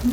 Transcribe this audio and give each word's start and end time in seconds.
Это 0.00 0.10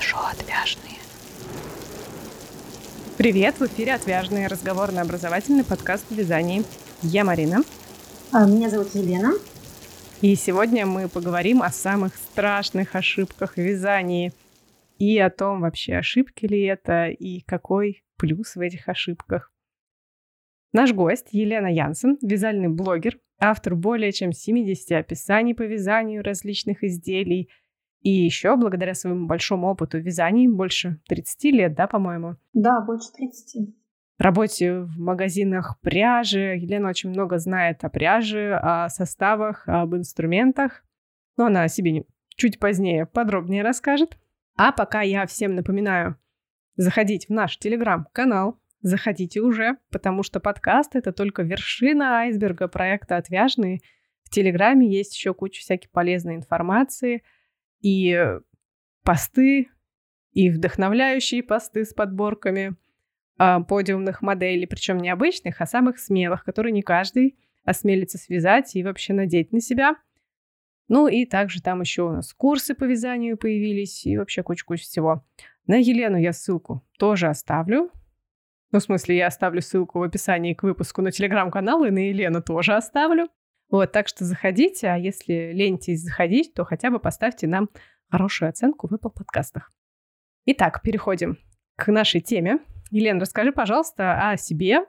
шоу 0.00 0.22
«Отвяжные». 0.24 0.98
Привет, 3.16 3.60
в 3.60 3.66
эфире 3.66 3.94
«Отвяжные» 3.94 4.48
разговорно-образовательный 4.48 5.62
подкаст 5.62 6.04
о 6.10 6.14
вязании. 6.14 6.64
Я 7.02 7.22
Марина. 7.22 7.62
А, 8.32 8.46
Меня 8.46 8.68
зовут 8.68 8.92
Елена. 8.96 9.34
И 10.22 10.34
сегодня 10.34 10.86
мы 10.86 11.08
поговорим 11.08 11.62
о 11.62 11.70
самых 11.70 12.16
страшных 12.16 12.96
ошибках 12.96 13.54
в 13.54 13.58
вязании 13.58 14.32
и 14.98 15.20
о 15.20 15.30
том, 15.30 15.60
вообще 15.60 15.98
ошибки 15.98 16.46
ли 16.46 16.64
это 16.64 17.06
и 17.10 17.42
какой 17.42 18.02
плюс 18.22 18.54
в 18.54 18.60
этих 18.60 18.88
ошибках. 18.88 19.52
Наш 20.72 20.92
гость 20.92 21.30
Елена 21.32 21.66
Янсен, 21.66 22.18
вязальный 22.22 22.68
блогер, 22.68 23.18
автор 23.40 23.74
более 23.74 24.12
чем 24.12 24.30
70 24.32 24.92
описаний 24.92 25.56
по 25.56 25.62
вязанию 25.62 26.22
различных 26.22 26.84
изделий 26.84 27.50
и 28.00 28.10
еще, 28.10 28.56
благодаря 28.56 28.94
своему 28.94 29.26
большому 29.26 29.66
опыту 29.66 29.98
вязаний, 29.98 30.46
больше 30.46 31.00
30 31.08 31.44
лет, 31.52 31.74
да, 31.74 31.88
по-моему? 31.88 32.36
Да, 32.52 32.80
больше 32.80 33.08
30. 33.12 33.74
Работе 34.18 34.82
в 34.82 35.00
магазинах 35.00 35.80
пряжи. 35.80 36.56
Елена 36.56 36.90
очень 36.90 37.10
много 37.10 37.38
знает 37.38 37.82
о 37.82 37.90
пряже, 37.90 38.54
о 38.54 38.88
составах, 38.88 39.64
об 39.66 39.96
инструментах. 39.96 40.84
Но 41.36 41.46
она 41.46 41.64
о 41.64 41.68
себе 41.68 42.04
чуть 42.36 42.60
позднее 42.60 43.06
подробнее 43.06 43.64
расскажет. 43.64 44.16
А 44.56 44.70
пока 44.70 45.00
я 45.00 45.26
всем 45.26 45.56
напоминаю 45.56 46.16
заходить 46.76 47.28
в 47.28 47.30
наш 47.30 47.58
телеграм-канал. 47.58 48.58
Заходите 48.80 49.40
уже, 49.40 49.76
потому 49.90 50.22
что 50.22 50.40
подкаст— 50.40 50.90
это 50.96 51.12
только 51.12 51.42
вершина 51.42 52.18
айсберга 52.18 52.68
проекта 52.68 53.16
«Отвяжные». 53.16 53.80
В 54.24 54.30
Телеграме 54.30 54.90
есть 54.90 55.14
еще 55.14 55.34
куча 55.34 55.60
всякой 55.60 55.88
полезной 55.88 56.36
информации 56.36 57.22
и 57.80 58.18
посты, 59.04 59.68
и 60.32 60.50
вдохновляющие 60.50 61.42
посты 61.42 61.84
с 61.84 61.92
подборками 61.92 62.74
а, 63.38 63.60
подиумных 63.60 64.22
моделей, 64.22 64.66
причем 64.66 64.98
не 64.98 65.10
обычных, 65.10 65.60
а 65.60 65.66
самых 65.66 65.98
смелых, 65.98 66.44
которые 66.44 66.72
не 66.72 66.82
каждый 66.82 67.36
осмелится 67.64 68.18
связать 68.18 68.74
и 68.74 68.82
вообще 68.82 69.12
надеть 69.12 69.52
на 69.52 69.60
себя. 69.60 69.96
Ну 70.88 71.06
и 71.08 71.24
также 71.26 71.62
там 71.62 71.80
еще 71.80 72.02
у 72.02 72.12
нас 72.12 72.32
курсы 72.32 72.74
по 72.74 72.84
вязанию 72.84 73.36
появились 73.36 74.04
и 74.04 74.16
вообще 74.16 74.42
куча-куча 74.42 74.82
всего. 74.82 75.24
На 75.66 75.76
Елену 75.76 76.18
я 76.18 76.32
ссылку 76.32 76.86
тоже 76.98 77.28
оставлю. 77.28 77.90
Ну, 78.72 78.78
в 78.78 78.82
смысле, 78.82 79.16
я 79.16 79.26
оставлю 79.26 79.60
ссылку 79.60 79.98
в 79.98 80.02
описании 80.02 80.54
к 80.54 80.62
выпуску 80.62 81.02
на 81.02 81.12
телеграм-канал, 81.12 81.84
и 81.84 81.90
на 81.90 82.08
Елену 82.08 82.42
тоже 82.42 82.74
оставлю. 82.74 83.28
Вот, 83.70 83.92
так 83.92 84.08
что 84.08 84.24
заходите, 84.24 84.88
а 84.88 84.96
если 84.96 85.52
ленитесь 85.52 86.02
заходить, 86.02 86.54
то 86.54 86.64
хотя 86.64 86.90
бы 86.90 86.98
поставьте 86.98 87.46
нам 87.46 87.68
хорошую 88.10 88.48
оценку 88.48 88.88
в 88.88 88.92
Apple 88.92 89.10
подкастах. 89.10 89.70
Итак, 90.44 90.82
переходим 90.82 91.38
к 91.76 91.90
нашей 91.90 92.20
теме. 92.20 92.58
Елена, 92.90 93.20
расскажи, 93.20 93.52
пожалуйста, 93.52 94.30
о 94.30 94.36
себе. 94.36 94.80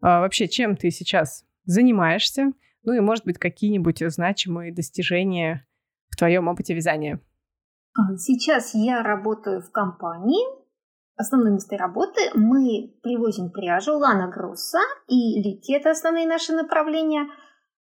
А, 0.00 0.20
вообще, 0.20 0.46
чем 0.46 0.76
ты 0.76 0.90
сейчас 0.90 1.44
занимаешься? 1.64 2.52
Ну 2.84 2.92
и, 2.92 3.00
может 3.00 3.24
быть, 3.24 3.38
какие-нибудь 3.38 4.02
значимые 4.06 4.72
достижения 4.72 5.66
в 6.08 6.16
твоем 6.16 6.48
опыте 6.48 6.74
вязания? 6.74 7.20
А, 7.94 8.16
сейчас 8.16 8.74
я 8.74 9.02
работаю 9.02 9.62
в 9.62 9.70
компании. 9.70 10.44
Основное 11.16 11.52
место 11.52 11.76
работы 11.76 12.20
мы 12.34 12.98
привозим 13.02 13.50
пряжу 13.50 13.98
Лана 13.98 14.28
Гросса 14.28 14.78
и 15.08 15.42
Лики, 15.42 15.72
это 15.72 15.90
основные 15.90 16.26
наши 16.26 16.52
направления, 16.52 17.26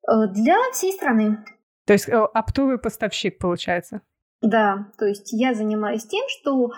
э, 0.07 0.27
для 0.33 0.57
всей 0.71 0.91
страны. 0.91 1.45
То 1.85 1.93
есть 1.93 2.09
э, 2.09 2.13
оптовый 2.15 2.79
поставщик, 2.79 3.37
получается? 3.37 4.01
Да, 4.41 4.91
то 4.97 5.05
есть 5.05 5.31
я 5.31 5.53
занимаюсь 5.53 6.05
тем, 6.05 6.23
что 6.27 6.71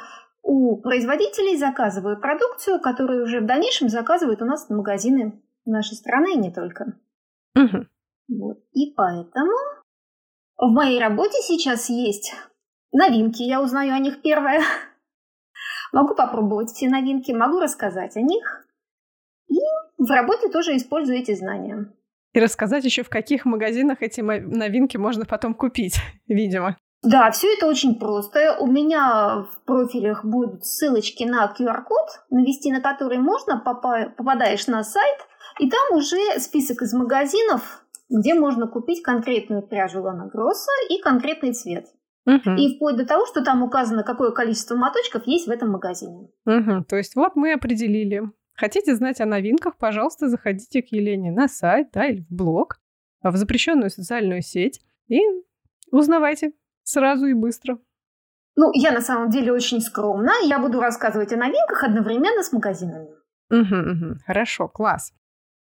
у 0.44 0.82
производителей 0.82 1.58
заказываю 1.58 2.20
продукцию, 2.20 2.80
которую 2.80 3.24
уже 3.24 3.40
в 3.40 3.46
дальнейшем 3.46 3.90
заказывают 3.90 4.42
у 4.42 4.46
нас 4.46 4.68
в 4.68 4.74
магазины 4.74 5.42
нашей 5.66 5.96
страны 5.96 6.34
и 6.34 6.38
не 6.38 6.54
только. 6.54 7.00
Угу. 7.56 7.88
Вот. 8.28 8.58
И 8.74 8.94
поэтому 8.94 9.54
в 10.58 10.70
моей 10.70 11.00
работе 11.00 11.40
сейчас 11.42 11.90
есть 11.90 12.34
новинки, 12.96 13.44
я 13.44 13.62
узнаю 13.62 13.94
о 13.94 14.00
них 14.00 14.22
первое. 14.22 14.62
Могу 15.94 16.16
попробовать 16.16 16.72
все 16.72 16.90
новинки, 16.90 17.32
могу 17.32 17.60
рассказать 17.60 18.18
о 18.18 18.22
них. 18.22 18.66
И 19.48 19.60
в 19.98 20.10
работе 20.10 20.50
тоже 20.50 20.76
использую 20.76 21.20
эти 21.20 21.34
знания. 21.36 21.94
И 22.34 22.40
рассказать 22.40 22.84
еще, 22.84 23.04
в 23.04 23.10
каких 23.10 23.46
магазинах 23.46 24.02
эти 24.02 24.20
новинки 24.20 24.98
можно 24.98 25.26
потом 25.26 25.54
купить, 25.54 25.98
видимо. 26.28 26.78
Да, 27.02 27.30
все 27.32 27.54
это 27.54 27.68
очень 27.68 28.00
просто. 28.00 28.58
У 28.60 28.68
меня 28.68 29.46
в 29.54 29.64
профилях 29.66 30.26
будут 30.26 30.66
ссылочки 30.66 31.24
на 31.24 31.46
QR-код, 31.58 32.26
навести 32.32 32.72
на 32.72 32.82
который 32.82 33.20
можно, 33.20 33.60
попадаешь 33.60 34.68
на 34.68 34.84
сайт, 34.84 35.20
и 35.60 35.70
там 35.70 35.98
уже 35.98 36.40
список 36.40 36.82
из 36.82 36.94
магазинов, 36.94 37.86
где 38.10 38.34
можно 38.34 38.68
купить 38.68 39.04
конкретную 39.04 39.62
пряжу 39.62 40.02
Лана 40.02 40.28
Гросса 40.28 40.72
и 40.90 41.00
конкретный 41.00 41.54
цвет. 41.54 41.86
Угу. 42.26 42.56
И 42.58 42.76
вплоть 42.76 42.98
до 42.98 43.06
того, 43.06 43.26
что 43.28 43.44
там 43.44 43.62
указано, 43.64 44.04
какое 44.04 44.32
количество 44.32 44.76
моточков 44.76 45.28
есть 45.28 45.48
в 45.48 45.52
этом 45.52 45.72
магазине. 45.72 46.30
Угу. 46.46 46.86
То 46.90 46.96
есть 46.98 47.16
вот 47.16 47.36
мы 47.36 47.54
определили. 47.54 48.24
Хотите 48.56 48.96
знать 48.96 49.22
о 49.22 49.26
новинках, 49.26 49.78
пожалуйста, 49.78 50.30
заходите 50.30 50.82
к 50.82 50.88
Елене 50.88 51.32
на 51.32 51.48
сайт 51.48 51.90
да, 51.94 52.08
или 52.08 52.22
в 52.22 52.32
блог, 52.34 52.78
в 53.22 53.36
запрещенную 53.36 53.90
социальную 53.90 54.42
сеть 54.42 54.82
и 55.08 55.20
узнавайте 55.92 56.54
сразу 56.84 57.26
и 57.26 57.34
быстро. 57.34 57.78
Ну, 58.56 58.72
я 58.74 58.92
на 58.92 59.02
самом 59.02 59.30
деле 59.30 59.52
очень 59.52 59.82
скромна. 59.82 60.32
Я 60.44 60.60
буду 60.60 60.80
рассказывать 60.80 61.34
о 61.34 61.38
новинках 61.38 61.84
одновременно 61.84 62.42
с 62.42 62.54
магазинами. 62.54 63.10
Угу, 63.50 63.60
угу. 63.60 64.20
Хорошо, 64.26 64.68
класс. 64.68 65.14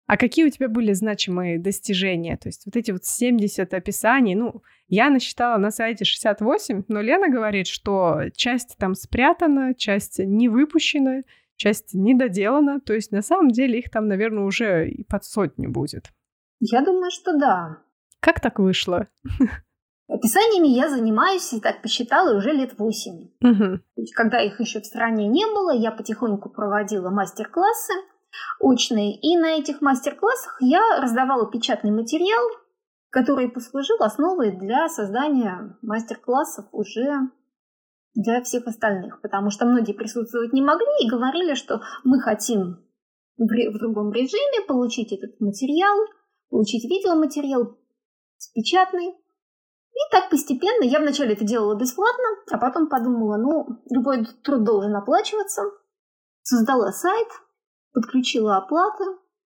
А 0.08 0.16
какие 0.16 0.46
у 0.46 0.50
тебя 0.50 0.70
были 0.70 0.94
значимые 0.94 1.60
достижения? 1.60 2.38
То 2.38 2.48
есть 2.48 2.66
вот 2.66 2.78
эти 2.78 2.92
вот 2.92 3.04
70 3.04 3.74
описаний, 3.74 4.36
ну, 4.36 4.64
я 4.88 5.10
насчитала 5.10 5.58
на 5.58 5.70
сайте 5.70 6.06
68, 6.06 6.86
но 6.88 7.02
Лена 7.02 7.30
говорит, 7.30 7.68
что 7.68 8.22
часть 8.34 8.78
там 8.78 8.96
спрятана, 8.96 9.74
часть 9.76 10.20
не 10.20 10.48
выпущена, 10.48 11.24
часть 11.58 11.94
не 11.94 12.16
доделана. 12.16 12.80
То 12.80 12.94
есть 12.94 13.12
на 13.12 13.22
самом 13.22 13.52
деле 13.52 13.80
их 13.80 13.92
там, 13.92 14.08
наверное, 14.08 14.46
уже 14.46 14.90
и 14.90 15.04
под 15.04 15.26
сотню 15.26 15.70
будет. 15.70 16.06
Я 16.62 16.82
думаю, 16.82 17.12
что 17.12 17.38
да. 17.38 17.80
Как 18.22 18.40
так 18.40 18.60
вышло? 18.60 19.08
Описаниями 20.08 20.68
я 20.68 20.90
занимаюсь, 20.90 21.52
и 21.52 21.60
так 21.60 21.82
посчитала, 21.82 22.38
уже 22.38 22.54
лет 22.54 22.80
восемь. 22.80 23.28
Угу. 23.42 23.82
Когда 24.16 24.40
их 24.40 24.62
еще 24.62 24.80
в 24.80 24.86
стране 24.86 25.28
не 25.28 25.46
было, 25.46 25.76
я 25.76 25.92
потихоньку 25.92 26.50
проводила 26.50 27.10
мастер-классы 27.10 27.92
очные. 28.60 29.20
И 29.20 29.38
на 29.38 29.58
этих 29.58 29.82
мастер-классах 29.82 30.58
я 30.62 30.82
раздавала 31.02 31.50
печатный 31.50 31.92
материал, 31.92 32.44
который 33.10 33.50
послужил 33.50 33.98
основой 34.02 34.52
для 34.52 34.90
создания 34.90 35.78
мастер-классов 35.82 36.66
уже 36.72 37.30
для 38.14 38.42
всех 38.44 38.68
остальных. 38.68 39.22
Потому 39.22 39.50
что 39.50 39.66
многие 39.66 39.94
присутствовать 39.94 40.54
не 40.54 40.62
могли 40.62 40.88
и 41.02 41.10
говорили, 41.10 41.54
что 41.54 41.82
мы 42.04 42.20
хотим 42.20 42.84
в 43.38 43.78
другом 43.78 44.12
режиме 44.12 44.66
получить 44.68 45.12
этот 45.12 45.40
материал, 45.40 45.96
получить 46.50 46.84
видеоматериал 46.84 47.78
печатный. 48.54 49.10
И 49.10 50.12
так 50.12 50.30
постепенно, 50.30 50.84
я 50.84 51.00
вначале 51.00 51.34
это 51.34 51.44
делала 51.44 51.76
бесплатно, 51.76 52.26
а 52.52 52.58
потом 52.58 52.88
подумала, 52.88 53.38
ну, 53.38 53.82
любой 53.90 54.26
труд 54.44 54.64
должен 54.64 54.96
оплачиваться. 54.96 55.64
Создала 56.44 56.92
сайт, 56.92 57.28
подключила 57.98 58.58
оплату, 58.58 59.04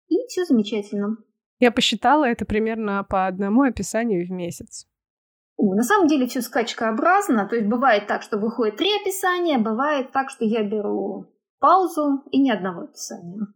и 0.08 0.16
все 0.28 0.44
замечательно. 0.44 1.16
Я 1.60 1.72
посчитала 1.72 2.26
это 2.26 2.44
примерно 2.44 3.02
по 3.04 3.26
одному 3.26 3.62
описанию 3.62 4.26
в 4.26 4.30
месяц. 4.30 4.86
О, 5.56 5.74
на 5.74 5.82
самом 5.82 6.08
деле 6.08 6.26
все 6.26 6.42
скачкообразно, 6.42 7.48
то 7.48 7.56
есть 7.56 7.66
бывает 7.66 8.06
так, 8.06 8.20
что 8.20 8.36
выходит 8.36 8.76
три 8.76 8.90
описания, 9.00 9.56
бывает 9.56 10.12
так, 10.12 10.28
что 10.28 10.44
я 10.44 10.62
беру 10.62 11.32
паузу 11.58 12.22
и 12.32 12.38
ни 12.38 12.50
одного 12.50 12.82
описания. 12.82 13.46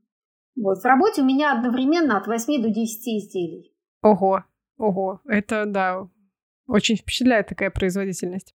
Вот, 0.57 0.79
в 0.79 0.85
работе 0.87 1.21
у 1.21 1.27
меня 1.27 1.53
одновременно 1.53 2.17
от 2.17 2.27
8 2.27 2.63
до 2.63 2.71
10 2.71 3.09
изделий. 3.09 3.71
Ого, 4.01 4.45
ого, 4.79 5.21
это, 5.27 5.67
да, 5.67 6.09
очень 6.67 6.97
впечатляет 6.97 7.49
такая 7.49 7.71
производительность. 7.71 8.55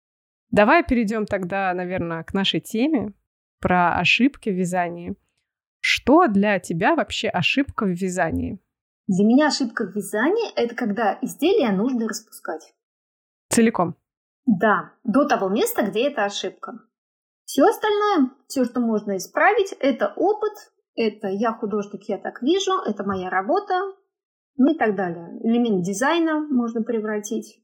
Давай 0.50 0.84
перейдем 0.84 1.28
тогда, 1.28 1.72
наверное, 1.76 2.24
к 2.24 2.34
нашей 2.34 2.60
теме 2.60 3.14
про 3.60 4.00
ошибки 4.00 4.50
в 4.50 4.56
вязании. 4.56 5.16
Что 5.86 6.28
для 6.28 6.60
тебя 6.60 6.96
вообще 6.96 7.28
ошибка 7.28 7.86
в 7.86 7.90
вязании? 7.90 8.60
Для 9.08 9.26
меня 9.26 9.48
ошибка 9.48 9.86
в 9.86 9.94
вязании– 9.94 10.54
это 10.56 10.76
когда 10.76 11.20
изделие 11.22 11.72
нужно 11.72 12.08
распускать. 12.08 12.74
Целиком? 13.50 13.96
Да, 14.46 14.94
до 15.04 15.26
того 15.26 15.50
места, 15.50 15.84
где 15.84 16.08
это 16.08 16.24
ошибка. 16.24 16.80
Все 17.44 17.64
остальное, 17.64 18.32
все, 18.48 18.64
что 18.64 18.80
можно 18.80 19.18
исправить, 19.18 19.74
это 19.80 20.14
опыт 20.16 20.54
это 20.96 21.28
я 21.28 21.54
художник, 21.54 22.04
я 22.08 22.18
так 22.18 22.42
вижу, 22.42 22.74
это 22.86 23.04
моя 23.04 23.30
работа, 23.30 23.74
ну 24.58 24.74
и 24.74 24.78
так 24.78 24.96
далее. 24.96 25.40
Элемент 25.44 25.84
дизайна 25.84 26.40
можно 26.40 26.84
превратить. 26.84 27.60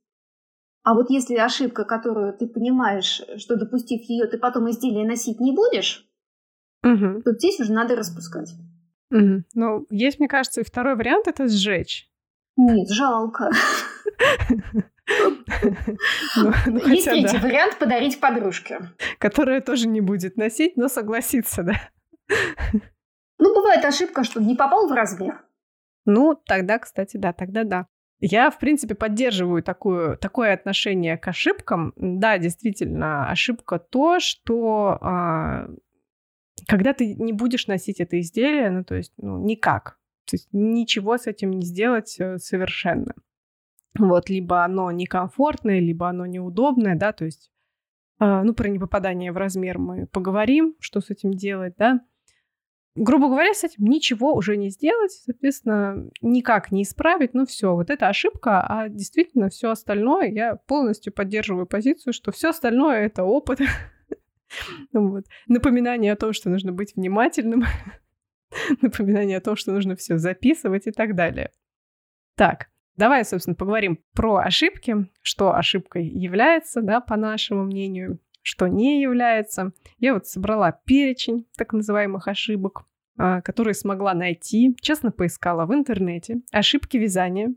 А 0.84 0.96
вот 0.96 1.10
если 1.10 1.36
ошибка, 1.36 1.86
которую 1.86 2.36
ты 2.36 2.48
понимаешь, 2.48 3.22
что 3.38 3.56
допустив 3.56 4.02
ее, 4.10 4.26
ты 4.26 4.40
потом 4.40 4.70
изделие 4.70 5.06
носить 5.06 5.40
не 5.40 5.52
будешь, 5.52 6.09
угу. 6.84 7.22
то 7.22 7.34
здесь 7.34 7.60
уже 7.60 7.74
надо 7.74 7.96
распускать. 7.96 8.54
Угу. 9.12 9.44
Ну, 9.54 9.88
есть, 9.90 10.20
мне 10.20 10.28
кажется, 10.28 10.62
и 10.62 10.64
второй 10.64 10.96
вариант 10.96 11.28
это 11.28 11.48
сжечь. 11.48 12.10
Нет, 12.58 12.90
жалко. 12.90 13.50
Ну, 16.36 16.54
ну, 16.68 16.88
есть 16.88 17.06
третий 17.06 17.38
вариант 17.40 17.80
подарить 17.80 18.20
подружке. 18.20 18.80
Которая 19.18 19.62
тоже 19.62 19.88
не 19.88 20.02
будет 20.02 20.38
носить, 20.38 20.78
но 20.78 20.88
согласится, 20.88 21.64
да. 21.64 21.74
Ну, 23.40 23.56
бывает 23.56 23.84
ошибка, 23.86 24.24
что 24.24 24.40
не 24.40 24.56
попал 24.56 24.88
в 24.88 24.92
размер. 24.92 25.42
Ну, 26.06 26.36
тогда, 26.46 26.78
кстати, 26.78 27.18
да, 27.18 27.34
тогда 27.34 27.64
да. 27.64 27.88
Я, 28.20 28.52
в 28.52 28.60
принципе, 28.60 28.96
поддерживаю 28.96 29.64
такую, 29.64 30.18
такое 30.18 30.54
отношение 30.54 31.18
к 31.18 31.28
ошибкам. 31.28 31.94
Да, 31.96 32.38
действительно, 32.38 33.30
ошибка 33.30 33.80
то, 33.80 34.20
что 34.20 34.98
а, 35.02 35.68
когда 36.70 36.94
ты 36.94 37.16
не 37.16 37.34
будешь 37.34 37.68
носить 37.68 38.00
это 38.00 38.20
изделие, 38.20 38.70
ну, 38.70 38.84
то 38.84 38.96
есть, 38.96 39.14
ну, 39.18 39.44
никак. 39.44 39.98
То 40.26 40.36
есть 40.36 40.48
ничего 40.52 41.18
с 41.18 41.26
этим 41.28 41.52
не 41.52 41.66
сделать 41.66 42.16
э, 42.20 42.38
совершенно. 42.38 43.14
Вот, 43.98 44.30
либо 44.30 44.64
оно 44.64 44.92
некомфортное, 44.92 45.80
либо 45.80 46.08
оно 46.08 46.28
неудобное, 46.28 46.96
да, 46.96 47.12
то 47.12 47.26
есть, 47.26 47.52
э, 48.20 48.42
ну, 48.44 48.54
про 48.54 48.70
непопадание 48.70 49.32
в 49.32 49.38
размер 49.38 49.80
мы 49.80 50.06
поговорим, 50.06 50.76
что 50.80 51.02
с 51.02 51.10
этим 51.10 51.34
делать, 51.34 51.74
да 51.78 52.02
грубо 52.96 53.28
говоря, 53.28 53.54
с 53.54 53.64
этим 53.64 53.86
ничего 53.86 54.34
уже 54.34 54.58
не 54.58 54.70
сделать, 54.70 55.12
соответственно, 55.12 56.10
никак 56.22 56.72
не 56.72 56.84
исправить, 56.84 57.34
ну 57.34 57.46
все, 57.46 57.74
вот 57.74 57.90
это 57.90 58.10
ошибка, 58.10 58.62
а 58.62 58.90
действительно 58.90 59.50
все 59.50 59.72
остальное, 59.72 60.30
я 60.30 60.56
полностью 60.56 61.14
поддерживаю 61.14 61.66
позицию, 61.66 62.14
что 62.14 62.32
все 62.32 62.50
остальное 62.50 63.06
это 63.06 63.24
опыт. 63.24 63.60
Вот. 64.94 65.26
Напоминание 65.48 66.14
о 66.14 66.16
том, 66.16 66.34
что 66.34 66.50
нужно 66.50 66.72
быть 66.72 66.96
внимательным, 66.96 67.64
напоминание 68.82 69.38
о 69.38 69.42
том, 69.42 69.56
что 69.56 69.72
нужно 69.72 69.96
все 69.96 70.18
записывать 70.18 70.88
и 70.88 70.92
так 70.92 71.16
далее. 71.16 71.52
Так, 72.36 72.70
давай, 72.96 73.26
собственно, 73.26 73.56
поговорим 73.56 74.00
про 74.14 74.38
ошибки, 74.38 75.10
что 75.22 75.56
ошибкой 75.56 76.08
является, 76.08 76.82
да, 76.82 77.02
по 77.02 77.16
нашему 77.16 77.64
мнению, 77.64 78.20
что 78.42 78.68
не 78.68 79.02
является. 79.02 79.74
Я 79.98 80.14
вот 80.14 80.26
собрала 80.26 80.72
перечень 80.72 81.48
так 81.58 81.74
называемых 81.74 82.28
ошибок, 82.28 82.86
а, 83.18 83.42
которые 83.42 83.74
смогла 83.74 84.14
найти, 84.14 84.76
честно 84.82 85.12
поискала 85.12 85.66
в 85.66 85.74
интернете, 85.74 86.42
ошибки 86.52 86.98
вязания, 86.98 87.54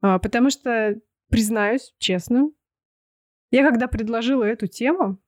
а, 0.00 0.18
потому 0.18 0.50
что, 0.50 1.00
признаюсь 1.30 1.94
честно, 1.98 2.50
я 3.52 3.62
когда 3.68 3.86
предложила 3.86 4.42
эту 4.42 4.66
тему, 4.66 5.18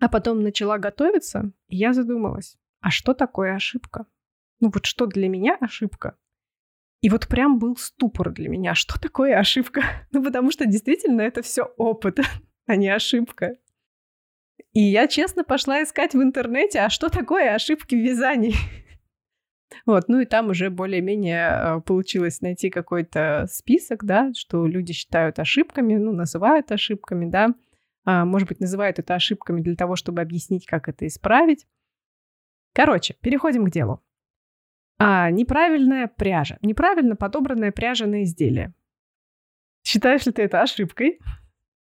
а 0.00 0.08
потом 0.08 0.42
начала 0.42 0.78
готовиться, 0.78 1.52
я 1.68 1.92
задумалась, 1.92 2.56
а 2.80 2.90
что 2.90 3.12
такое 3.14 3.54
ошибка? 3.54 4.06
Ну 4.58 4.70
вот 4.72 4.86
что 4.86 5.06
для 5.06 5.28
меня 5.28 5.56
ошибка? 5.60 6.16
И 7.02 7.08
вот 7.08 7.28
прям 7.28 7.58
был 7.58 7.76
ступор 7.76 8.30
для 8.30 8.48
меня, 8.48 8.74
что 8.74 9.00
такое 9.00 9.38
ошибка? 9.38 9.82
Ну 10.10 10.24
потому 10.24 10.50
что 10.50 10.66
действительно 10.66 11.20
это 11.20 11.42
все 11.42 11.64
опыт, 11.76 12.18
а 12.66 12.76
не 12.76 12.88
ошибка. 12.88 13.56
И 14.72 14.80
я 14.80 15.06
честно 15.06 15.44
пошла 15.44 15.82
искать 15.82 16.14
в 16.14 16.22
интернете, 16.22 16.80
а 16.80 16.90
что 16.90 17.08
такое 17.08 17.54
ошибки 17.54 17.94
в 17.94 17.98
вязании? 17.98 18.54
Вот, 19.86 20.08
ну 20.08 20.18
и 20.18 20.24
там 20.24 20.48
уже 20.48 20.68
более-менее 20.68 21.48
э, 21.48 21.80
получилось 21.82 22.40
найти 22.40 22.70
какой-то 22.70 23.46
список, 23.48 24.04
да, 24.04 24.32
что 24.34 24.66
люди 24.66 24.92
считают 24.92 25.38
ошибками, 25.38 25.94
ну, 25.94 26.10
называют 26.10 26.72
ошибками, 26.72 27.30
да, 27.30 27.54
может 28.24 28.48
быть, 28.48 28.60
называют 28.60 28.98
это 28.98 29.14
ошибками 29.14 29.60
для 29.60 29.76
того, 29.76 29.96
чтобы 29.96 30.22
объяснить, 30.22 30.66
как 30.66 30.88
это 30.88 31.06
исправить. 31.06 31.66
Короче, 32.72 33.16
переходим 33.20 33.66
к 33.66 33.70
делу. 33.70 34.02
А, 34.98 35.30
неправильная 35.30 36.08
пряжа. 36.08 36.58
Неправильно 36.62 37.16
подобранная 37.16 37.72
пряжа 37.72 38.06
на 38.06 38.22
изделие. 38.22 38.74
Считаешь 39.82 40.26
ли 40.26 40.32
ты 40.32 40.42
это 40.42 40.60
ошибкой? 40.60 41.18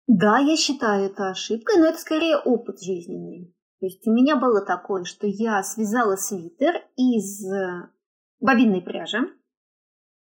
Да, 0.07 0.39
я 0.39 0.57
считаю 0.57 1.07
это 1.07 1.31
ошибкой, 1.31 1.79
но 1.79 1.87
это 1.87 1.99
скорее 1.99 2.37
опыт 2.37 2.81
жизненный. 2.81 3.55
То 3.81 3.87
есть 3.87 4.07
у 4.07 4.13
меня 4.13 4.37
было 4.37 4.65
такое, 4.65 5.05
что 5.05 5.27
я 5.27 5.63
связала 5.63 6.17
свитер 6.17 6.83
из 6.97 7.45
э, 7.45 7.89
бобинной 8.41 8.81
пряжи. 8.81 9.19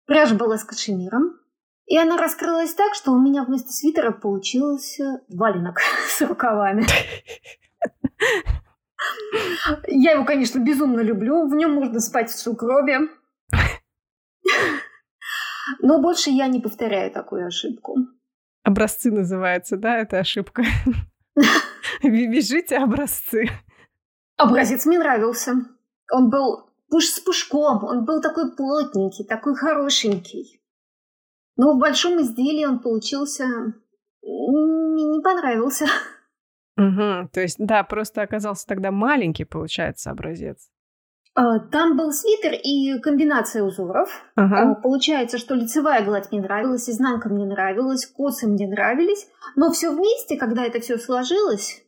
Пряжа 0.07 0.35
была 0.35 0.59
с 0.59 0.65
кашемиром. 0.65 1.40
И 1.91 1.99
она 1.99 2.17
раскрылась 2.17 2.73
так, 2.73 2.95
что 2.95 3.11
у 3.11 3.19
меня 3.19 3.43
вместо 3.43 3.73
свитера 3.73 4.13
получился 4.13 5.23
валенок 5.29 5.81
с 6.09 6.21
рукавами. 6.21 6.87
Я 9.89 10.13
его, 10.13 10.25
конечно, 10.25 10.61
безумно 10.61 11.01
люблю. 11.01 11.49
В 11.49 11.55
нем 11.57 11.73
можно 11.73 11.99
спать 11.99 12.31
в 12.31 12.39
сугробе. 12.39 13.09
Но 15.81 16.01
больше 16.01 16.31
я 16.31 16.47
не 16.49 16.61
повторяю 16.61 17.11
такую 17.11 17.47
ошибку. 17.47 17.97
Образцы 18.63 19.11
называется, 19.11 19.77
да, 19.77 19.99
это 19.99 20.19
ошибка. 20.19 20.63
Бежите 22.03 22.77
образцы. 22.77 23.49
Образец 24.37 24.87
мне 24.87 24.99
нравился. 24.99 25.55
Он 26.13 26.31
был 26.31 26.71
пуш 26.89 27.07
с 27.07 27.21
пушком, 27.21 27.85
он 27.85 28.05
был 28.05 28.21
такой 28.21 28.55
плотненький, 28.55 29.25
такой 29.25 29.55
хорошенький. 29.57 30.60
Но 31.61 31.75
в 31.75 31.79
большом 31.79 32.23
изделии 32.23 32.65
он 32.65 32.79
получился... 32.79 33.45
Мне 34.23 35.05
не 35.05 35.21
понравился. 35.21 35.85
Угу, 36.79 37.29
то 37.35 37.41
есть, 37.43 37.57
да, 37.59 37.85
просто 37.85 38.23
оказался 38.23 38.67
тогда 38.67 38.91
маленький, 38.91 39.45
получается, 39.45 40.11
образец. 40.11 40.71
А, 41.35 41.59
там 41.59 41.99
был 41.99 42.11
свитер 42.13 42.55
и 42.55 42.99
комбинация 43.01 43.63
узоров. 43.63 44.09
Ага. 44.35 44.71
А, 44.71 44.75
получается, 44.77 45.37
что 45.37 45.55
лицевая 45.55 46.03
гладь 46.03 46.33
мне 46.33 46.41
нравилась, 46.41 46.89
изнанка 46.89 47.29
мне 47.29 47.45
нравилась, 47.45 48.07
косы 48.07 48.47
мне 48.47 48.67
нравились. 48.67 49.29
Но 49.57 49.71
все 49.71 49.91
вместе, 49.95 50.39
когда 50.39 50.65
это 50.65 50.81
все 50.81 50.97
сложилось, 50.97 51.83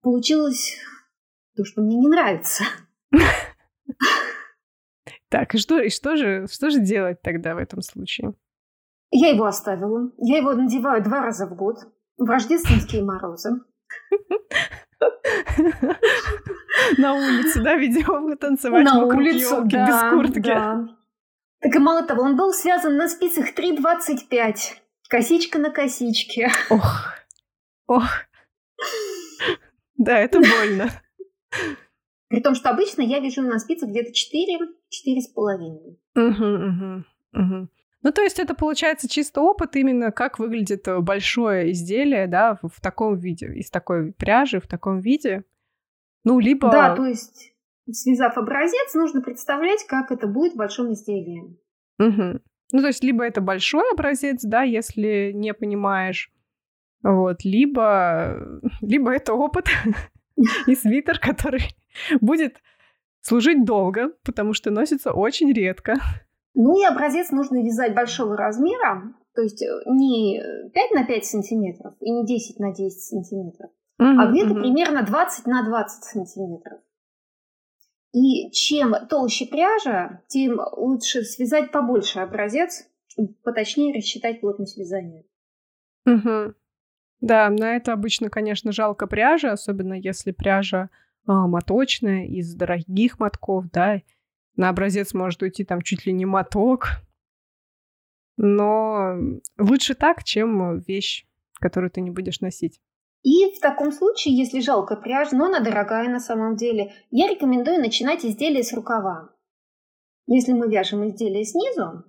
получилось 0.00 0.78
то, 1.54 1.64
что 1.66 1.82
мне 1.82 1.96
не 1.96 2.08
нравится. 2.08 2.64
Так, 5.30 5.54
и 5.54 5.58
что, 5.58 5.78
и 5.78 5.90
что 5.90 6.16
же, 6.16 6.46
что 6.50 6.70
же 6.70 6.80
делать 6.80 7.20
тогда 7.20 7.54
в 7.54 7.58
этом 7.58 7.82
случае? 7.82 8.32
Я 9.10 9.30
его 9.30 9.46
оставила. 9.46 10.10
Я 10.18 10.36
его 10.38 10.52
надеваю 10.52 11.02
два 11.02 11.22
раза 11.22 11.46
в 11.46 11.54
год. 11.54 11.76
В 12.18 12.28
рождественские 12.28 13.04
морозы. 13.04 13.60
На 16.98 17.14
улице, 17.14 17.62
да, 17.62 17.76
видимо, 17.76 18.36
танцевать 18.36 18.84
На 18.84 19.04
улицу, 19.04 19.62
да, 19.64 19.86
без 19.86 20.00
куртки. 20.12 20.40
Да. 20.40 20.88
Так 21.60 21.74
и 21.74 21.78
мало 21.78 22.04
того, 22.04 22.22
он 22.22 22.36
был 22.36 22.52
связан 22.52 22.96
на 22.96 23.08
спицах 23.08 23.54
3,25. 23.54 24.54
Косичка 25.08 25.58
на 25.58 25.70
косичке. 25.70 26.50
Ох, 26.70 27.14
ох. 27.86 28.04
Да, 29.96 30.18
это 30.18 30.38
больно. 30.38 30.90
При 32.28 32.40
том, 32.40 32.54
что 32.54 32.70
обычно 32.70 33.02
я 33.02 33.18
вяжу 33.20 33.42
на 33.42 33.58
спицах 33.58 33.88
где-то 33.88 34.12
4, 34.12 34.58
4,5. 34.58 35.96
Угу, 36.14 36.44
угу, 36.44 37.04
угу. 37.32 37.68
Ну, 38.08 38.12
то 38.12 38.22
есть 38.22 38.38
это 38.38 38.54
получается 38.54 39.06
чисто 39.06 39.42
опыт 39.42 39.76
именно, 39.76 40.10
как 40.10 40.38
выглядит 40.38 40.88
э, 40.88 40.98
большое 41.00 41.72
изделие, 41.72 42.26
да, 42.26 42.58
в, 42.62 42.68
в 42.70 42.80
таком 42.80 43.18
виде, 43.18 43.48
из 43.48 43.70
такой 43.70 44.14
пряжи, 44.14 44.60
в 44.60 44.66
таком 44.66 44.98
виде. 44.98 45.44
Ну, 46.24 46.38
либо... 46.38 46.70
Да, 46.70 46.96
то 46.96 47.04
есть, 47.04 47.52
связав 47.92 48.38
образец, 48.38 48.94
нужно 48.94 49.20
представлять, 49.20 49.84
как 49.86 50.10
это 50.10 50.26
будет 50.26 50.54
в 50.54 50.56
большом 50.56 50.94
изделии. 50.94 51.54
Угу. 51.98 52.40
Ну, 52.72 52.80
то 52.80 52.86
есть, 52.86 53.04
либо 53.04 53.24
это 53.24 53.42
большой 53.42 53.84
образец, 53.92 54.40
да, 54.42 54.62
если 54.62 55.32
не 55.34 55.52
понимаешь, 55.52 56.32
вот, 57.02 57.44
либо, 57.44 58.58
либо 58.80 59.12
это 59.12 59.34
опыт 59.34 59.66
и 60.66 60.74
свитер, 60.74 61.18
который 61.18 61.76
будет 62.22 62.56
служить 63.20 63.66
долго, 63.66 64.14
потому 64.24 64.54
что 64.54 64.70
носится 64.70 65.12
очень 65.12 65.52
редко. 65.52 65.96
Ну 66.60 66.76
и 66.76 66.84
образец 66.84 67.30
нужно 67.30 67.62
вязать 67.62 67.94
большого 67.94 68.36
размера, 68.36 69.14
то 69.32 69.42
есть 69.42 69.62
э, 69.62 69.66
не 69.86 70.42
5 70.74 70.90
на 70.90 71.06
5 71.06 71.24
сантиметров 71.24 71.94
и 72.00 72.10
не 72.10 72.26
10 72.26 72.58
на 72.58 72.74
10 72.74 73.00
сантиметров, 73.00 73.70
mm-hmm, 74.02 74.16
а 74.18 74.26
где-то 74.26 74.50
mm-hmm. 74.50 74.60
примерно 74.60 75.04
20 75.04 75.46
на 75.46 75.64
20 75.64 76.02
сантиметров. 76.02 76.80
И 78.12 78.50
чем 78.50 78.92
толще 79.08 79.46
пряжа, 79.46 80.22
тем 80.26 80.58
лучше 80.76 81.22
связать 81.22 81.70
побольше 81.70 82.18
образец, 82.18 82.88
чтобы 83.06 83.34
поточнее 83.44 83.94
рассчитать 83.94 84.40
плотность 84.40 84.76
вязания. 84.76 85.22
Угу. 86.06 86.54
Да, 87.20 87.50
на 87.50 87.76
это 87.76 87.92
обычно, 87.92 88.30
конечно, 88.30 88.72
жалко 88.72 89.06
пряжи, 89.06 89.46
особенно 89.48 89.94
если 89.94 90.32
пряжа 90.32 90.90
а, 91.24 91.46
моточная, 91.46 92.26
из 92.26 92.52
дорогих 92.54 93.20
мотков, 93.20 93.70
да, 93.70 94.00
На 94.58 94.70
образец 94.70 95.14
может 95.14 95.40
уйти 95.40 95.64
там 95.64 95.82
чуть 95.82 96.04
ли 96.04 96.12
не 96.12 96.26
моток. 96.26 96.88
Но 98.36 99.14
лучше 99.56 99.94
так, 99.94 100.24
чем 100.24 100.80
вещь, 100.80 101.26
которую 101.60 101.92
ты 101.92 102.00
не 102.00 102.10
будешь 102.10 102.40
носить. 102.40 102.80
И 103.22 103.54
в 103.56 103.60
таком 103.60 103.92
случае, 103.92 104.36
если 104.36 104.58
жалко 104.60 104.96
пряжа, 104.96 105.36
но 105.36 105.44
она 105.44 105.60
дорогая 105.60 106.08
на 106.08 106.18
самом 106.18 106.56
деле, 106.56 106.92
я 107.12 107.28
рекомендую 107.28 107.78
начинать 107.78 108.24
изделие 108.24 108.64
с 108.64 108.72
рукава. 108.72 109.30
Если 110.26 110.52
мы 110.52 110.68
вяжем 110.68 111.06
изделие 111.06 111.44
снизу, 111.44 112.04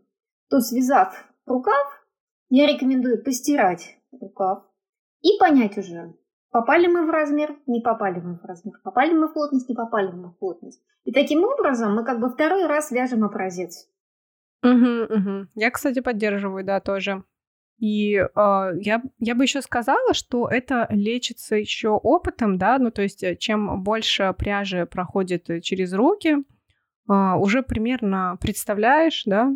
то 0.49 0.59
связав 0.59 1.27
рукав, 1.45 2.03
я 2.49 2.65
рекомендую 2.65 3.23
постирать 3.23 3.95
рукав 4.11 4.63
и 5.21 5.37
понять 5.39 5.77
уже, 5.77 6.15
попали 6.51 6.87
мы 6.87 7.05
в 7.05 7.09
размер, 7.09 7.55
не 7.67 7.81
попали 7.81 8.19
мы 8.19 8.35
в 8.35 8.45
размер, 8.45 8.79
попали 8.83 9.13
мы 9.13 9.27
в 9.27 9.33
плотность, 9.33 9.69
не 9.69 9.75
попали 9.75 10.11
мы 10.11 10.29
в 10.29 10.37
плотность. 10.37 10.81
И 11.03 11.11
таким 11.11 11.43
образом 11.43 11.95
мы 11.95 12.03
как 12.03 12.19
бы 12.19 12.29
второй 12.29 12.67
раз 12.67 12.91
вяжем 12.91 13.23
образец. 13.23 13.87
Угу, 14.63 15.03
угу. 15.15 15.47
Я, 15.55 15.71
кстати, 15.71 16.01
поддерживаю, 16.01 16.65
да, 16.65 16.79
тоже. 16.81 17.23
И 17.79 18.15
э, 18.15 18.25
я, 18.35 19.01
я 19.19 19.35
бы 19.35 19.43
еще 19.43 19.61
сказала, 19.61 20.13
что 20.13 20.49
это 20.49 20.85
лечится 20.89 21.55
еще 21.55 21.89
опытом, 21.89 22.57
да, 22.57 22.77
ну 22.77 22.91
то 22.91 23.01
есть 23.01 23.23
э, 23.23 23.37
чем 23.37 23.83
больше 23.83 24.35
пряжи 24.37 24.85
проходит 24.85 25.49
э, 25.49 25.61
через 25.61 25.93
руки, 25.93 26.35
э, 27.09 27.13
уже 27.13 27.63
примерно 27.63 28.37
представляешь, 28.41 29.23
да, 29.25 29.53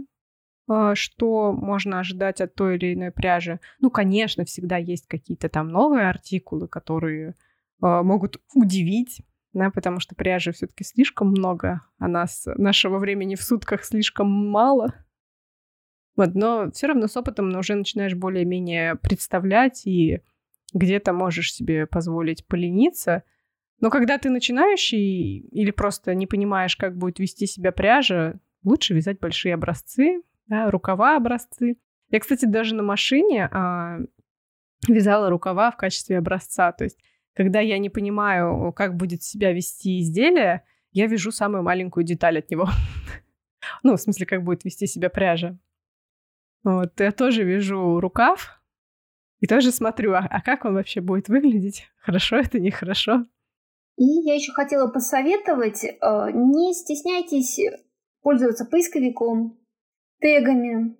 что 0.93 1.51
можно 1.51 1.99
ожидать 1.99 2.41
от 2.41 2.55
той 2.55 2.77
или 2.77 2.93
иной 2.93 3.11
пряжи. 3.11 3.59
Ну, 3.79 3.89
конечно, 3.89 4.45
всегда 4.45 4.77
есть 4.77 5.07
какие-то 5.07 5.49
там 5.49 5.67
новые 5.67 6.07
артикулы, 6.07 6.67
которые 6.67 7.29
э, 7.29 7.33
могут 7.81 8.41
удивить, 8.53 9.21
да, 9.53 9.69
потому 9.69 9.99
что 9.99 10.15
пряжи 10.15 10.51
все-таки 10.51 10.83
слишком 10.83 11.29
много, 11.29 11.81
а 11.99 12.07
нас 12.07 12.45
нашего 12.57 12.97
времени 12.97 13.35
в 13.35 13.43
сутках 13.43 13.83
слишком 13.83 14.27
мало. 14.29 14.93
Вот, 16.15 16.35
но 16.35 16.71
все 16.71 16.87
равно 16.87 17.07
с 17.07 17.17
опытом 17.17 17.55
уже 17.55 17.75
начинаешь 17.75 18.15
более-менее 18.15 18.95
представлять 18.95 19.85
и 19.85 20.21
где-то 20.73 21.13
можешь 21.13 21.53
себе 21.53 21.87
позволить 21.87 22.45
полениться. 22.47 23.23
Но 23.79 23.89
когда 23.89 24.17
ты 24.17 24.29
начинающий 24.29 25.39
или 25.39 25.71
просто 25.71 26.15
не 26.15 26.27
понимаешь, 26.27 26.75
как 26.75 26.97
будет 26.97 27.19
вести 27.19 27.47
себя 27.47 27.71
пряжа, 27.71 28.39
лучше 28.63 28.93
вязать 28.93 29.19
большие 29.19 29.55
образцы, 29.55 30.21
да, 30.47 30.69
рукава 30.69 31.15
образцы. 31.17 31.77
Я, 32.09 32.19
кстати, 32.19 32.45
даже 32.45 32.75
на 32.75 32.83
машине 32.83 33.49
а, 33.51 33.99
вязала 34.87 35.29
рукава 35.29 35.71
в 35.71 35.77
качестве 35.77 36.17
образца. 36.17 36.71
То 36.71 36.83
есть, 36.83 36.99
когда 37.33 37.59
я 37.59 37.77
не 37.79 37.89
понимаю, 37.89 38.71
как 38.73 38.95
будет 38.95 39.23
себя 39.23 39.53
вести 39.53 39.99
изделие, 39.99 40.63
я 40.91 41.07
вяжу 41.07 41.31
самую 41.31 41.63
маленькую 41.63 42.03
деталь 42.03 42.39
от 42.39 42.49
него. 42.49 42.67
Ну, 43.81 43.95
в 43.95 43.99
смысле, 43.99 44.25
как 44.25 44.43
будет 44.43 44.65
вести 44.65 44.87
себя 44.87 45.09
пряжа. 45.09 45.57
Вот, 46.65 46.99
я 46.99 47.11
тоже 47.11 47.43
вижу 47.43 47.99
рукав 48.01 48.61
и 49.39 49.47
тоже 49.47 49.71
смотрю, 49.71 50.13
а, 50.13 50.27
а 50.29 50.41
как 50.41 50.65
он 50.65 50.73
вообще 50.73 50.99
будет 50.99 51.29
выглядеть? 51.29 51.89
Хорошо 51.97 52.37
это, 52.37 52.59
нехорошо? 52.59 53.25
И 53.97 54.03
я 54.03 54.35
еще 54.35 54.51
хотела 54.51 54.89
посоветовать, 54.89 55.83
э, 55.83 55.91
не 56.33 56.73
стесняйтесь 56.73 57.59
пользоваться 58.21 58.65
поисковиком, 58.65 59.59
тегами. 60.23 60.97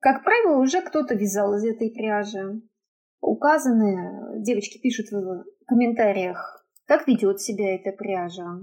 Как 0.00 0.22
правило, 0.22 0.58
уже 0.58 0.82
кто-то 0.82 1.14
вязал 1.14 1.54
из 1.54 1.64
этой 1.64 1.90
пряжи. 1.90 2.60
Указаны, 3.20 4.42
девочки 4.42 4.78
пишут 4.78 5.10
в 5.10 5.44
комментариях, 5.66 6.64
как 6.84 7.08
ведет 7.08 7.40
себя 7.40 7.74
эта 7.74 7.90
пряжа. 7.90 8.60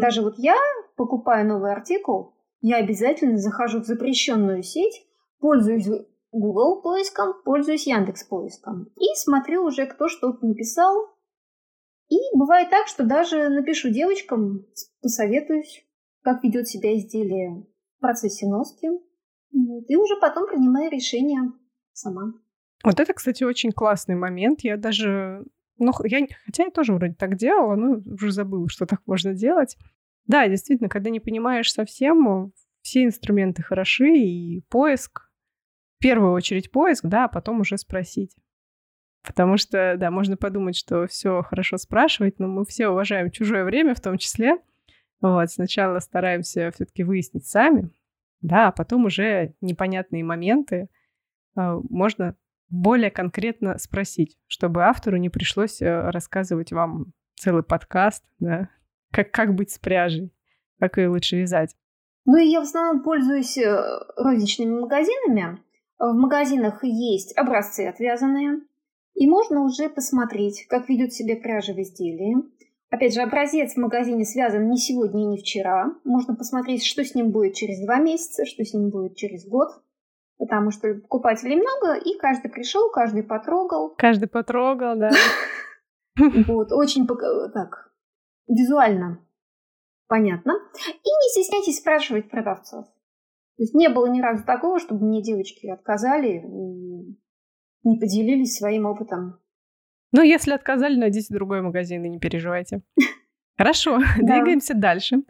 Даже 0.00 0.22
вот 0.22 0.38
я, 0.38 0.56
покупая 0.96 1.44
новый 1.44 1.72
артикул, 1.72 2.34
я 2.60 2.78
обязательно 2.78 3.36
захожу 3.36 3.80
в 3.80 3.84
запрещенную 3.84 4.62
сеть, 4.62 5.06
пользуюсь 5.38 5.86
Google 6.32 6.80
поиском, 6.80 7.34
пользуюсь 7.44 7.86
Яндекс 7.86 8.24
поиском. 8.24 8.90
И 8.96 9.04
смотрю 9.16 9.64
уже, 9.64 9.86
кто 9.86 10.08
что-то 10.08 10.46
написал. 10.46 11.14
И 12.08 12.16
бывает 12.34 12.70
так, 12.70 12.88
что 12.88 13.04
даже 13.04 13.50
напишу 13.50 13.90
девочкам, 13.90 14.66
посоветуюсь, 15.02 15.86
как 16.22 16.42
ведет 16.42 16.66
себя 16.66 16.96
изделие 16.96 17.66
в 17.98 18.00
процессе 18.00 18.46
носки. 18.46 18.88
Вот, 19.54 19.84
и 19.88 19.96
уже 19.96 20.16
потом 20.20 20.46
принимаю 20.46 20.90
решение 20.90 21.52
сама. 21.92 22.34
Вот 22.82 23.00
это, 23.00 23.14
кстати, 23.14 23.44
очень 23.44 23.72
классный 23.72 24.16
момент. 24.16 24.60
Я 24.60 24.76
даже... 24.76 25.44
Ну, 25.78 25.92
я, 26.04 26.26
хотя 26.44 26.64
я 26.64 26.70
тоже 26.70 26.92
вроде 26.92 27.14
так 27.14 27.36
делала, 27.36 27.74
но 27.76 28.00
уже 28.04 28.30
забыла, 28.30 28.68
что 28.68 28.84
так 28.84 29.00
можно 29.06 29.32
делать. 29.32 29.76
Да, 30.26 30.48
действительно, 30.48 30.88
когда 30.88 31.10
не 31.10 31.20
понимаешь 31.20 31.72
совсем, 31.72 32.52
все 32.82 33.04
инструменты 33.04 33.62
хороши, 33.62 34.08
и 34.16 34.60
поиск, 34.68 35.30
первую 36.04 36.32
очередь 36.32 36.70
поиск, 36.70 37.06
да, 37.06 37.24
а 37.24 37.28
потом 37.28 37.60
уже 37.60 37.78
спросить. 37.78 38.36
Потому 39.26 39.56
что, 39.56 39.96
да, 39.96 40.10
можно 40.10 40.36
подумать, 40.36 40.76
что 40.76 41.06
все 41.06 41.42
хорошо 41.42 41.78
спрашивать, 41.78 42.38
но 42.38 42.46
мы 42.46 42.66
все 42.66 42.88
уважаем 42.88 43.30
чужое 43.30 43.64
время 43.64 43.94
в 43.94 44.02
том 44.02 44.18
числе. 44.18 44.58
Вот, 45.22 45.50
сначала 45.50 45.98
стараемся 46.00 46.70
все-таки 46.74 47.04
выяснить 47.04 47.46
сами, 47.46 47.90
да, 48.44 48.68
а 48.68 48.72
потом 48.72 49.06
уже 49.06 49.54
непонятные 49.62 50.22
моменты 50.22 50.88
э, 51.56 51.80
можно 51.88 52.36
более 52.68 53.10
конкретно 53.10 53.78
спросить, 53.78 54.36
чтобы 54.46 54.84
автору 54.84 55.16
не 55.16 55.30
пришлось 55.30 55.80
э, 55.80 56.10
рассказывать 56.10 56.70
вам 56.70 57.14
целый 57.36 57.62
подкаст, 57.62 58.22
да, 58.38 58.68
как, 59.12 59.30
как 59.30 59.54
быть 59.54 59.70
с 59.70 59.78
пряжей, 59.78 60.30
как 60.78 60.98
ее 60.98 61.08
лучше 61.08 61.36
вязать. 61.36 61.74
Ну 62.26 62.36
и 62.36 62.46
я 62.46 62.60
в 62.60 62.64
основном 62.64 63.02
пользуюсь 63.02 63.56
э, 63.56 63.82
розничными 64.16 64.78
магазинами, 64.78 65.58
в 65.98 66.12
магазинах 66.12 66.84
есть 66.84 67.34
образцы 67.38 67.86
отвязанные, 67.86 68.60
и 69.14 69.26
можно 69.26 69.62
уже 69.62 69.88
посмотреть, 69.88 70.66
как 70.68 70.90
ведет 70.90 71.14
себя 71.14 71.36
пряжа 71.36 71.72
в 71.72 71.80
изделии. 71.80 72.36
Опять 72.94 73.12
же, 73.12 73.22
образец 73.22 73.74
в 73.74 73.78
магазине 73.78 74.24
связан 74.24 74.70
не 74.70 74.76
сегодня 74.76 75.22
и 75.24 75.26
не 75.26 75.36
вчера. 75.36 75.96
Можно 76.04 76.36
посмотреть, 76.36 76.84
что 76.84 77.04
с 77.04 77.12
ним 77.16 77.32
будет 77.32 77.54
через 77.54 77.84
два 77.84 77.98
месяца, 77.98 78.46
что 78.46 78.64
с 78.64 78.72
ним 78.72 78.90
будет 78.90 79.16
через 79.16 79.44
год. 79.48 79.70
Потому 80.38 80.70
что 80.70 80.94
покупателей 80.94 81.56
много, 81.56 81.94
и 81.94 82.16
каждый 82.16 82.52
пришел, 82.52 82.92
каждый 82.92 83.24
потрогал. 83.24 83.96
Каждый 83.96 84.28
потрогал, 84.28 84.96
да. 84.96 85.10
Вот, 86.46 86.70
очень 86.70 87.08
так, 87.08 87.92
визуально 88.46 89.18
понятно. 90.06 90.52
И 90.86 91.08
не 91.08 91.30
стесняйтесь 91.32 91.78
спрашивать 91.78 92.30
продавцов. 92.30 92.86
То 93.56 93.62
есть 93.64 93.74
не 93.74 93.88
было 93.88 94.06
ни 94.06 94.20
разу 94.20 94.44
такого, 94.44 94.78
чтобы 94.78 95.04
мне 95.04 95.20
девочки 95.20 95.66
отказали 95.66 96.38
и 96.38 97.18
не 97.82 97.98
поделились 97.98 98.56
своим 98.56 98.86
опытом. 98.86 99.40
Ну, 100.14 100.22
если 100.22 100.52
отказали, 100.52 100.94
найдите 100.94 101.34
другой 101.34 101.60
магазин 101.60 102.04
и 102.04 102.08
не 102.08 102.20
переживайте. 102.20 102.82
Хорошо, 103.58 103.98
двигаемся 104.16 104.72
дальше. 104.72 105.22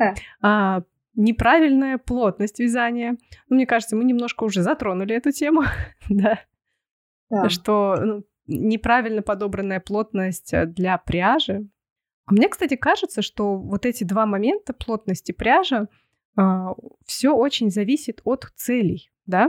А, 0.43 0.83
неправильная 1.15 1.97
плотность 1.97 2.61
вязания. 2.61 3.17
Ну, 3.49 3.57
мне 3.57 3.67
кажется, 3.67 3.97
мы 3.97 4.05
немножко 4.05 4.45
уже 4.45 4.61
затронули 4.61 5.17
эту 5.17 5.33
тему, 5.33 5.63
да. 6.11 6.39
Что 7.49 7.97
ну, 7.99 8.25
неправильно 8.47 9.23
подобранная 9.23 9.81
плотность 9.81 10.53
для 10.75 10.99
пряжи. 10.99 11.67
А 12.27 12.35
мне, 12.35 12.51
кстати, 12.51 12.77
кажется, 12.77 13.23
что 13.23 13.57
вот 13.57 13.87
эти 13.87 14.05
два 14.05 14.27
момента 14.27 14.75
плотности 14.75 15.33
пряжи 15.33 15.89
а, 16.37 16.75
все 17.07 17.31
очень 17.31 17.71
зависит 17.71 18.21
от 18.25 18.51
целей, 18.55 19.11
да? 19.25 19.49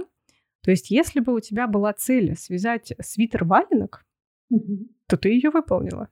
То 0.61 0.71
есть, 0.71 0.91
если 0.91 1.19
бы 1.19 1.33
у 1.33 1.41
тебя 1.41 1.67
была 1.67 1.91
цель 1.91 2.37
связать 2.37 2.93
свитер 3.01 3.43
валенок, 3.43 4.04
угу. 4.49 4.87
то 5.07 5.17
ты 5.17 5.29
ее 5.29 5.49
выполнила. 5.49 6.09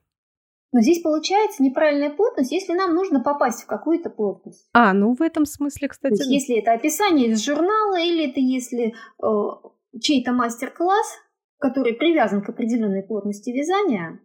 Но 0.71 0.81
здесь 0.81 1.01
получается 1.01 1.61
неправильная 1.61 2.09
плотность, 2.09 2.51
если 2.51 2.73
нам 2.73 2.95
нужно 2.95 3.21
попасть 3.21 3.63
в 3.63 3.67
какую-то 3.67 4.09
плотность. 4.09 4.67
А, 4.73 4.93
ну 4.93 5.13
в 5.13 5.21
этом 5.21 5.45
смысле, 5.45 5.87
кстати. 5.87 6.15
То 6.15 6.23
есть, 6.23 6.31
если 6.31 6.57
это 6.57 6.73
описание 6.73 7.29
из 7.29 7.45
журнала, 7.45 7.99
или 7.99 8.29
это 8.29 8.39
если 8.39 8.93
э, 9.21 9.99
чей-то 9.99 10.31
мастер-класс, 10.31 11.19
который 11.59 11.93
привязан 11.93 12.41
к 12.41 12.49
определенной 12.49 13.03
плотности 13.03 13.51
вязания, 13.51 14.19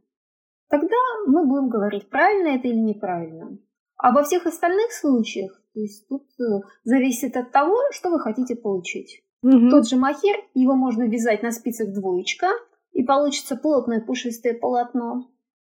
тогда 0.70 0.96
мы 1.26 1.46
будем 1.46 1.68
говорить, 1.68 2.08
правильно 2.08 2.56
это 2.56 2.68
или 2.68 2.78
неправильно. 2.78 3.58
А 3.98 4.12
во 4.12 4.22
всех 4.22 4.46
остальных 4.46 4.92
случаях 4.92 5.58
то 5.78 5.82
есть 5.82 6.08
тут 6.08 6.24
э, 6.40 6.60
зависит 6.82 7.36
от 7.36 7.52
того, 7.52 7.76
что 7.92 8.10
вы 8.10 8.18
хотите 8.18 8.56
получить. 8.56 9.22
Угу. 9.42 9.70
Тот 9.70 9.88
же 9.88 9.94
махер, 9.94 10.36
его 10.54 10.74
можно 10.74 11.04
вязать 11.04 11.44
на 11.44 11.52
спицах 11.52 11.92
двоечка, 11.92 12.48
и 12.98 13.04
получится 13.04 13.54
плотное 13.54 14.00
пушистое 14.00 14.54
полотно. 14.54 15.30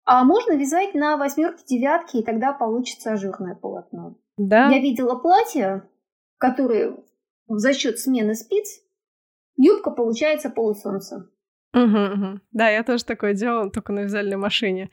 А 0.05 0.23
можно 0.23 0.53
вязать 0.53 0.95
на 0.95 1.17
восьмерке, 1.17 1.65
девятке, 1.67 2.21
и 2.21 2.25
тогда 2.25 2.53
получится 2.53 3.13
ажурное 3.13 3.57
полотно. 3.57 4.17
Да. 4.37 4.71
Я 4.71 4.81
видела 4.81 5.17
платья, 5.17 5.83
которые 6.39 6.97
за 7.49 7.73
счет 7.73 7.99
смены 7.99 8.37
спиц 8.37 8.69
юбка 9.57 9.91
получается 9.91 10.49
полусолнце. 10.49 11.29
Угу, 11.75 11.83
угу. 11.83 12.41
Да, 12.53 12.69
я 12.69 12.85
тоже 12.85 13.05
такое 13.05 13.35
делала, 13.35 13.69
только 13.69 13.93
на 13.93 14.05
вязальной 14.05 14.37
машине 14.37 14.89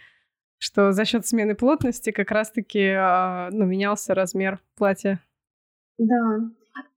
что 0.57 0.93
за 0.93 1.05
счет 1.05 1.27
смены 1.27 1.53
плотности 1.53 2.11
как 2.11 2.31
раз-таки 2.31 2.89
а, 2.89 3.49
ну, 3.51 3.65
менялся 3.65 4.15
размер 4.15 4.61
платья. 4.75 5.21
Да. 5.97 6.39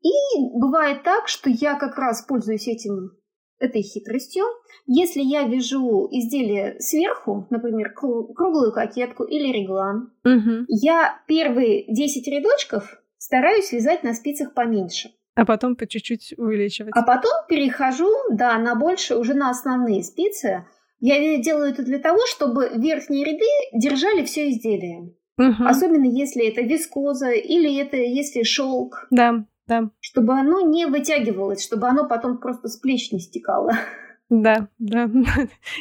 И 0.01 0.11
бывает 0.55 1.03
так, 1.03 1.29
что 1.29 1.51
я 1.51 1.79
как 1.79 1.99
раз 1.99 2.23
пользуюсь 2.23 2.69
этим, 2.69 3.18
этой 3.59 3.83
хитростью. 3.83 4.45
Если 4.87 5.21
я 5.21 5.45
вяжу 5.45 6.09
изделие 6.11 6.77
сверху, 6.81 7.47
например, 7.51 7.93
круглую 7.93 8.73
кокетку 8.73 9.25
или 9.25 9.53
реглан, 9.53 10.13
угу. 10.25 10.65
я 10.69 11.21
первые 11.27 11.85
10 11.93 12.27
рядочков 12.29 13.01
стараюсь 13.19 13.73
вязать 13.73 14.03
на 14.03 14.15
спицах 14.15 14.55
поменьше. 14.55 15.11
А 15.35 15.45
потом 15.45 15.77
по 15.77 15.87
чуть-чуть 15.87 16.35
увеличивать. 16.37 16.93
А 16.97 17.03
потом 17.03 17.31
перехожу, 17.49 18.11
да, 18.33 18.59
на 18.59 18.75
больше, 18.75 19.17
уже 19.17 19.35
на 19.35 19.51
основные 19.51 20.03
спицы. 20.03 20.65
Я 21.01 21.39
делаю 21.39 21.71
это 21.71 21.85
для 21.85 21.99
того, 21.99 22.19
чтобы 22.27 22.71
верхние 22.75 23.25
ряды 23.25 23.47
держали 23.73 24.25
все 24.25 24.51
изделие. 24.51 25.15
Угу. 25.39 25.65
Особенно 25.65 26.07
если 26.07 26.49
это 26.49 26.63
вискоза 26.63 27.31
или 27.31 27.81
это 27.81 27.97
если 27.97 28.43
шелк. 28.43 29.07
Да, 29.11 29.45
да. 29.69 29.91
Чтобы 30.01 30.33
оно 30.33 30.61
не 30.63 30.87
вытягивалось, 30.87 31.65
чтобы 31.65 31.87
оно 31.87 32.09
потом 32.09 32.39
просто 32.39 32.69
с 32.69 32.77
плеч 32.77 33.13
не 33.13 33.21
стекало. 33.21 33.73
Да, 34.31 34.69
да. 34.79 35.09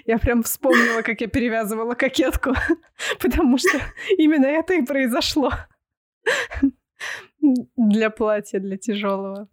Я 0.05 0.17
прям 0.19 0.43
вспомнила, 0.43 1.01
как 1.01 1.19
я 1.21 1.27
перевязывала 1.27 1.95
кокетку, 1.95 2.53
потому 3.21 3.57
что 3.57 3.79
именно 4.17 4.45
это 4.45 4.73
и 4.73 4.85
произошло 4.85 5.51
для 7.75 8.09
платья, 8.09 8.59
для 8.59 8.77
тяжелого. 8.77 9.49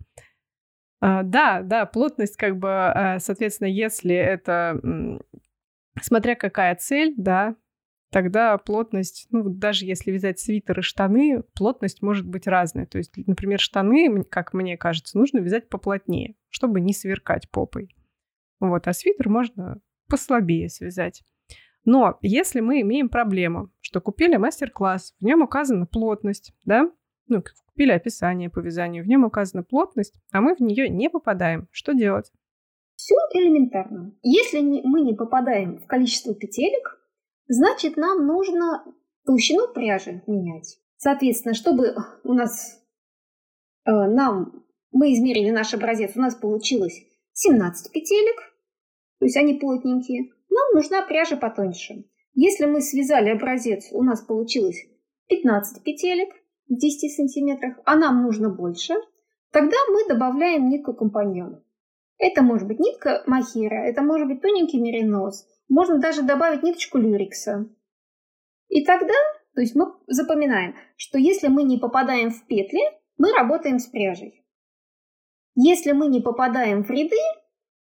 А, 1.01 1.23
да, 1.23 1.63
да, 1.63 1.87
плотность, 1.87 2.37
как 2.37 2.57
бы, 2.57 2.69
а, 2.71 3.19
соответственно, 3.19 3.69
если 3.69 4.15
это, 4.15 4.81
смотря 6.01 6.35
какая 6.35 6.75
цель, 6.77 7.15
да, 7.17 7.57
тогда 8.15 8.57
плотность, 8.59 9.27
ну, 9.33 9.49
даже 9.49 9.87
если 9.87 10.13
вязать 10.13 10.39
свитер 10.39 10.79
и 10.79 10.83
штаны, 10.83 11.43
плотность 11.53 12.01
может 12.01 12.25
быть 12.25 12.47
разная. 12.47 12.87
То 12.87 12.99
есть, 12.99 13.13
например, 13.27 13.59
штаны, 13.59 14.23
как 14.23 14.55
мне 14.55 14.77
кажется, 14.77 15.19
нужно 15.19 15.39
вязать 15.41 15.69
поплотнее, 15.69 16.37
чтобы 16.49 16.81
не 16.81 16.93
сверкать 16.93 17.51
попой. 17.51 17.89
Вот, 18.61 18.87
а 18.87 18.93
свитер 18.93 19.29
можно 19.29 19.81
послабее 20.09 20.69
связать. 20.69 21.25
Но 21.85 22.17
если 22.23 22.61
мы 22.61 22.83
имеем 22.83 23.09
проблему, 23.09 23.73
что 23.81 24.01
купили 24.01 24.37
мастер-класс, 24.37 25.17
в 25.19 25.25
нем 25.25 25.43
указана 25.43 25.85
плотность, 25.85 26.55
да, 26.65 26.89
ну, 27.27 27.43
купили 27.67 27.91
описание 27.91 28.49
по 28.49 28.61
вязанию, 28.61 29.03
в 29.03 29.09
нем 29.09 29.25
указана 29.25 29.65
плотность, 29.65 30.15
а 30.31 30.41
мы 30.41 30.55
в 30.55 30.61
нее 30.61 30.89
не 30.89 31.11
попадаем. 31.11 31.67
Что 31.73 31.95
делать? 31.95 32.31
Все 32.95 33.17
элементарно. 33.33 34.15
Если 34.23 34.61
мы 34.61 35.01
не 35.01 35.15
попадаем 35.15 35.79
в 35.79 35.87
количество 35.89 36.33
петелек, 36.33 37.01
значит 37.49 37.97
нам 37.97 38.27
нужно 38.27 38.85
толщину 39.25 39.73
пряжи 39.73 40.23
менять. 40.27 40.79
Соответственно, 40.97 41.55
чтобы 41.55 41.95
у 42.25 42.33
нас 42.33 42.81
э, 43.85 43.91
нам 43.91 44.65
мы 44.93 45.13
измерили 45.13 45.51
наш 45.51 45.75
образец, 45.75 46.13
у 46.15 46.21
нас 46.21 46.35
получилось 46.35 47.03
17 47.33 47.93
петелек, 47.93 48.37
то 49.19 49.27
есть 49.27 49.37
они 49.37 49.55
плотненькие. 49.55 50.31
Нам 50.49 50.75
нужна 50.75 51.03
пряжа 51.03 51.37
потоньше. 51.37 52.05
Если 52.35 52.67
мы 52.67 52.81
связали 52.81 53.31
образец, 53.31 53.89
у 53.93 54.03
нас 54.03 54.21
получилось 54.21 54.87
15 55.29 55.83
петелек, 55.83 56.29
в 56.69 56.77
10 56.77 57.15
сантиметрах, 57.15 57.79
а 57.85 57.97
нам 57.97 58.23
нужно 58.23 58.49
больше, 58.51 58.95
тогда 59.51 59.77
мы 59.91 60.07
добавляем 60.09 60.69
нитку 60.69 60.95
компаньон. 60.95 61.63
Это 62.19 62.43
может 62.43 62.69
быть 62.69 62.79
нитка 62.79 63.23
махира, 63.27 63.87
это 63.87 64.03
может 64.03 64.29
быть 64.29 64.41
тоненький 64.41 64.81
меринос, 64.81 65.47
можно 65.69 65.99
даже 65.99 66.23
добавить 66.23 66.63
ниточку 66.63 66.99
люрикса. 66.99 67.69
И 68.69 68.85
тогда, 68.85 69.15
то 69.55 69.61
есть 69.61 69.75
мы 69.75 69.87
запоминаем, 70.07 70.77
что 70.97 71.19
если 71.19 71.49
мы 71.49 71.63
не 71.63 71.79
попадаем 71.79 72.31
в 72.31 72.47
петли, 72.47 72.81
мы 73.19 73.33
работаем 73.33 73.79
с 73.79 73.87
пряжей. 73.87 74.45
Если 75.55 75.93
мы 75.93 76.09
не 76.09 76.21
попадаем 76.21 76.83
в 76.83 76.91
ряды, 76.91 77.17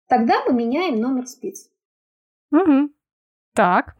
тогда 0.06 0.44
мы 0.44 0.52
меняем 0.52 1.00
номер 1.00 1.26
спиц. 1.26 1.70
Угу. 2.50 2.90
Так. 3.54 3.96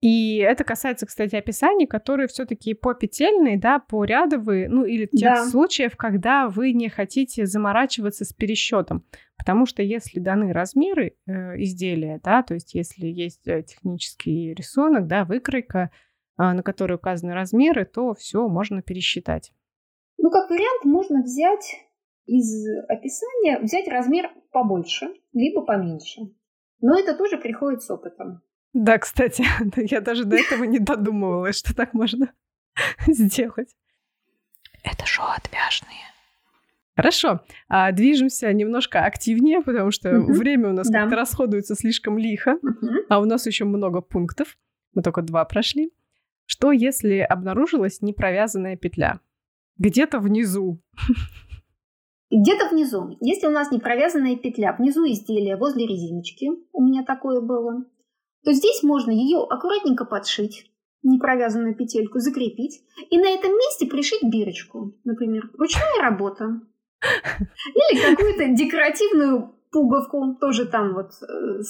И 0.00 0.38
это 0.38 0.64
касается, 0.64 1.04
кстати, 1.04 1.36
описаний, 1.36 1.86
которые 1.86 2.26
все-таки 2.26 2.72
по 2.72 2.94
петельные, 2.94 3.58
да, 3.58 3.78
по 3.78 4.04
рядовые, 4.04 4.68
ну 4.68 4.84
или 4.84 5.04
тех 5.04 5.34
да. 5.34 5.44
случаев, 5.44 5.94
когда 5.96 6.48
вы 6.48 6.72
не 6.72 6.88
хотите 6.88 7.44
заморачиваться 7.44 8.24
с 8.24 8.32
пересчетом. 8.32 9.04
Потому 9.36 9.66
что 9.66 9.82
если 9.82 10.18
даны 10.18 10.54
размеры 10.54 11.16
э, 11.26 11.60
изделия, 11.62 12.18
да, 12.24 12.42
то 12.42 12.54
есть 12.54 12.74
если 12.74 13.06
есть 13.06 13.46
э, 13.46 13.62
технический 13.62 14.54
рисунок, 14.54 15.06
да, 15.06 15.24
выкройка, 15.24 15.90
э, 16.38 16.52
на 16.52 16.62
которой 16.62 16.94
указаны 16.94 17.34
размеры, 17.34 17.84
то 17.84 18.14
все 18.14 18.48
можно 18.48 18.80
пересчитать. 18.80 19.52
Ну, 20.16 20.30
как 20.30 20.48
вариант, 20.48 20.84
можно 20.84 21.22
взять 21.22 21.76
из 22.24 22.66
описания, 22.88 23.58
взять 23.60 23.88
размер 23.88 24.30
побольше, 24.50 25.08
либо 25.34 25.62
поменьше. 25.62 26.20
Но 26.80 26.98
это 26.98 27.14
тоже 27.14 27.36
приходит 27.36 27.82
с 27.82 27.90
опытом. 27.90 28.42
Да, 28.72 28.98
кстати, 28.98 29.44
я 29.76 30.00
даже 30.00 30.24
до 30.24 30.36
этого 30.36 30.64
не 30.64 30.78
додумывалась, 30.78 31.58
что 31.58 31.74
так 31.74 31.94
можно 31.94 32.32
сделать. 33.06 33.74
Это 34.82 35.06
шоу 35.06 35.26
отвяжные. 35.26 36.10
Хорошо, 36.96 37.40
а, 37.68 37.92
движемся 37.92 38.52
немножко 38.52 39.04
активнее, 39.04 39.62
потому 39.62 39.90
что 39.90 40.18
угу. 40.18 40.32
время 40.32 40.70
у 40.70 40.72
нас 40.72 40.88
да. 40.88 41.00
как-то 41.00 41.16
расходуется 41.16 41.74
слишком 41.74 42.18
лихо, 42.18 42.58
угу. 42.62 42.88
а 43.08 43.20
у 43.20 43.24
нас 43.24 43.46
еще 43.46 43.64
много 43.64 44.00
пунктов. 44.00 44.58
Мы 44.94 45.02
только 45.02 45.22
два 45.22 45.44
прошли. 45.44 45.92
Что, 46.46 46.72
если 46.72 47.18
обнаружилась 47.18 48.02
непровязанная 48.02 48.76
петля? 48.76 49.20
Где-то 49.78 50.18
внизу. 50.18 50.82
Где-то 52.30 52.68
внизу. 52.68 53.16
Если 53.20 53.46
у 53.46 53.50
нас 53.50 53.70
непровязанная 53.70 54.36
петля 54.36 54.74
внизу 54.74 55.06
изделия 55.06 55.56
возле 55.56 55.86
резиночки, 55.86 56.48
у 56.72 56.82
меня 56.84 57.02
такое 57.04 57.40
было, 57.40 57.84
то 58.44 58.52
здесь 58.52 58.82
можно 58.82 59.10
ее 59.10 59.38
аккуратненько 59.38 60.04
подшить, 60.04 60.70
непровязанную 61.02 61.74
петельку 61.74 62.18
закрепить 62.18 62.80
и 63.10 63.18
на 63.18 63.30
этом 63.30 63.52
месте 63.52 63.86
пришить 63.86 64.22
бирочку, 64.22 64.94
например, 65.04 65.50
ручная 65.58 66.02
работа. 66.02 66.60
Или 67.74 68.14
какую-то 68.14 68.48
декоративную 68.48 69.54
пуговку, 69.72 70.36
тоже 70.40 70.66
там 70.66 70.94
вот 70.94 71.12
э, 71.22 71.62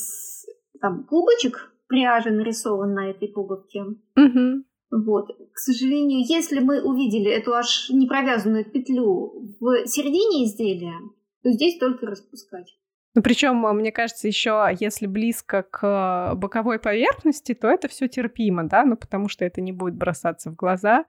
там 0.80 1.04
клубочек 1.04 1.72
пряжи 1.86 2.30
нарисован 2.30 2.94
на 2.94 3.10
этой 3.10 3.28
пуговке. 3.28 3.82
Угу. 3.82 4.64
Вот. 4.90 5.28
К 5.28 5.58
сожалению, 5.58 6.20
если 6.26 6.58
мы 6.58 6.82
увидели 6.82 7.30
эту 7.30 7.54
аж 7.54 7.90
непровязанную 7.90 8.64
петлю 8.64 9.54
в 9.60 9.86
середине 9.86 10.44
изделия, 10.44 10.98
то 11.42 11.50
здесь 11.52 11.78
только 11.78 12.06
распускать. 12.06 12.76
Причем, 13.22 13.66
а, 13.66 13.72
мне 13.72 13.92
кажется, 13.92 14.28
еще 14.28 14.68
если 14.78 15.06
близко 15.06 15.62
к 15.62 16.34
боковой 16.36 16.78
поверхности, 16.78 17.54
то 17.54 17.68
это 17.68 17.88
все 17.88 18.08
терпимо, 18.08 18.64
да, 18.64 18.84
ну, 18.84 18.96
потому 18.96 19.28
что 19.28 19.44
это 19.44 19.60
не 19.60 19.72
будет 19.72 19.96
бросаться 19.96 20.50
в 20.50 20.56
глаза. 20.56 21.04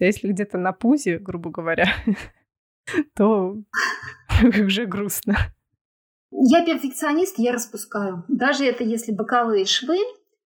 А 0.00 0.04
если 0.04 0.32
где-то 0.32 0.58
на 0.58 0.72
пузе, 0.72 1.18
грубо 1.18 1.50
говоря, 1.50 1.86
то 3.16 3.56
уже 4.64 4.86
грустно. 4.86 5.36
Я 6.30 6.64
перфекционист, 6.64 7.38
я 7.38 7.52
распускаю. 7.52 8.24
Даже 8.28 8.64
это 8.64 8.82
если 8.82 9.12
боковые 9.12 9.66
швы, 9.66 9.98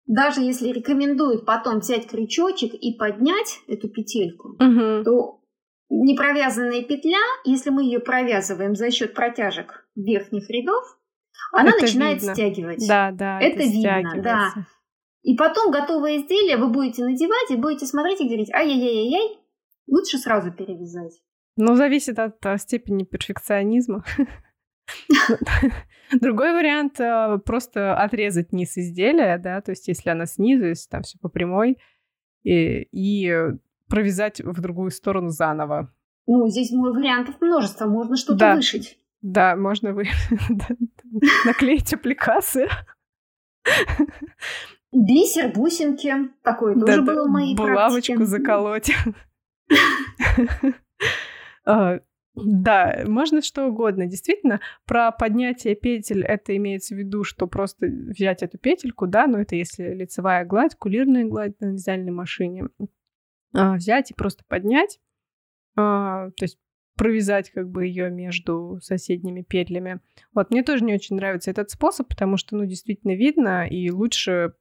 даже 0.05 0.41
если 0.41 0.69
рекомендуют 0.69 1.45
потом 1.45 1.79
взять 1.79 2.07
крючочек 2.07 2.73
и 2.73 2.97
поднять 2.97 3.59
эту 3.67 3.89
петельку, 3.89 4.49
угу. 4.49 5.03
то 5.03 5.41
непровязанная 5.89 6.83
петля, 6.83 7.19
если 7.45 7.69
мы 7.69 7.83
ее 7.83 7.99
провязываем 7.99 8.75
за 8.75 8.91
счет 8.91 9.13
протяжек 9.13 9.87
верхних 9.95 10.49
рядов, 10.49 10.83
она 11.51 11.69
это 11.69 11.81
начинает 11.81 12.19
видно. 12.19 12.33
стягивать. 12.33 12.87
Да, 12.87 13.11
да. 13.11 13.39
Это, 13.39 13.59
это 13.59 13.69
видно, 13.69 14.21
да. 14.21 14.53
И 15.23 15.35
потом 15.35 15.71
готовое 15.71 16.17
изделие 16.17 16.57
вы 16.57 16.69
будете 16.69 17.03
надевать 17.03 17.51
и 17.51 17.55
будете 17.55 17.85
смотреть 17.85 18.21
и 18.21 18.27
говорить, 18.27 18.49
ай-яй-яй-яй, 18.53 19.37
лучше 19.87 20.17
сразу 20.17 20.51
перевязать. 20.51 21.21
Ну, 21.57 21.75
зависит 21.75 22.19
от 22.19 22.45
а, 22.45 22.57
степени 22.57 23.03
перфекционизма. 23.03 24.05
Другой 26.13 26.53
вариант 26.53 27.01
а, 27.01 27.39
просто 27.39 27.97
отрезать 27.97 28.53
низ 28.53 28.77
изделия, 28.77 29.37
да, 29.37 29.59
то 29.61 29.71
есть 29.71 29.87
если 29.87 30.09
она 30.09 30.25
снизу, 30.27 30.67
если 30.67 30.87
там 30.89 31.01
все 31.01 31.17
по 31.19 31.29
прямой, 31.29 31.77
и, 32.43 32.83
и 32.91 33.33
провязать 33.89 34.39
в 34.39 34.61
другую 34.61 34.91
сторону 34.91 35.29
заново. 35.29 35.93
Ну, 36.27 36.47
здесь 36.47 36.71
вариантов 36.71 37.35
множество, 37.41 37.85
можно 37.87 38.15
что-то 38.15 38.39
да. 38.39 38.55
вышить. 38.55 38.97
Да, 39.21 39.55
можно 39.55 39.93
вы 39.93 40.05
наклеить 41.45 41.93
аппликации. 41.93 42.69
Бисер, 44.93 45.51
бусинки. 45.53 46.13
Такое 46.43 46.75
тоже 46.75 47.01
было 47.01 47.25
в 47.25 47.31
моей 47.31 47.55
Булавочку 47.55 48.25
заколоть. 48.25 48.91
А, 51.69 51.99
да, 52.33 53.03
можно 53.05 53.41
что 53.41 53.65
угодно. 53.65 54.05
Действительно, 54.05 54.61
про 54.85 55.11
поднятие 55.11 55.75
петель 55.75 56.23
это 56.23 56.55
имеется 56.55 56.95
в 56.95 56.97
виду, 56.97 57.25
что 57.25 57.45
просто 57.45 57.87
взять 57.87 58.41
эту 58.41 58.57
петельку, 58.57 59.05
да, 59.05 59.27
но 59.27 59.39
это 59.39 59.57
если 59.57 59.93
лицевая 59.93 60.45
гладь, 60.45 60.75
кулирная 60.75 61.25
гладь 61.25 61.59
на 61.59 61.73
вязальной 61.73 62.11
машине, 62.11 62.69
а, 63.53 63.75
взять 63.75 64.11
и 64.11 64.13
просто 64.13 64.43
поднять, 64.47 64.99
а, 65.75 66.29
то 66.37 66.45
есть 66.45 66.57
провязать 66.97 67.51
как 67.51 67.69
бы 67.69 67.85
ее 67.85 68.09
между 68.09 68.79
соседними 68.81 69.41
петлями. 69.41 70.01
Вот, 70.33 70.51
мне 70.51 70.63
тоже 70.63 70.83
не 70.83 70.93
очень 70.93 71.15
нравится 71.15 71.51
этот 71.51 71.69
способ, 71.69 72.09
потому 72.09 72.37
что, 72.37 72.55
ну, 72.55 72.65
действительно 72.65 73.15
видно, 73.15 73.67
и 73.67 73.89
лучше 73.89 74.53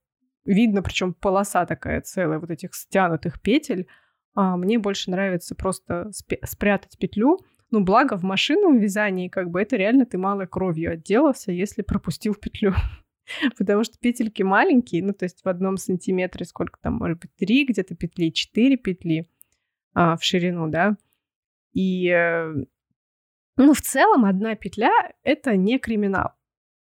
видно, 0.44 0.82
причем 0.82 1.14
полоса 1.14 1.66
такая 1.66 2.00
целая 2.00 2.38
вот 2.38 2.50
этих 2.50 2.74
стянутых 2.74 3.40
петель. 3.40 3.88
А 4.34 4.56
мне 4.56 4.78
больше 4.78 5.10
нравится 5.10 5.54
просто 5.54 6.10
спрятать 6.44 6.98
петлю. 6.98 7.38
Ну, 7.70 7.82
благо 7.82 8.16
в 8.16 8.22
машинном 8.22 8.78
вязании 8.78 9.28
как 9.28 9.50
бы 9.50 9.60
это 9.60 9.76
реально 9.76 10.06
ты 10.06 10.18
малой 10.18 10.46
кровью 10.46 10.92
отделался, 10.92 11.52
если 11.52 11.82
пропустил 11.82 12.34
петлю. 12.34 12.74
Потому 13.58 13.82
что 13.82 13.98
петельки 13.98 14.42
маленькие, 14.42 15.02
ну, 15.02 15.12
то 15.12 15.24
есть 15.24 15.42
в 15.42 15.48
одном 15.48 15.78
сантиметре 15.78 16.44
сколько 16.44 16.78
там, 16.80 16.94
может 16.94 17.18
быть, 17.18 17.34
три 17.36 17.64
где-то 17.64 17.96
петли, 17.96 18.30
четыре 18.30 18.76
петли 18.76 19.28
а, 19.94 20.16
в 20.16 20.22
ширину, 20.22 20.68
да. 20.68 20.96
И, 21.76 22.08
э, 22.08 22.54
ну, 23.58 23.74
в 23.74 23.82
целом 23.82 24.24
одна 24.24 24.54
петля— 24.54 24.92
это 25.22 25.56
не 25.56 25.78
криминал. 25.78 26.32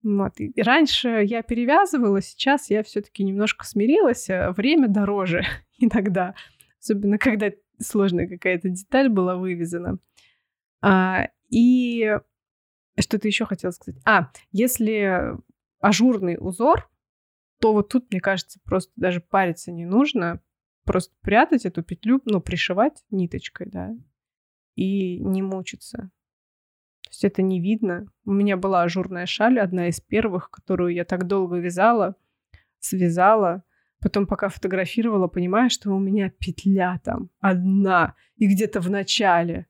Вот. 0.02 0.38
И 0.38 0.52
раньше 0.60 1.24
я 1.24 1.42
перевязывала, 1.42 2.20
сейчас 2.20 2.68
я 2.68 2.82
все-таки 2.82 3.24
немножко 3.24 3.64
смирилась. 3.64 4.28
Э, 4.28 4.50
время 4.50 4.88
дороже 4.88 5.44
иногда, 5.78 6.34
особенно 6.78 7.16
когда 7.16 7.50
сложная 7.78 8.28
какая-то 8.28 8.68
деталь 8.68 9.08
была 9.08 9.36
вывезена. 9.36 9.98
А, 10.82 11.28
и 11.48 12.18
что-то 13.00 13.28
еще 13.28 13.46
хотела 13.46 13.70
сказать. 13.70 14.02
А, 14.04 14.30
если 14.52 15.38
ажурный 15.80 16.36
узор, 16.38 16.90
то 17.60 17.72
вот 17.72 17.88
тут, 17.88 18.10
мне 18.10 18.20
кажется, 18.20 18.60
просто 18.62 18.92
даже 18.96 19.22
париться 19.22 19.72
не 19.72 19.86
нужно. 19.86 20.42
Просто 20.84 21.14
прятать 21.22 21.64
эту 21.64 21.82
петлю, 21.82 22.20
ну, 22.26 22.42
пришивать 22.42 23.04
ниточкой, 23.10 23.68
да, 23.70 23.96
и 24.76 25.18
не 25.18 25.42
мучиться. 25.42 26.10
То 27.02 27.10
есть 27.10 27.24
это 27.24 27.42
не 27.42 27.60
видно. 27.60 28.06
У 28.24 28.32
меня 28.32 28.56
была 28.56 28.82
ажурная 28.82 29.26
шаль, 29.26 29.58
одна 29.58 29.88
из 29.88 30.00
первых, 30.00 30.50
которую 30.50 30.94
я 30.94 31.04
так 31.04 31.26
долго 31.26 31.56
вязала, 31.56 32.14
связала. 32.78 33.64
Потом, 34.00 34.26
пока 34.26 34.48
фотографировала, 34.48 35.26
понимаю, 35.26 35.70
что 35.70 35.90
у 35.92 35.98
меня 35.98 36.30
петля 36.30 37.00
там 37.02 37.30
одна 37.40 38.14
и 38.36 38.46
где-то 38.46 38.80
в 38.80 38.90
начале. 38.90 39.66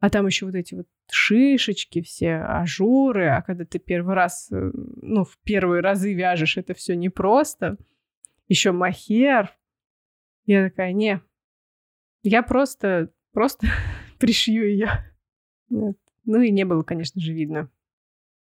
А 0.00 0.08
там 0.08 0.26
еще 0.26 0.46
вот 0.46 0.54
эти 0.54 0.74
вот 0.74 0.86
шишечки, 1.10 2.00
все 2.00 2.36
ажуры, 2.36 3.28
а 3.28 3.42
когда 3.42 3.64
ты 3.64 3.78
первый 3.78 4.14
раз, 4.14 4.48
э, 4.50 4.70
ну, 4.74 5.24
в 5.24 5.38
первые 5.44 5.82
разы 5.82 6.14
вяжешь, 6.14 6.56
это 6.56 6.72
все 6.72 6.96
непросто. 6.96 7.76
Еще 8.48 8.72
махер. 8.72 9.52
Я 10.46 10.70
такая, 10.70 10.92
не, 10.92 11.20
я 12.22 12.42
просто, 12.42 13.10
просто 13.32 13.66
пришью 14.20 14.68
ее. 14.68 14.90
Ну 15.68 16.40
и 16.40 16.50
не 16.50 16.64
было, 16.64 16.82
конечно 16.82 17.20
же, 17.20 17.32
видно. 17.32 17.68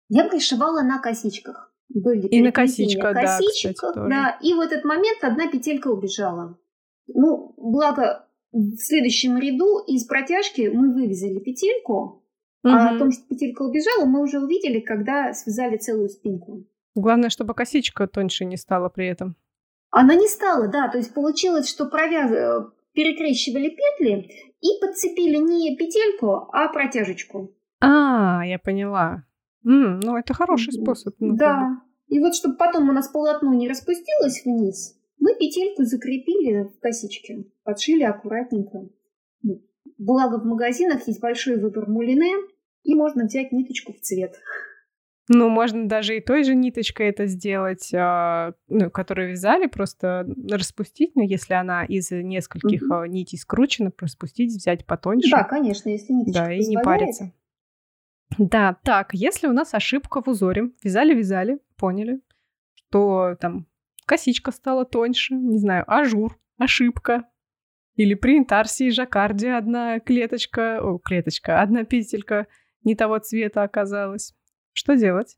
Я 0.10 0.26
пришивала 0.26 0.82
на 0.82 1.00
косичках. 1.00 1.72
Были 1.90 2.28
и 2.28 2.42
на 2.42 2.52
косичках, 2.52 3.14
да, 3.14 3.22
косичках, 3.22 3.76
кстати, 3.76 4.10
да. 4.10 4.38
И 4.42 4.54
в 4.54 4.60
этот 4.60 4.84
момент 4.84 5.24
одна 5.24 5.50
петелька 5.50 5.88
убежала. 5.88 6.60
Ну, 7.08 7.54
благо, 7.56 8.28
в 8.52 8.76
следующем 8.78 9.38
ряду 9.38 9.80
из 9.88 10.06
протяжки 10.06 10.70
мы 10.74 10.94
вывязали 10.94 11.40
петельку, 11.40 12.24
Угу. 12.64 12.74
А 12.74 12.90
о 12.90 12.98
том, 13.00 13.12
что 13.12 13.24
петелька 13.28 13.62
убежала, 13.62 14.06
мы 14.06 14.22
уже 14.22 14.40
увидели, 14.40 14.80
когда 14.80 15.34
связали 15.34 15.78
целую 15.78 16.10
спинку. 16.10 16.66
Главное, 16.96 17.30
чтобы 17.30 17.54
косичка 17.54 18.08
тоньше 18.08 18.46
не 18.46 18.58
стала 18.58 18.90
при 18.90 19.08
этом. 19.08 19.36
Она 19.90 20.16
не 20.16 20.28
стала, 20.28 20.68
да. 20.68 20.90
То 20.90 20.98
есть 20.98 21.14
получилось, 21.14 21.70
что 21.70 21.86
провяз... 21.86 22.32
Перекрещивали 22.98 23.70
петли 23.70 24.28
и 24.60 24.82
подцепили 24.82 25.38
не 25.38 25.78
петельку, 25.78 26.50
а 26.52 26.68
протяжечку. 26.68 27.56
А, 27.80 28.44
я 28.44 28.58
поняла. 28.58 29.24
М, 29.64 30.00
ну, 30.00 30.18
это 30.18 30.34
хороший 30.34 30.74
способ. 30.74 31.14
Ну, 31.20 31.38
да. 31.38 31.80
И 32.08 32.20
вот, 32.20 32.34
чтобы 32.34 32.58
потом 32.58 32.90
у 32.90 32.94
нас 32.94 33.08
полотно 33.10 33.54
не 33.54 33.70
распустилось 33.70 34.44
вниз, 34.44 34.98
мы 35.20 35.36
петельку 35.36 35.84
закрепили 35.84 36.64
в 36.64 36.80
косичке, 36.80 37.46
подшили 37.64 38.02
аккуратненько. 38.02 38.90
Благо 40.00 40.40
в 40.40 40.46
магазинах 40.46 41.08
есть 41.08 41.22
большой 41.22 41.62
выбор 41.62 41.88
мулине, 41.88 42.34
и 42.82 42.96
можно 42.96 43.26
взять 43.26 43.52
ниточку 43.52 43.94
в 43.94 44.00
цвет. 44.00 44.40
Ну, 45.30 45.50
можно 45.50 45.88
даже 45.88 46.16
и 46.16 46.22
той 46.22 46.44
же 46.44 46.56
ниточкой 46.56 47.08
это 47.08 47.26
сделать, 47.26 47.94
а, 47.94 48.54
ну, 48.70 48.90
которую 48.90 49.32
вязали, 49.32 49.68
просто 49.68 50.26
распустить, 50.50 51.16
ну, 51.16 51.22
если 51.22 51.54
она 51.54 51.84
из 51.84 52.12
нескольких 52.12 52.90
mm-hmm. 52.90 53.08
нитей 53.10 53.38
скручена, 53.38 53.92
распустить, 54.00 54.54
взять 54.54 54.86
потоньше. 54.86 55.30
Да, 55.30 55.44
конечно, 55.44 55.90
если 55.90 56.14
ниточка 56.14 56.46
Да, 56.46 56.54
и 56.54 56.66
не 56.66 56.78
париться. 56.78 57.34
Да, 58.38 58.78
так, 58.84 59.14
если 59.14 59.48
у 59.48 59.54
нас 59.54 59.74
ошибка 59.74 60.22
в 60.22 60.28
узоре, 60.28 60.72
вязали-вязали, 60.84 61.60
поняли, 61.76 62.22
что 62.76 63.36
там 63.40 63.68
косичка 64.06 64.52
стала 64.52 64.86
тоньше, 64.86 65.34
не 65.34 65.58
знаю, 65.58 65.84
ажур, 65.88 66.40
ошибка, 66.58 67.26
или 67.96 68.14
при 68.14 68.38
интарсии 68.38 68.92
жаккарде 68.92 69.54
одна 69.54 70.00
клеточка, 70.00 70.80
о, 70.82 71.00
клеточка, 71.00 71.62
одна 71.62 71.84
петелька 71.84 72.48
не 72.84 72.96
того 72.96 73.18
цвета 73.18 73.64
оказалась. 73.64 74.37
Что 74.78 74.96
делать? 74.96 75.36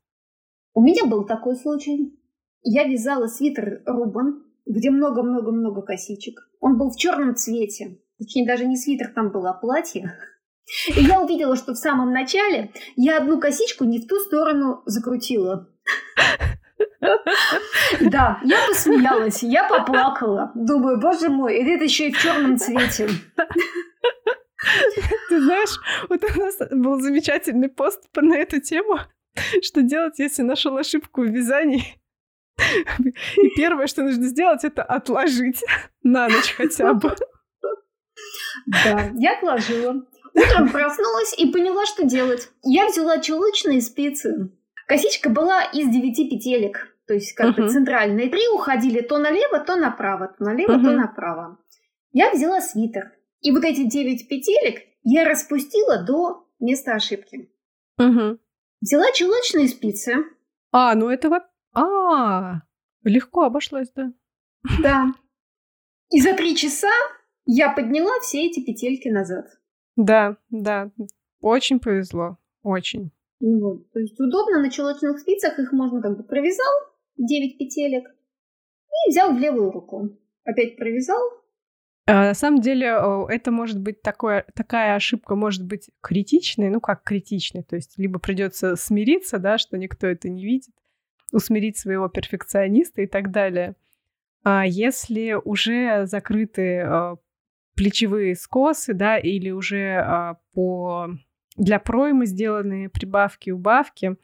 У 0.74 0.82
меня 0.82 1.06
был 1.06 1.24
такой 1.24 1.56
случай. 1.56 2.14
Я 2.62 2.84
вязала 2.84 3.26
свитер 3.26 3.82
Рубан, 3.86 4.44
где 4.66 4.90
много-много-много 4.90 5.80
косичек. 5.80 6.46
Он 6.60 6.76
был 6.76 6.90
в 6.90 6.96
черном 6.98 7.34
цвете. 7.34 8.02
Точнее, 8.18 8.46
даже 8.46 8.66
не 8.66 8.76
свитер 8.76 9.14
там 9.14 9.30
было, 9.32 9.52
а 9.52 9.54
платье. 9.54 10.12
И 10.94 11.00
я 11.04 11.22
увидела, 11.22 11.56
что 11.56 11.72
в 11.72 11.78
самом 11.78 12.12
начале 12.12 12.70
я 12.96 13.16
одну 13.16 13.40
косичку 13.40 13.84
не 13.84 13.98
в 13.98 14.06
ту 14.06 14.16
сторону 14.16 14.82
закрутила. 14.84 15.70
Да, 18.00 18.40
я 18.44 18.58
посмеялась, 18.68 19.42
я 19.42 19.66
поплакала. 19.66 20.52
Думаю, 20.54 21.00
боже 21.00 21.30
мой, 21.30 21.56
и 21.58 21.64
это 21.64 21.84
еще 21.84 22.08
и 22.08 22.12
в 22.12 22.18
черном 22.18 22.58
цвете. 22.58 23.08
Ты 25.30 25.42
знаешь, 25.42 25.80
вот 26.10 26.22
у 26.22 26.38
нас 26.38 26.56
был 26.70 27.00
замечательный 27.00 27.70
пост 27.70 28.04
на 28.14 28.36
эту 28.36 28.60
тему, 28.60 28.98
что 29.62 29.82
делать, 29.82 30.18
если 30.18 30.42
нашел 30.42 30.76
ошибку 30.76 31.22
в 31.22 31.26
вязании. 31.26 32.00
И 33.36 33.48
первое, 33.56 33.86
что 33.86 34.02
нужно 34.02 34.26
сделать, 34.26 34.64
это 34.64 34.82
отложить 34.82 35.64
на 36.02 36.28
ночь 36.28 36.54
хотя 36.56 36.94
бы. 36.94 37.14
Да, 38.84 39.10
я 39.16 39.36
отложила. 39.36 40.04
Утром 40.34 40.68
проснулась 40.70 41.36
и 41.38 41.50
поняла, 41.50 41.86
что 41.86 42.04
делать. 42.04 42.50
Я 42.62 42.86
взяла 42.86 43.18
чулочные 43.18 43.80
спицы. 43.80 44.50
Косичка 44.86 45.28
была 45.28 45.64
из 45.64 45.88
девяти 45.88 46.28
петелек. 46.28 46.88
То 47.06 47.14
есть 47.14 47.34
как 47.34 47.58
uh-huh. 47.58 47.62
бы 47.64 47.68
центральные 47.68 48.28
три 48.28 48.46
уходили 48.54 49.00
то 49.00 49.18
налево, 49.18 49.58
то 49.58 49.74
направо, 49.74 50.28
то 50.28 50.44
налево, 50.44 50.72
uh-huh. 50.72 50.84
то 50.84 50.92
направо. 50.92 51.58
Я 52.12 52.30
взяла 52.30 52.60
свитер. 52.60 53.12
И 53.40 53.50
вот 53.50 53.64
эти 53.64 53.84
девять 53.84 54.28
петелек 54.28 54.82
я 55.02 55.24
распустила 55.24 56.04
до 56.04 56.46
места 56.60 56.94
ошибки. 56.94 57.50
Uh-huh. 58.00 58.38
Взяла 58.80 59.12
чулочные 59.12 59.68
спицы. 59.68 60.14
А, 60.72 60.94
ну 60.94 61.08
этого... 61.08 61.46
А, 61.72 62.62
легко 63.04 63.42
обошлась, 63.42 63.92
да? 63.94 64.12
Да. 64.82 65.06
И 66.10 66.20
за 66.20 66.34
три 66.34 66.56
часа 66.56 66.90
я 67.46 67.72
подняла 67.72 68.18
все 68.20 68.46
эти 68.46 68.64
петельки 68.64 69.08
назад. 69.08 69.46
Да, 69.96 70.36
да. 70.50 70.90
Очень 71.40 71.78
повезло. 71.78 72.38
Очень. 72.62 73.12
Вот. 73.40 73.90
То 73.92 74.00
есть 74.00 74.18
удобно 74.20 74.60
на 74.60 74.70
чулочных 74.70 75.18
спицах 75.18 75.58
их 75.58 75.72
можно 75.72 76.02
как 76.02 76.16
бы 76.16 76.24
провязал, 76.24 76.72
9 77.16 77.58
петелек 77.58 78.04
и 78.08 79.10
взял 79.10 79.32
в 79.34 79.38
левую 79.38 79.70
руку. 79.70 80.10
Опять 80.44 80.76
провязал. 80.76 81.20
А, 82.10 82.26
на 82.26 82.34
самом 82.34 82.60
деле 82.60 82.86
это 83.28 83.50
может 83.50 83.78
быть 83.80 84.02
такое, 84.02 84.44
такая 84.54 84.94
ошибка 84.96 85.34
может 85.34 85.64
быть 85.64 85.90
критичной, 86.00 86.70
ну 86.70 86.80
как 86.80 87.02
критичной, 87.02 87.62
то 87.62 87.76
есть 87.76 87.98
либо 87.98 88.18
придется 88.18 88.76
смириться, 88.76 89.38
да, 89.38 89.58
что 89.58 89.78
никто 89.78 90.06
это 90.06 90.28
не 90.28 90.44
видит, 90.44 90.74
усмирить 91.32 91.78
своего 91.78 92.08
перфекциониста 92.08 93.02
и 93.02 93.06
так 93.06 93.30
далее. 93.30 93.76
А 94.42 94.64
если 94.66 95.34
уже 95.44 96.06
закрыты 96.06 96.80
а, 96.80 97.16
плечевые 97.76 98.34
скосы, 98.34 98.94
да, 98.94 99.18
или 99.18 99.50
уже 99.50 99.96
а, 99.98 100.38
по 100.52 101.08
для 101.56 101.78
проймы 101.78 102.26
сделанные 102.26 102.88
прибавки, 102.88 103.50
убавки, 103.50 104.16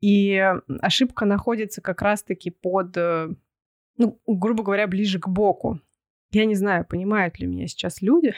и 0.00 0.36
ошибка 0.80 1.24
находится 1.24 1.80
как 1.80 2.02
раз-таки 2.02 2.50
под, 2.50 2.96
э, 2.96 3.28
ну, 3.96 4.20
грубо 4.26 4.64
говоря, 4.64 4.86
ближе 4.88 5.20
к 5.20 5.28
боку. 5.28 5.80
Я 6.32 6.46
не 6.46 6.54
знаю, 6.54 6.86
понимают 6.86 7.38
ли 7.38 7.46
меня 7.46 7.66
сейчас 7.66 8.00
люди, 8.02 8.34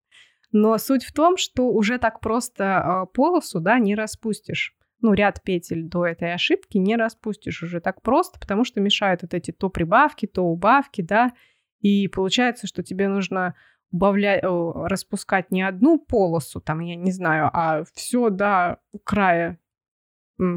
но 0.52 0.76
суть 0.78 1.04
в 1.04 1.12
том, 1.12 1.36
что 1.36 1.68
уже 1.68 1.98
так 1.98 2.20
просто 2.20 2.78
а, 2.78 3.06
полосу, 3.06 3.60
да, 3.60 3.78
не 3.78 3.94
распустишь. 3.94 4.74
Ну, 5.00 5.12
ряд 5.14 5.42
петель 5.42 5.84
до 5.84 6.06
этой 6.06 6.34
ошибки 6.34 6.76
не 6.76 6.96
распустишь 6.96 7.62
уже 7.62 7.80
так 7.80 8.02
просто, 8.02 8.38
потому 8.40 8.64
что 8.64 8.80
мешают 8.80 9.22
вот 9.22 9.32
эти 9.32 9.52
то 9.52 9.70
прибавки, 9.70 10.26
то 10.26 10.42
убавки, 10.42 11.02
да, 11.02 11.32
и 11.80 12.08
получается, 12.08 12.66
что 12.66 12.82
тебе 12.82 13.08
нужно 13.08 13.54
убавлять, 13.90 14.42
распускать 14.42 15.50
не 15.50 15.62
одну 15.62 15.98
полосу, 15.98 16.60
там, 16.60 16.80
я 16.80 16.96
не 16.96 17.12
знаю, 17.12 17.48
а 17.52 17.84
все 17.94 18.28
до 18.28 18.80
края, 19.04 19.58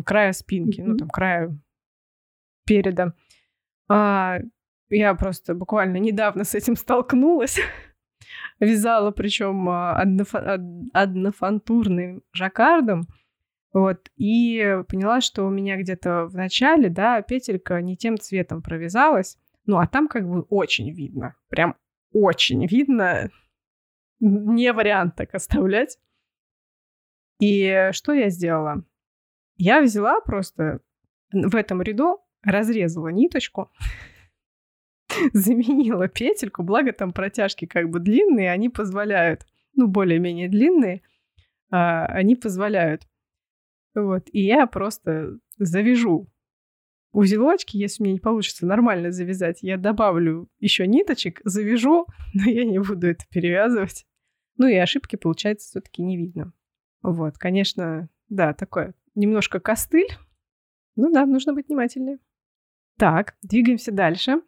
края 0.05 0.33
спинки, 0.33 0.81
mm-hmm. 0.81 0.85
ну, 0.85 0.97
там, 0.97 1.09
края 1.09 1.57
переда. 2.65 3.13
А, 3.87 4.39
я 4.91 5.15
просто 5.15 5.55
буквально 5.55 5.97
недавно 5.97 6.43
с 6.43 6.55
этим 6.55 6.75
столкнулась. 6.75 7.59
Вязала, 8.59 9.11
причем 9.11 9.67
а, 9.69 10.03
однофантурным 10.93 12.21
жаккардом. 12.31 13.07
Вот, 13.73 14.09
и 14.17 14.81
поняла, 14.89 15.21
что 15.21 15.45
у 15.45 15.49
меня 15.49 15.77
где-то 15.77 16.25
в 16.25 16.35
начале, 16.35 16.89
да, 16.89 17.21
петелька 17.21 17.81
не 17.81 17.95
тем 17.95 18.17
цветом 18.17 18.61
провязалась. 18.61 19.37
Ну, 19.65 19.77
а 19.77 19.87
там 19.87 20.07
как 20.07 20.27
бы 20.27 20.41
очень 20.41 20.91
видно. 20.91 21.35
Прям 21.49 21.75
очень 22.11 22.65
видно. 22.67 23.29
Не 24.19 24.73
вариант 24.73 25.15
так 25.15 25.33
оставлять. 25.33 25.97
И 27.39 27.89
что 27.93 28.13
я 28.13 28.29
сделала? 28.29 28.83
Я 29.55 29.81
взяла 29.81 30.21
просто 30.21 30.81
в 31.31 31.55
этом 31.55 31.81
ряду, 31.81 32.19
разрезала 32.43 33.07
ниточку, 33.07 33.71
заменила 35.33 36.07
петельку, 36.07 36.63
благо 36.63 36.93
там 36.93 37.11
протяжки 37.13 37.65
как 37.65 37.89
бы 37.89 37.99
длинные, 37.99 38.51
они 38.51 38.69
позволяют, 38.69 39.45
ну, 39.75 39.87
более-менее 39.87 40.49
длинные, 40.49 41.01
а, 41.69 42.05
они 42.05 42.35
позволяют. 42.35 43.07
Вот, 43.93 44.29
и 44.31 44.41
я 44.41 44.67
просто 44.67 45.37
завяжу 45.57 46.27
узелочки, 47.11 47.77
если 47.77 48.03
мне 48.03 48.13
не 48.13 48.19
получится 48.19 48.65
нормально 48.65 49.11
завязать, 49.11 49.59
я 49.61 49.77
добавлю 49.77 50.49
еще 50.59 50.87
ниточек, 50.87 51.41
завяжу, 51.43 52.07
но 52.33 52.49
я 52.49 52.63
не 52.63 52.79
буду 52.79 53.07
это 53.07 53.25
перевязывать. 53.29 54.05
Ну 54.57 54.67
и 54.67 54.75
ошибки, 54.75 55.15
получается, 55.15 55.67
все-таки 55.69 56.01
не 56.01 56.17
видно. 56.17 56.53
Вот, 57.01 57.37
конечно, 57.37 58.09
да, 58.29 58.53
такое 58.53 58.93
немножко 59.15 59.59
костыль. 59.59 60.07
Ну 60.95 61.11
да, 61.11 61.25
нужно 61.25 61.53
быть 61.53 61.67
внимательнее. 61.67 62.19
Так, 62.97 63.35
двигаемся 63.41 63.91
дальше. 63.91 64.41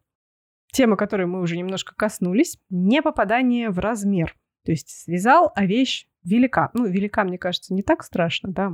Тема, 0.73 0.97
которой 0.97 1.27
мы 1.27 1.39
уже 1.39 1.55
немножко 1.55 1.93
коснулись, 1.95 2.57
не 2.71 3.03
попадание 3.03 3.69
в 3.69 3.77
размер. 3.77 4.35
То 4.65 4.71
есть 4.71 4.89
связал, 4.89 5.51
а 5.55 5.67
вещь 5.67 6.07
велика. 6.23 6.71
Ну, 6.73 6.87
велика, 6.87 7.23
мне 7.23 7.37
кажется, 7.37 7.75
не 7.75 7.83
так 7.83 8.03
страшно, 8.03 8.51
да. 8.51 8.73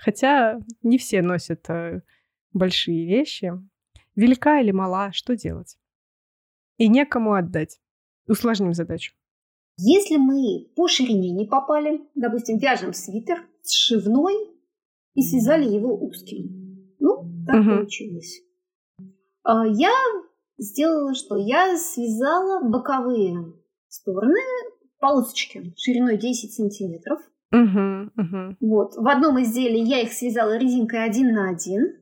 Хотя 0.00 0.60
не 0.82 0.98
все 0.98 1.22
носят 1.22 1.68
э, 1.70 2.02
большие 2.52 3.06
вещи. 3.06 3.52
Велика 4.16 4.60
или 4.60 4.70
мала, 4.70 5.12
что 5.12 5.34
делать? 5.34 5.78
И 6.76 6.88
некому 6.88 7.32
отдать. 7.32 7.80
Усложним 8.28 8.74
задачу. 8.74 9.14
Если 9.78 10.18
мы 10.18 10.68
по 10.76 10.88
ширине 10.88 11.32
не 11.32 11.46
попали, 11.46 12.02
допустим, 12.14 12.58
вяжем 12.58 12.92
свитер 12.92 13.46
сшивной 13.66 14.34
и 15.14 15.22
связали 15.22 15.64
его 15.64 15.96
узким. 15.96 16.96
Ну, 16.98 17.44
так 17.46 17.60
угу. 17.60 17.70
получилось. 17.70 18.42
А, 19.42 19.66
я 19.66 19.92
сделала 20.58 21.14
что? 21.14 21.36
Я 21.36 21.76
связала 21.76 22.62
боковые 22.62 23.52
стороны 23.88 24.40
полосочки 24.98 25.74
шириной 25.76 26.16
10 26.16 26.52
сантиметров. 26.52 27.20
Угу, 27.52 28.10
угу. 28.16 28.56
Вот. 28.60 28.96
В 28.96 29.06
одном 29.06 29.40
изделии 29.42 29.86
я 29.86 30.00
их 30.00 30.12
связала 30.12 30.56
резинкой 30.56 31.04
один 31.04 31.32
на 31.32 31.50
один. 31.50 31.98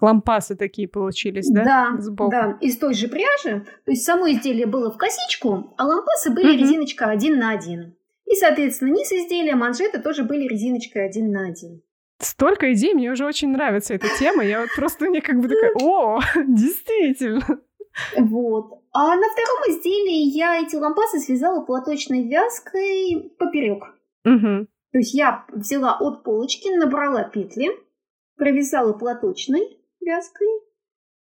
Лампасы 0.00 0.56
такие 0.56 0.88
получились, 0.88 1.48
да? 1.48 1.64
Да, 1.64 2.00
Сбоку. 2.00 2.30
да, 2.30 2.58
из 2.60 2.76
той 2.78 2.94
же 2.94 3.06
пряжи. 3.06 3.64
То 3.84 3.92
есть 3.92 4.04
само 4.04 4.28
изделие 4.32 4.66
было 4.66 4.90
в 4.90 4.96
косичку, 4.96 5.74
а 5.76 5.84
лампасы 5.84 6.30
были 6.30 6.56
угу. 6.56 6.58
резиночка 6.58 7.06
один 7.06 7.38
на 7.38 7.50
один. 7.50 7.94
И, 8.26 8.34
соответственно, 8.34 8.88
низ 8.88 9.12
изделия, 9.12 9.54
манжеты 9.54 10.00
тоже 10.00 10.24
были 10.24 10.48
резиночкой 10.48 11.06
один 11.06 11.30
на 11.30 11.46
один. 11.46 11.82
Столько 12.18 12.72
идей, 12.72 12.94
мне 12.94 13.10
уже 13.10 13.26
очень 13.26 13.50
нравится 13.50 13.94
эта 13.94 14.06
тема. 14.18 14.44
Я 14.44 14.62
вот 14.62 14.70
просто 14.74 15.06
мне 15.06 15.20
как 15.20 15.40
бы 15.40 15.48
такая, 15.48 15.72
о, 15.80 16.20
действительно. 16.48 17.60
Вот. 18.16 18.82
А 18.92 19.16
на 19.16 19.28
втором 19.30 19.62
изделии 19.68 20.36
я 20.36 20.60
эти 20.60 20.76
лампасы 20.76 21.18
связала 21.18 21.64
платочной 21.64 22.26
вязкой 22.26 23.34
поперек. 23.38 23.84
Угу. 24.24 24.66
То 24.92 24.98
есть 24.98 25.14
я 25.14 25.44
взяла 25.52 25.96
от 25.98 26.22
полочки, 26.22 26.68
набрала 26.68 27.24
петли, 27.24 27.70
провязала 28.36 28.92
платочной 28.92 29.78
вязкой, 30.00 30.48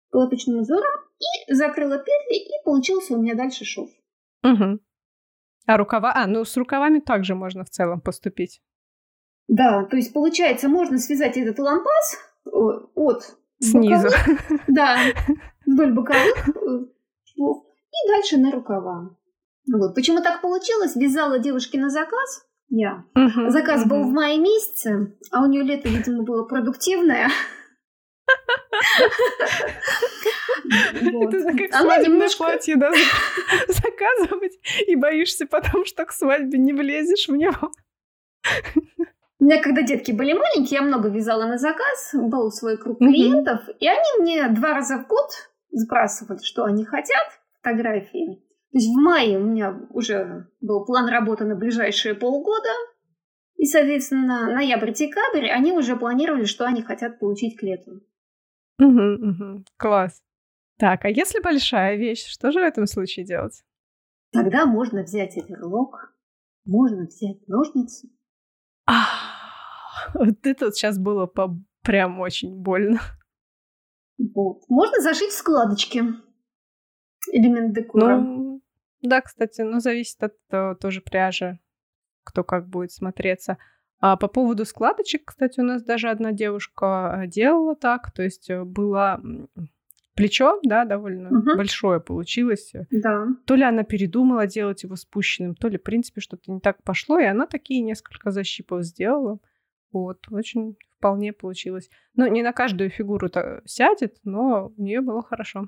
платочным 0.10 0.60
узором 0.60 1.02
и 1.20 1.54
закрыла 1.54 1.98
петли, 1.98 2.38
и 2.38 2.64
получился 2.66 3.14
у 3.14 3.22
меня 3.22 3.36
дальше 3.36 3.66
шов. 3.66 3.90
Угу. 4.44 4.80
А 5.68 5.78
рукава? 5.78 6.12
А, 6.16 6.28
ну 6.28 6.44
с 6.44 6.58
рукавами 6.58 7.00
также 7.00 7.36
можно 7.36 7.64
в 7.64 7.70
целом 7.70 8.02
поступить. 8.02 8.62
Да, 9.48 9.86
то 9.86 9.98
есть 9.98 10.14
получается, 10.14 10.68
можно 10.70 10.98
связать 10.98 11.38
этот 11.38 11.60
лампас 11.60 12.18
от 12.46 13.38
снизу. 13.62 14.10
Боковых, 14.10 14.62
да, 14.68 14.98
вдоль 15.66 15.94
боковых 15.94 16.50
э, 16.50 16.86
швов 17.24 17.66
и 17.92 18.10
дальше 18.10 18.38
на 18.38 18.52
рукава. 18.52 19.16
Вот. 19.72 19.96
Почему 19.96 20.22
так 20.22 20.42
получилось? 20.42 20.96
Вязала 20.96 21.40
девушке 21.40 21.80
на 21.80 21.90
заказ. 21.90 22.46
Я. 22.70 23.06
Uh-huh, 23.18 23.50
заказ 23.50 23.84
uh-huh. 23.84 23.90
был 23.90 24.04
в 24.04 24.12
мае 24.12 24.40
месяце, 24.40 25.18
а 25.30 25.44
у 25.44 25.48
нее 25.48 25.64
лето, 25.64 25.90
видимо, 25.90 26.24
было 26.24 26.44
продуктивное. 26.46 27.30
Это 30.96 31.58
как 31.58 31.74
свадебное 31.82 32.30
платье, 32.38 32.78
да, 32.78 32.92
заказывать, 33.68 34.58
и 34.88 34.96
боишься 34.96 35.46
потом, 35.46 35.86
что 35.86 36.06
к 36.06 36.14
свадьбе 36.14 36.58
не 36.60 36.72
влезешь 36.72 37.28
в 37.28 37.36
него. 37.36 37.72
У 39.42 39.46
меня, 39.46 39.60
когда 39.60 39.82
детки 39.82 40.12
были 40.12 40.34
маленькие, 40.34 40.82
я 40.82 40.82
много 40.84 41.10
вязала 41.10 41.48
на 41.48 41.58
заказ, 41.58 42.12
был 42.14 42.52
свой 42.52 42.78
круг 42.78 43.00
клиентов, 43.00 43.68
и 43.80 43.88
они 43.88 44.20
мне 44.20 44.48
два 44.50 44.76
раза 44.76 45.00
в 45.00 45.08
год 45.08 45.32
сбрасывали, 45.72 46.38
что 46.44 46.64
они 46.64 46.86
хотят, 46.86 47.26
фотографии. 47.56 48.36
То 48.72 48.78
есть 48.78 48.90
в 48.90 49.02
мае 49.02 49.40
у 49.40 49.44
меня 49.44 49.80
уже 49.90 50.48
был 50.62 50.86
план 50.86 51.10
работы 51.10 51.46
на 51.46 51.56
ближайшие 51.56 52.14
полгода, 52.14 52.70
и, 53.56 53.66
соответственно, 53.66 54.46
ноябрь-декабрь 54.54 55.50
они 55.50 55.72
уже 55.72 55.96
планировали, 55.96 56.46
что 56.46 56.66
они 56.68 56.84
хотят 56.84 57.18
получить 57.18 57.58
к 57.58 57.64
лету. 57.64 58.00
Угу, 58.78 59.28
угу. 59.28 59.66
Класс. 59.76 60.22
Так, 60.78 61.04
а 61.04 61.10
если 61.10 61.40
большая 61.40 61.96
вещь, 61.96 62.28
что 62.28 62.52
же 62.52 62.60
в 62.60 62.64
этом 62.64 62.86
случае 62.86 63.26
делать? 63.26 63.64
Тогда 64.32 64.68
можно 64.68 65.02
взять 65.02 65.36
оверлок, 65.36 66.14
можно 66.64 67.08
взять 67.08 67.48
ножницы. 67.48 68.08
Вот 70.26 70.46
это 70.46 70.66
вот 70.66 70.76
сейчас 70.76 70.98
было 70.98 71.26
по... 71.26 71.58
прям 71.84 72.20
очень 72.20 72.56
больно. 72.56 73.00
Вот. 74.18 74.64
Можно 74.70 75.02
зашить 75.02 75.32
складочки. 75.32 76.04
Элемент 77.32 77.74
декора. 77.74 78.18
Ну, 78.18 78.62
да, 79.02 79.22
кстати, 79.22 79.62
но 79.62 79.80
зависит 79.80 80.22
от 80.24 80.36
uh, 80.52 80.76
тоже 80.76 81.02
пряжи, 81.02 81.60
кто 82.24 82.44
как 82.44 82.68
будет 82.68 82.92
смотреться. 82.92 83.58
А 84.00 84.18
по 84.18 84.28
поводу 84.28 84.66
складочек, 84.66 85.26
кстати, 85.26 85.60
у 85.60 85.64
нас 85.64 85.84
даже 85.84 86.10
одна 86.10 86.32
девушка 86.32 87.24
делала 87.28 87.76
так, 87.76 88.12
то 88.12 88.24
есть 88.24 88.50
э, 88.50 88.64
было 88.64 89.22
плечо, 90.16 90.60
да, 90.64 90.86
довольно 90.86 91.30
угу. 91.30 91.56
большое 91.56 92.00
получилось. 92.00 92.74
Да. 92.90 93.28
То 93.46 93.56
ли 93.56 93.64
она 93.64 93.84
передумала 93.84 94.48
делать 94.48 94.82
его 94.84 94.96
спущенным, 94.96 95.56
то 95.56 95.68
ли, 95.68 95.78
в 95.78 95.84
принципе, 95.84 96.20
что-то 96.20 96.52
не 96.52 96.60
так 96.60 96.84
пошло, 96.84 97.20
и 97.20 97.26
она 97.26 97.46
такие 97.46 97.82
несколько 97.82 98.32
защипов 98.32 98.84
сделала. 98.84 99.40
Вот, 99.92 100.20
очень 100.32 100.78
вполне 100.98 101.34
получилось. 101.34 101.90
Ну, 102.16 102.28
не 102.28 102.44
на 102.44 102.54
каждую 102.54 102.90
фигуру 102.90 103.30
то 103.30 103.62
сядет, 103.66 104.18
но 104.24 104.72
у 104.78 104.82
нее 104.82 105.02
было 105.02 105.22
хорошо. 105.22 105.68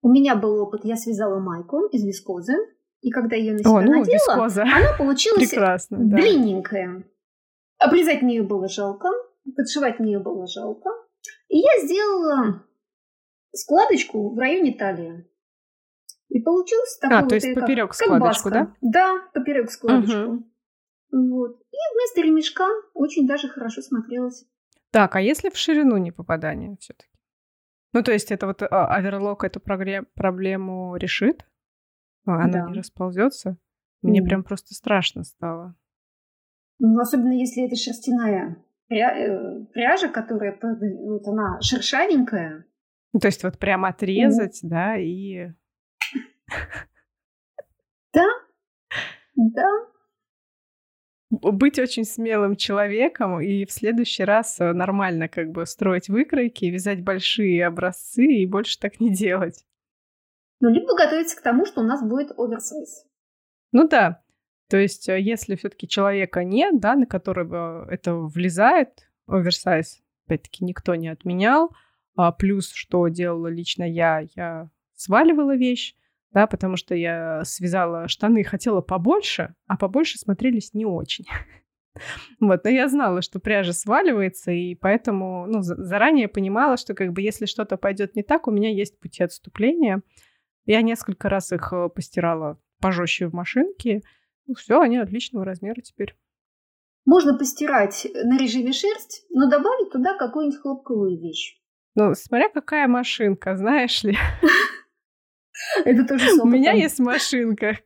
У 0.00 0.08
меня 0.08 0.36
был 0.36 0.60
опыт, 0.60 0.84
я 0.84 0.96
связала 0.96 1.40
майку 1.40 1.86
из 1.86 2.04
вискозы, 2.04 2.54
и 3.00 3.10
когда 3.10 3.36
ее 3.36 3.52
на 3.52 3.58
себя 3.58 3.70
О, 3.70 3.80
ну, 3.80 3.98
надела, 3.98 4.14
вискоза. 4.14 4.62
она 4.62 4.96
получилась 4.96 5.48
Прекрасно, 5.48 5.98
да. 6.00 6.16
длинненькая. 6.16 7.04
Обрезать 7.78 8.22
нее 8.22 8.42
было 8.42 8.68
жалко, 8.68 9.08
подшивать 9.56 10.00
нее 10.00 10.18
было 10.20 10.46
жалко. 10.46 10.90
И 11.48 11.58
я 11.58 11.84
сделала 11.84 12.64
складочку 13.52 14.34
в 14.34 14.38
районе 14.38 14.72
талии. 14.72 15.28
И 16.28 16.40
получился 16.40 17.00
такой 17.00 17.16
А, 17.16 17.20
вот 17.22 17.28
то 17.30 17.34
есть 17.36 17.54
поперек 17.54 17.94
складочку, 17.94 18.50
да? 18.50 18.74
Да, 18.80 19.22
поперек 19.32 19.70
складочку. 19.70 20.32
Угу. 20.32 20.44
Вот. 21.10 21.60
И 21.60 21.76
вместо 21.94 22.20
ремешка 22.20 22.66
очень 22.94 23.26
даже 23.26 23.48
хорошо 23.48 23.82
смотрелось. 23.82 24.46
Так, 24.90 25.16
а 25.16 25.20
если 25.20 25.50
в 25.50 25.56
ширину 25.56 25.96
не 25.96 26.12
попадание 26.12 26.76
все-таки? 26.80 27.10
Ну, 27.92 28.02
то 28.02 28.12
есть 28.12 28.30
это 28.30 28.46
вот 28.46 28.62
а, 28.62 28.86
оверлок 28.86 29.44
эту 29.44 29.60
проблему 29.60 30.96
решит? 30.96 31.46
А, 32.26 32.44
она 32.44 32.64
да. 32.64 32.66
не 32.68 32.74
расползется? 32.74 33.56
Мне 34.02 34.20
mm. 34.20 34.24
прям 34.24 34.44
просто 34.44 34.74
страшно 34.74 35.24
стало. 35.24 35.74
Ну, 36.78 37.00
особенно 37.00 37.32
если 37.32 37.66
это 37.66 37.76
шерстяная 37.76 38.64
э, 38.90 39.64
пряжа, 39.72 40.08
которая 40.08 40.58
вот 40.60 41.26
она 41.26 41.60
шершавенькая. 41.60 42.64
Ну, 43.12 43.20
то 43.20 43.28
есть 43.28 43.42
вот 43.42 43.58
прям 43.58 43.84
отрезать, 43.84 44.62
mm. 44.62 44.68
да, 44.68 44.96
и... 44.96 45.52
Да, 48.12 48.26
да. 49.34 49.68
Быть 51.30 51.78
очень 51.78 52.04
смелым 52.04 52.56
человеком 52.56 53.40
и 53.40 53.66
в 53.66 53.72
следующий 53.72 54.24
раз 54.24 54.60
э, 54.60 54.72
нормально 54.72 55.28
как 55.28 55.50
бы 55.50 55.66
строить 55.66 56.08
выкройки, 56.08 56.64
вязать 56.64 57.02
большие 57.02 57.66
образцы 57.66 58.24
и 58.24 58.46
больше 58.46 58.78
так 58.78 58.98
не 58.98 59.12
делать. 59.12 59.66
Ну, 60.60 60.70
либо 60.70 60.96
готовиться 60.96 61.36
к 61.36 61.42
тому, 61.42 61.66
что 61.66 61.82
у 61.82 61.84
нас 61.84 62.02
будет 62.02 62.32
оверсайз. 62.38 63.04
Ну 63.72 63.86
да. 63.86 64.22
То 64.70 64.78
есть, 64.78 65.08
э, 65.08 65.20
если 65.20 65.56
все-таки 65.56 65.86
человека 65.86 66.44
нет, 66.44 66.80
да, 66.80 66.94
на 66.94 67.04
которого 67.04 67.86
это 67.90 68.14
влезает, 68.14 69.10
оверсайз, 69.26 70.00
опять-таки, 70.26 70.64
никто 70.64 70.94
не 70.94 71.08
отменял. 71.08 71.74
А 72.16 72.32
плюс, 72.32 72.72
что 72.72 73.06
делала 73.08 73.48
лично 73.48 73.84
я, 73.84 74.26
я 74.34 74.70
сваливала 74.94 75.54
вещь 75.54 75.94
да, 76.32 76.46
потому 76.46 76.76
что 76.76 76.94
я 76.94 77.42
связала 77.44 78.08
штаны, 78.08 78.44
хотела 78.44 78.80
побольше, 78.80 79.54
а 79.66 79.76
побольше 79.76 80.18
смотрелись 80.18 80.74
не 80.74 80.84
очень. 80.84 81.24
Вот, 82.38 82.62
но 82.62 82.70
я 82.70 82.86
знала, 82.86 83.22
что 83.22 83.40
пряжа 83.40 83.72
сваливается, 83.72 84.52
и 84.52 84.76
поэтому, 84.76 85.46
ну, 85.48 85.62
заранее 85.62 86.28
понимала, 86.28 86.76
что 86.76 86.94
как 86.94 87.12
бы 87.12 87.22
если 87.22 87.46
что-то 87.46 87.76
пойдет 87.76 88.14
не 88.14 88.22
так, 88.22 88.46
у 88.46 88.52
меня 88.52 88.70
есть 88.70 89.00
пути 89.00 89.24
отступления. 89.24 90.02
Я 90.64 90.82
несколько 90.82 91.28
раз 91.28 91.50
их 91.50 91.72
э, 91.72 91.88
постирала 91.88 92.56
пожестче 92.80 93.26
в 93.26 93.32
машинке. 93.34 94.02
Ну, 94.46 94.54
все, 94.54 94.80
они 94.80 94.98
отличного 94.98 95.44
размера 95.44 95.80
теперь. 95.80 96.14
Можно 97.04 97.36
постирать 97.36 98.06
на 98.14 98.38
режиме 98.38 98.72
шерсть, 98.72 99.26
но 99.30 99.50
добавить 99.50 99.90
туда 99.90 100.16
какую-нибудь 100.16 100.60
хлопковую 100.60 101.18
вещь. 101.18 101.58
Ну, 101.96 102.14
смотря 102.14 102.48
какая 102.48 102.86
машинка, 102.86 103.56
знаешь 103.56 104.04
ли. 104.04 104.16
Это 105.84 106.06
тоже 106.06 106.40
У 106.40 106.46
меня 106.46 106.72
есть 106.72 106.98
машинка, 106.98 107.78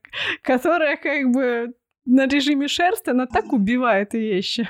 которая 0.43 0.97
как 0.97 1.31
бы 1.31 1.75
на 2.05 2.27
режиме 2.27 2.69
шерсти, 2.69 3.11
она 3.11 3.27
так 3.27 3.53
убивает 3.53 4.15
вещи. 4.15 4.69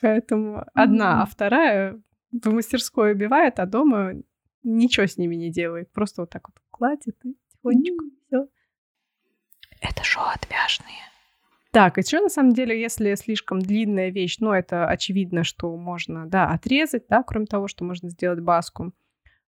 Поэтому 0.00 0.64
одна, 0.74 1.22
а 1.22 1.26
вторая 1.26 2.00
в 2.32 2.52
мастерской 2.52 3.12
убивает, 3.12 3.58
а 3.58 3.66
дома 3.66 4.14
ничего 4.62 5.06
с 5.06 5.16
ними 5.16 5.34
не 5.36 5.50
делает. 5.50 5.92
Просто 5.92 6.22
вот 6.22 6.30
так 6.30 6.48
вот 6.48 6.56
кладет 6.70 7.16
и 7.24 7.36
тихонечко 7.50 8.04
все. 8.26 8.48
Это 9.80 10.04
шоу 10.04 10.24
отвяжные. 10.24 11.12
Так, 11.72 11.96
и 11.96 12.02
что 12.02 12.20
на 12.20 12.28
самом 12.28 12.52
деле, 12.52 12.78
если 12.78 13.14
слишком 13.14 13.60
длинная 13.60 14.10
вещь, 14.10 14.36
ну, 14.40 14.52
это 14.52 14.86
очевидно, 14.86 15.42
что 15.42 15.74
можно, 15.76 16.26
да, 16.26 16.48
отрезать, 16.48 17.06
да, 17.08 17.22
кроме 17.22 17.46
того, 17.46 17.66
что 17.66 17.84
можно 17.84 18.10
сделать 18.10 18.40
баску. 18.40 18.92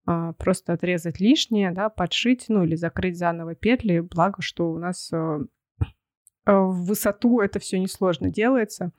А, 0.06 0.32
просто 0.34 0.74
отрезать 0.74 1.18
лишнее, 1.18 1.70
да, 1.70 1.88
подшить, 1.88 2.46
ну 2.48 2.64
или 2.64 2.74
закрыть 2.74 3.16
заново 3.16 3.54
петли. 3.54 4.00
Благо, 4.00 4.42
что 4.42 4.70
у 4.70 4.78
нас 4.78 5.10
э, 5.12 5.38
в 6.44 6.86
высоту 6.86 7.40
это 7.40 7.58
все 7.58 7.78
несложно 7.78 8.30
делается. 8.30 8.92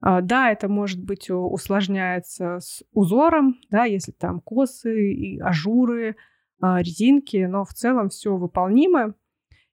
А, 0.00 0.20
да, 0.20 0.50
это 0.50 0.68
может 0.68 1.02
быть 1.02 1.30
усложняется 1.30 2.58
с 2.60 2.82
узором, 2.92 3.58
да, 3.70 3.84
если 3.84 4.12
там 4.12 4.40
косы 4.40 5.12
и 5.12 5.40
ажуры, 5.40 6.16
а, 6.60 6.80
резинки, 6.80 7.38
но 7.38 7.64
в 7.64 7.72
целом 7.72 8.10
все 8.10 8.36
выполнимо. 8.36 9.14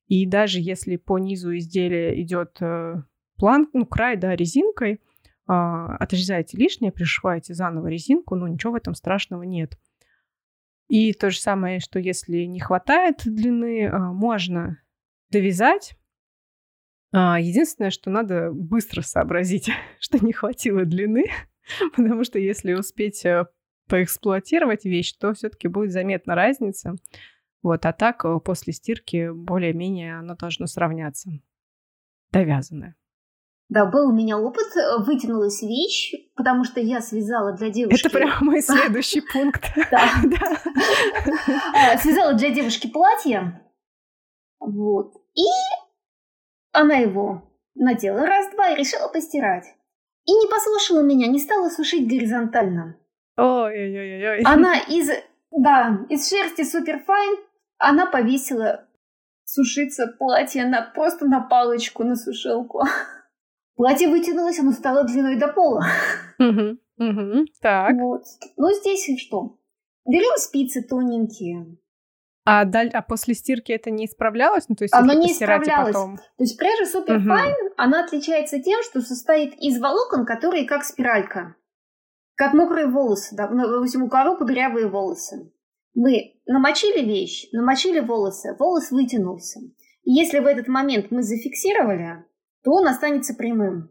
И 0.08 0.26
даже 0.26 0.62
если 0.62 0.95
по 0.95 1.17
низу 1.17 1.54
изделия 1.58 2.21
идет 2.21 2.62
э, 2.62 3.04
план, 3.36 3.67
ну, 3.73 3.86
край, 3.86 4.15
да, 4.15 4.36
резинкой, 4.36 5.02
отрезаете 5.50 6.58
лишнее, 6.58 6.91
пришиваете 6.91 7.54
заново 7.54 7.88
резинку, 7.88 8.36
ну, 8.36 8.47
ничего 8.47 8.73
в 8.73 8.76
этом 8.76 8.93
страшного 8.95 9.43
нет. 9.43 9.78
И 10.88 11.13
то 11.13 11.30
же 11.30 11.39
самое, 11.39 11.80
что 11.80 12.00
если 12.00 12.43
не 12.43 12.60
хватает 12.60 13.21
длины, 13.26 13.88
а, 13.88 14.13
можно 14.13 14.82
довязать. 15.30 15.97
А, 17.12 17.39
единственное, 17.39 17.89
что 17.89 18.10
надо 18.10 18.52
быстро 18.52 19.02
сообразить, 19.02 19.69
что 20.00 20.23
не 20.23 20.34
хватило 20.34 20.86
длины, 20.86 21.26
потому 21.95 22.23
что 22.23 22.39
если 22.39 22.73
успеть 22.73 23.26
э, 23.26 23.45
поэксплуатировать 23.88 24.86
вещь, 24.86 25.13
то 25.13 25.34
все-таки 25.34 25.67
будет 25.67 25.91
заметна 25.91 26.36
разница. 26.36 26.95
Вот, 27.62 27.86
а 27.86 27.91
так 27.91 28.23
э, 28.23 28.39
после 28.39 28.73
стирки 28.73 29.30
более-менее 29.32 30.19
оно 30.19 30.36
должно 30.36 30.67
сравняться. 30.67 31.32
Довязанное. 32.32 32.95
Да, 33.69 33.86
был 33.86 34.10
у 34.10 34.13
меня 34.13 34.39
опыт, 34.39 34.77
э, 34.77 35.03
вытянулась 35.03 35.62
вещь, 35.62 36.13
потому 36.36 36.63
что 36.63 36.80
я 36.80 37.01
связала 37.01 37.51
для 37.51 37.69
девушки... 37.69 38.08
Это 38.08 38.10
прямо 38.10 38.38
мой 38.39 38.62
следующий 38.62 39.21
пункт. 39.21 39.63
Да. 39.91 40.10
А, 41.73 41.97
связала 41.97 42.34
для 42.34 42.49
девушки 42.51 42.88
платье, 42.88 43.62
вот, 44.60 45.15
и 45.36 45.45
она 46.71 46.95
его 46.95 47.43
надела 47.75 48.25
раз-два 48.25 48.69
и 48.69 48.75
решила 48.75 49.10
постирать. 49.10 49.65
И 50.25 50.32
не 50.32 50.47
послушала 50.49 51.01
меня, 51.01 51.27
не 51.27 51.39
стала 51.39 51.69
сушить 51.69 52.08
горизонтально. 52.08 52.97
Ой-ой-ой. 53.38 54.41
Она 54.43 54.77
из, 54.77 55.10
да, 55.51 56.06
из 56.10 56.30
шерсти 56.30 56.63
суперфайн, 56.63 57.38
она 57.77 58.06
повесила 58.06 58.88
сушиться 59.43 60.08
платье 60.08 60.65
на, 60.65 60.82
просто 60.82 61.25
на 61.25 61.41
палочку, 61.41 62.03
на 62.03 62.15
сушилку. 62.15 62.84
Платье 63.77 64.09
вытянулось, 64.09 64.59
оно 64.59 64.71
стало 64.71 65.03
длиной 65.03 65.37
до 65.37 65.49
пола. 65.49 65.85
Угу, 66.39 66.77
угу, 66.97 67.45
так. 67.61 67.95
Вот. 67.95 68.23
Ну, 68.57 68.73
здесь 68.73 69.07
что? 69.21 69.59
Берем 70.05 70.35
спицы 70.37 70.81
тоненькие. 70.81 71.77
А, 72.43 72.65
даль... 72.65 72.89
а 72.89 73.03
после 73.03 73.35
стирки 73.35 73.71
это 73.71 73.91
не 73.91 74.05
исправлялось? 74.05 74.67
Ну, 74.67 74.75
то 74.75 74.83
есть 74.83 74.93
оно 74.95 75.13
не 75.13 75.31
исправлялось. 75.31 75.93
Потом... 75.93 76.17
То 76.17 76.43
есть 76.43 76.57
пряжа 76.57 76.85
Superfine, 76.85 77.51
угу. 77.51 77.73
она 77.77 78.03
отличается 78.03 78.59
тем, 78.59 78.81
что 78.81 79.01
состоит 79.01 79.53
из 79.61 79.79
волокон, 79.79 80.25
которые 80.25 80.65
как 80.65 80.83
спиралька. 80.83 81.55
Как 82.35 82.53
мокрые 82.53 82.87
волосы. 82.87 83.35
Да? 83.35 83.47
Ну, 83.49 83.67
допустим, 83.67 84.03
у 84.03 84.09
кого 84.09 84.37
кудрявые 84.37 84.87
волосы. 84.89 85.51
Мы 85.93 86.39
намочили 86.47 87.05
вещь, 87.05 87.47
намочили 87.51 87.99
волосы, 87.99 88.55
волос 88.57 88.89
вытянулся. 88.89 89.59
И 90.03 90.11
если 90.13 90.39
в 90.39 90.45
этот 90.47 90.67
момент 90.67 91.11
мы 91.11 91.21
зафиксировали, 91.21 92.23
то 92.67 92.73
он 92.73 92.86
останется 92.86 93.34
прямым. 93.34 93.89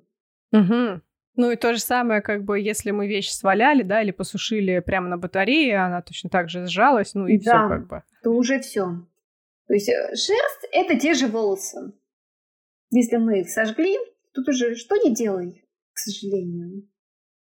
Угу. 0.53 1.01
Ну 1.37 1.51
и 1.51 1.57
то 1.57 1.73
же 1.73 1.81
самое, 1.81 2.21
как 2.21 2.45
бы, 2.45 2.61
если 2.61 2.91
мы 2.91 3.09
вещь 3.09 3.31
сваляли, 3.31 3.83
да, 3.83 4.03
или 4.03 4.11
посушили 4.11 4.81
прямо 4.81 5.09
на 5.09 5.17
батарее, 5.17 5.79
она 5.79 6.03
точно 6.03 6.29
так 6.29 6.51
же 6.51 6.67
сжалась, 6.67 7.15
ну 7.15 7.27
и 7.27 7.39
да, 7.39 7.53
все 7.53 7.69
как 7.71 7.89
бы. 7.89 8.03
то 8.23 8.31
уже 8.33 8.61
все. 8.61 8.85
То 9.67 9.73
есть 9.73 9.89
э, 9.89 10.09
шерсть– 10.11 10.69
это 10.73 10.99
те 10.99 11.15
же 11.15 11.27
волосы. 11.27 11.95
Если 12.91 13.17
мы 13.17 13.41
их 13.41 13.49
сожгли, 13.49 13.97
тут 14.35 14.47
уже 14.51 14.75
что 14.75 14.97
не 14.97 15.15
делай, 15.15 15.65
к 15.95 15.99
сожалению. 15.99 16.87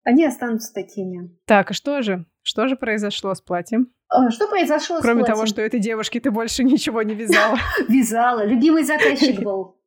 Они 0.04 0.24
останутся 0.24 0.72
такими. 0.72 1.36
Так, 1.46 1.72
а 1.72 1.74
что 1.74 2.00
же? 2.02 2.26
Что 2.42 2.68
же 2.68 2.76
произошло 2.76 3.34
с 3.34 3.40
платьем? 3.40 3.92
А, 4.06 4.30
что 4.30 4.46
произошло 4.46 5.00
Кроме 5.00 5.22
с 5.22 5.26
платьем? 5.26 5.34
того, 5.34 5.46
что 5.46 5.62
этой 5.62 5.80
девушке 5.80 6.20
ты 6.20 6.30
больше 6.30 6.62
ничего 6.62 7.02
не 7.02 7.14
вязала. 7.14 7.58
Вязала. 7.88 8.46
Любимый 8.46 8.84
заказчик 8.84 9.40
был. 9.42 9.80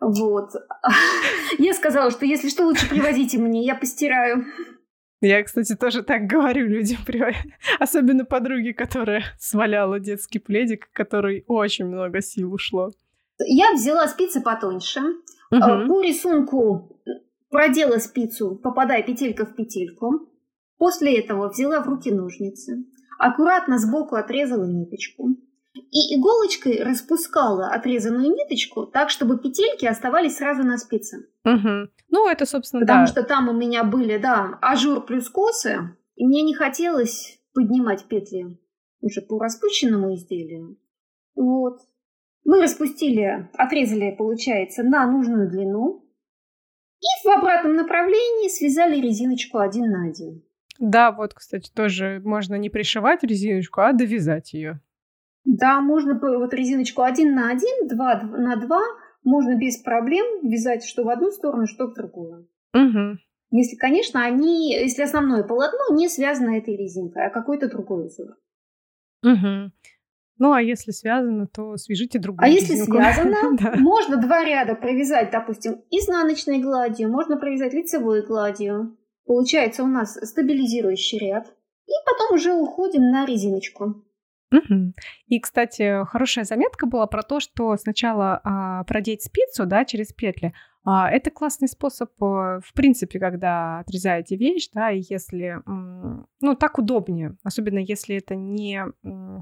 Вот. 0.00 0.50
Я 1.58 1.74
сказала, 1.74 2.10
что 2.10 2.26
если 2.26 2.48
что, 2.48 2.64
лучше 2.64 2.88
привозите 2.88 3.38
мне, 3.38 3.64
я 3.64 3.74
постираю. 3.74 4.44
Я, 5.22 5.42
кстати, 5.42 5.74
тоже 5.74 6.02
так 6.02 6.26
говорю 6.26 6.66
людям, 6.66 6.98
особенно 7.80 8.24
подруге, 8.24 8.74
которая 8.74 9.24
сваляла 9.38 9.98
детский 9.98 10.38
пледик, 10.38 10.90
который 10.92 11.44
очень 11.48 11.86
много 11.86 12.20
сил 12.20 12.52
ушло. 12.52 12.90
Я 13.38 13.72
взяла 13.72 14.06
спицы 14.08 14.42
потоньше. 14.42 15.00
Угу. 15.50 15.88
По 15.88 16.02
рисунку 16.02 17.00
продела 17.50 17.98
спицу, 17.98 18.56
попадая 18.56 19.02
петелька 19.02 19.46
в 19.46 19.54
петельку. 19.54 20.28
После 20.78 21.18
этого 21.18 21.48
взяла 21.48 21.80
в 21.80 21.88
руки 21.88 22.10
ножницы. 22.12 22.84
Аккуратно 23.18 23.78
сбоку 23.78 24.16
отрезала 24.16 24.64
ниточку 24.64 25.36
и 25.90 26.16
иголочкой 26.16 26.82
распускала 26.82 27.68
отрезанную 27.68 28.32
ниточку 28.34 28.86
так, 28.86 29.10
чтобы 29.10 29.38
петельки 29.38 29.86
оставались 29.86 30.36
сразу 30.36 30.62
на 30.62 30.78
спице. 30.78 31.28
Угу. 31.44 31.90
Ну, 32.10 32.28
это, 32.28 32.46
собственно, 32.46 32.80
Потому 32.80 33.06
да. 33.06 33.06
что 33.06 33.22
там 33.22 33.48
у 33.48 33.52
меня 33.52 33.84
были, 33.84 34.18
да, 34.18 34.58
ажур 34.62 35.04
плюс 35.04 35.28
косы, 35.28 35.96
и 36.16 36.26
мне 36.26 36.42
не 36.42 36.54
хотелось 36.54 37.38
поднимать 37.54 38.06
петли 38.06 38.58
уже 39.00 39.22
по 39.22 39.38
распущенному 39.38 40.14
изделию. 40.14 40.78
Вот. 41.34 41.80
Мы 42.44 42.62
распустили, 42.62 43.50
отрезали, 43.54 44.14
получается, 44.16 44.82
на 44.82 45.06
нужную 45.10 45.50
длину. 45.50 46.02
И 47.00 47.26
в 47.26 47.30
обратном 47.30 47.74
направлении 47.74 48.48
связали 48.48 49.00
резиночку 49.00 49.58
один 49.58 49.90
на 49.90 50.08
один. 50.08 50.42
Да, 50.78 51.12
вот, 51.12 51.34
кстати, 51.34 51.70
тоже 51.70 52.20
можно 52.24 52.54
не 52.56 52.70
пришивать 52.70 53.22
резиночку, 53.22 53.80
а 53.80 53.92
довязать 53.92 54.52
ее. 54.52 54.80
Да, 55.46 55.80
можно 55.80 56.18
вот 56.20 56.52
резиночку 56.52 57.02
один 57.02 57.34
на 57.34 57.50
один, 57.50 57.88
два 57.88 58.20
на 58.22 58.56
два, 58.56 58.82
можно 59.24 59.56
без 59.56 59.78
проблем 59.78 60.48
вязать 60.48 60.84
что 60.84 61.04
в 61.04 61.08
одну 61.08 61.30
сторону, 61.30 61.66
что 61.66 61.86
в 61.86 61.94
другую. 61.94 62.48
Угу. 62.74 63.18
Если, 63.52 63.76
конечно, 63.76 64.22
они, 64.24 64.72
если 64.72 65.02
основное 65.02 65.44
полотно 65.44 65.94
не 65.94 66.08
связано 66.08 66.56
этой 66.56 66.76
резинкой, 66.76 67.26
а 67.26 67.30
какой-то 67.30 67.68
другой 67.68 68.06
узор. 68.06 68.36
Угу. 69.22 69.72
Ну, 70.38 70.52
а 70.52 70.60
если 70.60 70.90
связано, 70.90 71.46
то 71.46 71.76
свяжите 71.76 72.18
другую 72.18 72.44
А 72.44 72.48
если 72.48 72.72
резинку. 72.72 72.96
связано, 72.96 73.36
Да. 73.58 73.74
можно 73.76 74.16
два 74.16 74.44
ряда 74.44 74.74
провязать, 74.74 75.30
допустим, 75.30 75.82
изнаночной 75.90 76.58
гладью, 76.58 77.08
можно 77.08 77.36
провязать 77.36 77.72
лицевой 77.72 78.26
гладью. 78.26 78.98
Получается 79.24 79.82
у 79.84 79.86
нас 79.86 80.14
стабилизирующий 80.14 81.18
ряд. 81.18 81.46
И 81.86 81.92
потом 82.04 82.36
уже 82.36 82.52
уходим 82.52 83.10
на 83.10 83.24
резиночку. 83.24 84.04
Мгм. 84.50 84.94
И, 85.26 85.40
кстати, 85.40 86.04
хорошая 86.06 86.44
заметка 86.44 86.86
была 86.86 87.06
про 87.06 87.22
то, 87.22 87.40
что 87.40 87.76
сначала 87.76 88.40
а, 88.44 88.84
продеть 88.84 89.22
спицу, 89.22 89.66
да, 89.66 89.84
через 89.84 90.12
петли. 90.12 90.52
А, 90.84 91.10
это 91.10 91.32
классный 91.32 91.66
способ, 91.66 92.10
э, 92.22 92.60
в 92.64 92.72
принципе, 92.72 93.18
когда 93.18 93.80
отрезаете 93.80 94.36
вещь, 94.36 94.70
да, 94.72 94.92
и 94.92 95.02
если, 95.08 95.60
ну, 95.66 96.54
так 96.54 96.78
удобнее, 96.78 97.36
особенно 97.42 97.80
если 97.80 98.16
это 98.16 98.36
не 98.36 98.84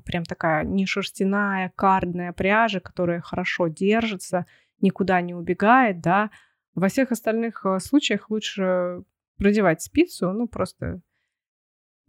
прям 0.06 0.24
такая 0.24 0.64
не 0.64 0.86
шерстяная, 0.86 1.70
кардная 1.76 2.32
пряжа, 2.32 2.80
которая 2.80 3.20
хорошо 3.20 3.68
держится, 3.68 4.46
никуда 4.80 5.20
не 5.20 5.34
убегает, 5.34 6.00
да. 6.00 6.30
Во 6.74 6.88
всех 6.88 7.12
остальных 7.12 7.66
э, 7.66 7.78
случаях 7.78 8.30
лучше 8.30 9.02
продевать 9.36 9.82
спицу, 9.82 10.32
ну, 10.32 10.48
просто 10.48 11.02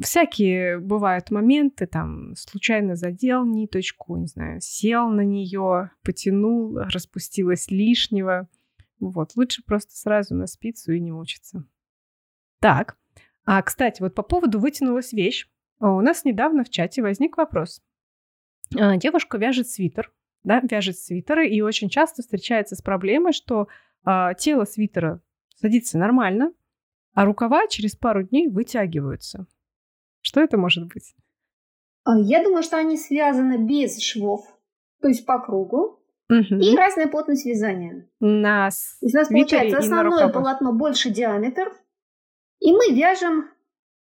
Всякие 0.01 0.79
бывают 0.79 1.31
моменты, 1.31 1.87
там, 1.87 2.35
случайно 2.35 2.95
задел 2.95 3.45
ниточку, 3.45 4.17
не 4.17 4.27
знаю, 4.27 4.59
сел 4.59 5.07
на 5.07 5.21
нее, 5.21 5.91
потянул, 6.03 6.77
распустилось 6.77 7.71
лишнего. 7.71 8.49
Вот, 8.99 9.35
лучше 9.35 9.63
просто 9.63 9.95
сразу 9.95 10.35
на 10.35 10.47
спицу 10.47 10.91
и 10.91 10.99
не 10.99 11.11
мучиться. 11.11 11.65
Так, 12.59 12.97
а, 13.45 13.61
кстати, 13.61 14.01
вот 14.01 14.15
по 14.15 14.23
поводу 14.23 14.59
вытянулась 14.59 15.13
вещь. 15.13 15.47
А, 15.79 15.93
У 15.93 16.01
нас 16.01 16.25
недавно 16.25 16.63
в 16.63 16.69
чате 16.69 17.01
возник 17.01 17.37
вопрос. 17.37 17.81
А, 18.77 18.97
Девушка 18.97 19.37
вяжет 19.37 19.69
свитер, 19.69 20.11
да, 20.43 20.59
вяжет 20.59 20.97
свитеры, 20.97 21.47
и 21.47 21.61
очень 21.61 21.89
часто 21.89 22.21
встречается 22.21 22.75
с 22.75 22.81
проблемой, 22.81 23.31
что 23.31 23.67
а, 24.03 24.33
тело 24.33 24.65
свитера 24.65 25.21
садится 25.55 25.97
нормально, 25.97 26.53
а 27.13 27.23
рукава 27.23 27.67
через 27.67 27.95
пару 27.95 28.23
дней 28.23 28.47
вытягиваются. 28.47 29.47
Что 30.25 30.41
это 30.41 30.57
может 30.57 30.87
быть? 30.91 31.13
А 32.03 32.17
Я 32.17 32.43
думаю, 32.43 32.63
что 32.63 32.77
они 32.77 32.97
связаны 32.97 33.57
без 33.57 34.01
швов, 34.01 34.41
то 34.99 35.07
есть 35.07 35.23
по 35.23 35.37
кругу, 35.39 35.99
Мгм. 36.29 36.59
и 36.59 36.75
разная 36.75 37.05
плотность 37.07 37.45
вязания. 37.45 38.09
На 38.19 38.69
То 38.69 38.75
есть 39.05 39.13
у 39.13 39.17
нас 39.19 39.27
получается 39.27 39.75
на 39.75 39.83
основное 39.83 40.25
рукавах. 40.25 40.33
полотно 40.33 40.73
больше 40.73 41.11
диаметр, 41.11 41.71
и 42.59 42.71
мы 42.71 42.89
вяжем 42.91 43.45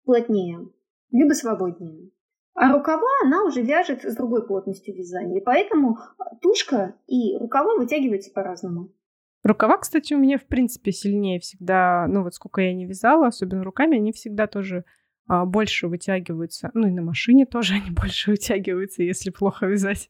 плотнее, 0.05 0.69
либо 1.11 1.33
свободнее. 1.33 2.11
А 2.53 2.71
рукава 2.71 3.09
она 3.25 3.43
уже 3.43 3.61
вяжет 3.61 4.05
с 4.05 4.15
другой 4.15 4.47
плотностью 4.47 4.95
вязания. 4.95 5.41
И 5.41 5.43
поэтому 5.43 5.97
тушка 6.41 6.95
и 7.07 7.35
рукава 7.37 7.75
вытягиваются 7.75 8.31
по-разному. 8.31 8.93
Рукава, 9.43 9.77
кстати, 9.79 10.13
у 10.13 10.17
меня 10.17 10.37
в 10.37 10.45
принципе 10.45 10.93
сильнее 10.93 11.41
всегда, 11.41 12.05
ну 12.07 12.23
вот 12.23 12.33
сколько 12.35 12.61
я 12.61 12.73
не 12.73 12.85
вязала, 12.85 13.27
особенно 13.27 13.65
руками, 13.65 13.97
они 13.97 14.13
всегда 14.13 14.47
тоже 14.47 14.77
а, 14.77 14.81
больше 15.27 15.87
вытягиваются. 15.87 16.71
Ну 16.73 16.87
и 16.87 16.91
на 16.91 17.01
машине 17.01 17.45
тоже 17.45 17.73
они 17.81 17.91
больше 17.91 18.31
вытягиваются, 18.31 19.03
если 19.03 19.29
плохо 19.29 19.65
вязать, 19.65 20.09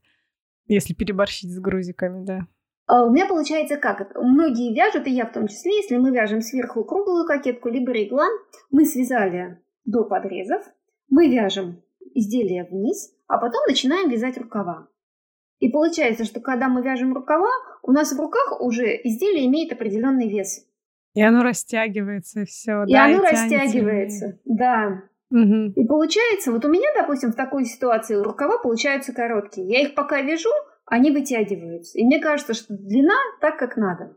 если 0.68 0.94
переборщить 0.94 1.52
с 1.52 1.60
грузиками, 1.60 2.26
да. 2.26 2.48
А 2.88 3.04
У 3.06 3.12
меня 3.12 3.26
получается 3.26 3.78
как? 3.78 4.16
Многие 4.16 4.74
вяжут, 4.76 5.08
и 5.08 5.12
я 5.12 5.26
в 5.26 5.34
том 5.34 5.48
числе, 5.48 5.78
если 5.78 5.98
мы 5.98 6.12
вяжем 6.12 6.42
сверху 6.42 6.84
круглую 6.84 7.26
кокетку, 7.26 7.70
либо 7.70 7.92
реглан, 7.92 8.32
мы 8.70 8.86
связали 8.86 9.60
до 9.86 10.04
подрезов, 10.04 10.64
мы 11.10 11.30
вяжем 11.30 11.82
изделие 12.14 12.64
вниз, 12.64 13.12
а 13.28 13.40
потом 13.40 13.62
начинаем 13.68 14.10
вязать 14.10 14.38
рукава. 14.38 14.88
И 15.60 15.70
получается, 15.70 16.26
что 16.26 16.42
когда 16.42 16.68
мы 16.68 16.84
вяжем 16.84 17.14
рукава, 17.14 17.50
у 17.82 17.92
нас 17.92 18.14
в 18.14 18.20
руках 18.20 18.62
уже 18.62 18.86
изделие 19.04 19.48
имеет 19.48 19.72
определенный 19.72 20.30
вес. 20.30 20.68
И 21.16 21.22
оно 21.22 21.44
растягивается, 21.44 22.42
и 22.42 22.46
все. 22.46 22.84
И 22.86 22.96
оно 22.96 23.22
растягивается. 23.24 24.40
Да. 24.46 25.04
Угу. 25.32 25.74
И 25.76 25.88
получается, 25.88 26.52
вот 26.52 26.66
у 26.66 26.70
меня, 26.70 26.88
допустим, 26.96 27.32
в 27.32 27.36
такой 27.36 27.66
ситуации 27.66 28.16
рукава 28.16 28.60
получаются 28.60 29.14
короткие. 29.14 29.68
Я 29.68 29.82
их 29.82 29.96
пока 29.96 30.22
вяжу, 30.22 30.52
они 30.86 31.12
вытягиваются. 31.12 31.98
И 31.98 32.04
мне 32.04 32.20
кажется, 32.20 32.54
что 32.54 32.76
длина 32.76 33.16
так, 33.42 33.58
как 33.58 33.78
надо. 33.78 34.16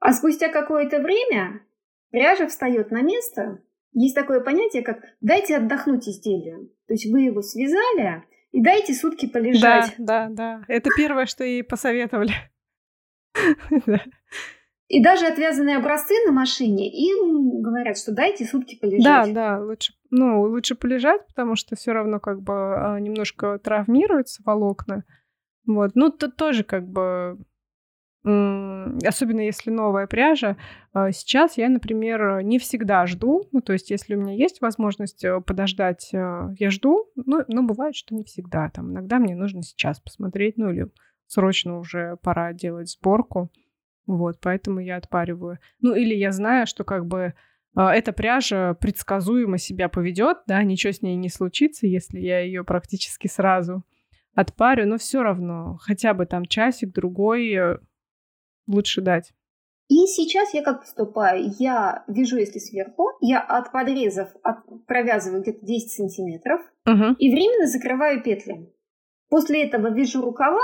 А 0.00 0.12
спустя 0.12 0.48
какое-то 0.48 1.00
время 1.00 1.62
пряжа 2.10 2.46
встает 2.46 2.90
на 2.90 3.02
место. 3.02 3.60
Есть 3.92 4.14
такое 4.14 4.40
понятие, 4.40 4.82
как 4.82 5.00
«дайте 5.20 5.56
отдохнуть 5.56 6.08
изделию». 6.08 6.70
То 6.86 6.94
есть 6.94 7.10
вы 7.10 7.22
его 7.22 7.42
связали, 7.42 8.22
и 8.52 8.62
дайте 8.62 8.94
сутки 8.94 9.26
Да, 9.26 9.32
полежать. 9.32 9.94
да, 9.98 10.28
да. 10.30 10.62
Это 10.68 10.88
первое, 10.96 11.26
что 11.26 11.44
ей 11.44 11.64
посоветовали. 11.64 12.32
Да. 14.88 14.96
И 14.96 15.02
даже 15.02 15.26
отвязанные 15.26 15.76
образцы 15.76 16.14
на 16.26 16.32
машине, 16.32 16.88
им 16.90 17.60
говорят, 17.62 17.98
что 17.98 18.12
дайте 18.12 18.44
сутки 18.44 18.78
Да, 18.80 18.88
полежать. 18.88 19.34
да, 19.34 19.60
лучше, 19.60 19.92
ну, 20.10 20.42
лучше 20.42 20.74
полежать, 20.74 21.26
потому 21.26 21.56
что 21.56 21.76
все 21.76 21.92
равно 21.92 22.20
как 22.20 22.40
бы 22.42 22.54
а, 22.54 22.98
немножко 22.98 23.58
травмируются 23.58 24.42
волокна. 24.44 25.04
Вот. 25.66 25.90
Ну, 25.94 26.10
тут 26.10 26.36
тоже 26.36 26.64
как 26.64 26.88
бы, 26.88 27.38
особенно 28.24 29.40
если 29.40 29.70
новая 29.70 30.06
пряжа, 30.06 30.56
а, 30.94 31.12
сейчас 31.12 31.58
я, 31.58 31.68
например, 31.68 32.40
не 32.42 32.58
всегда 32.58 33.06
жду. 33.06 33.46
Ну, 33.52 33.60
то 33.60 33.74
есть, 33.74 33.90
если 33.90 34.14
у 34.14 34.20
меня 34.20 34.32
есть 34.32 34.62
возможность 34.62 35.22
э, 35.22 35.40
подождать, 35.42 36.08
э, 36.14 36.48
я 36.58 36.70
жду. 36.70 37.10
Ну, 37.14 37.42
но 37.46 37.62
бывает, 37.62 37.94
что 37.94 38.14
не 38.14 38.24
всегда. 38.24 38.70
Там 38.70 38.92
иногда 38.92 39.18
мне 39.18 39.36
нужно 39.36 39.62
сейчас 39.62 40.00
посмотреть, 40.00 40.56
ну, 40.56 40.72
или 40.72 40.88
срочно 41.26 41.78
уже 41.78 42.16
пора 42.22 42.54
делать 42.54 42.88
сборку. 42.90 43.50
Вот, 44.08 44.38
поэтому 44.40 44.80
я 44.80 44.96
отпариваю. 44.96 45.58
Ну, 45.80 45.94
или 45.94 46.14
я 46.14 46.32
знаю, 46.32 46.66
что 46.66 46.82
как 46.82 47.06
бы 47.06 47.34
а, 47.76 47.94
эта 47.94 48.12
пряжа 48.12 48.74
предсказуемо 48.74 49.58
себя 49.58 49.88
поведет, 49.88 50.38
да, 50.48 50.62
ничего 50.64 50.92
с 50.92 51.02
ней 51.02 51.14
не 51.14 51.28
случится, 51.28 51.86
если 51.86 52.18
я 52.18 52.40
ее 52.40 52.64
практически 52.64 53.28
сразу 53.28 53.84
отпарю, 54.34 54.86
но 54.86 54.96
все 54.98 55.22
равно 55.22 55.78
хотя 55.82 56.14
бы 56.14 56.24
там 56.26 56.46
часик 56.46 56.92
другой 56.92 57.52
э, 57.52 57.78
лучше 58.66 59.00
дать. 59.02 59.32
И 59.88 60.06
сейчас 60.06 60.54
я 60.54 60.62
как 60.62 60.80
поступаю? 60.80 61.50
Я 61.58 62.04
вяжу, 62.08 62.36
если 62.38 62.58
сверху, 62.58 63.08
я 63.20 63.40
от 63.40 63.72
подрезов 63.72 64.28
от- 64.42 64.86
провязываю 64.86 65.42
где-то 65.42 65.64
10 65.66 65.90
сантиметров 65.92 66.60
Угу. 66.86 67.16
и 67.18 67.30
временно 67.30 67.66
закрываю 67.66 68.22
петли. 68.22 68.72
После 69.28 69.64
этого 69.64 69.92
вяжу 69.92 70.22
рукава 70.22 70.62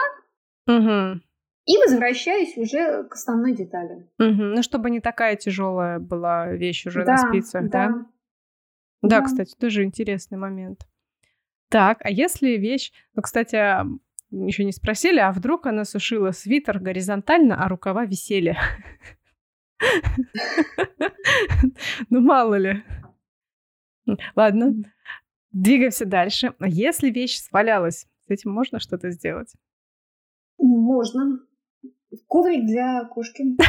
Угу. 0.66 1.20
И 1.66 1.76
возвращаюсь 1.78 2.56
уже 2.56 3.04
к 3.04 3.14
основной 3.14 3.54
детали. 3.54 4.08
Ну, 4.18 4.62
чтобы 4.62 4.90
не 4.90 5.00
такая 5.00 5.36
тяжелая 5.36 5.98
была 5.98 6.48
вещь 6.52 6.86
уже 6.86 7.00
на 7.00 7.04
Да, 7.06 7.16
спицах, 7.18 7.70
да? 7.70 7.88
да. 7.88 8.06
Да, 9.02 9.20
Да. 9.20 9.22
кстати, 9.22 9.54
тоже 9.58 9.84
интересный 9.84 10.38
момент. 10.38 10.86
Так, 11.70 11.98
а 12.04 12.10
если 12.10 12.50
вещь... 12.56 12.92
Ну, 13.14 13.22
кстати, 13.22 13.56
еще 14.30 14.64
не 14.64 14.72
спросили, 14.72 15.18
а 15.18 15.32
вдруг 15.32 15.66
она 15.66 15.84
сушила 15.84 16.30
свитер 16.32 16.78
горизонтально, 16.78 17.62
а 17.64 17.68
рукава 17.68 18.04
висели? 18.04 18.56
Ну, 22.10 22.20
мало 22.20 22.54
ли. 22.56 22.82
Ладно, 24.36 24.74
двигаемся 25.52 26.04
дальше. 26.06 26.54
А 26.58 26.68
Если 26.68 27.10
вещь 27.10 27.38
свалялась, 27.40 28.06
с 28.26 28.30
этим 28.30 28.50
можно 28.52 28.78
что-то 28.78 29.10
сделать? 29.10 29.52
Можно. 30.58 31.40
Коврик 32.28 32.66
для 32.66 33.04
кошки. 33.04 33.44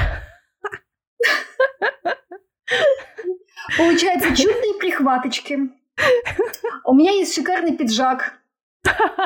Получается, 3.78 4.36
чудные 4.36 4.74
прихваточки. 4.80 5.60
У 6.86 6.94
меня 6.94 7.12
есть 7.12 7.34
шикарный 7.34 7.76
пиджак. 7.76 8.40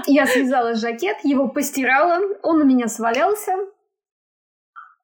Я 0.07 0.25
связала 0.25 0.75
жакет, 0.75 1.17
его 1.23 1.49
постирала, 1.49 2.21
он 2.43 2.61
у 2.61 2.65
меня 2.65 2.87
свалялся. 2.87 3.53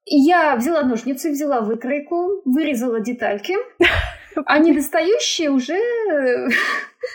Я 0.06 0.56
взяла 0.56 0.84
ножницы, 0.84 1.32
взяла 1.32 1.62
выкройку, 1.62 2.42
вырезала 2.46 3.00
детальки, 3.00 3.56
а 4.46 4.60
недостающие 4.60 5.50
уже 5.50 5.78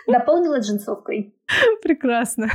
дополнила 0.09 0.59
джинсовкой. 0.59 1.32
Прекрасно. 1.82 2.51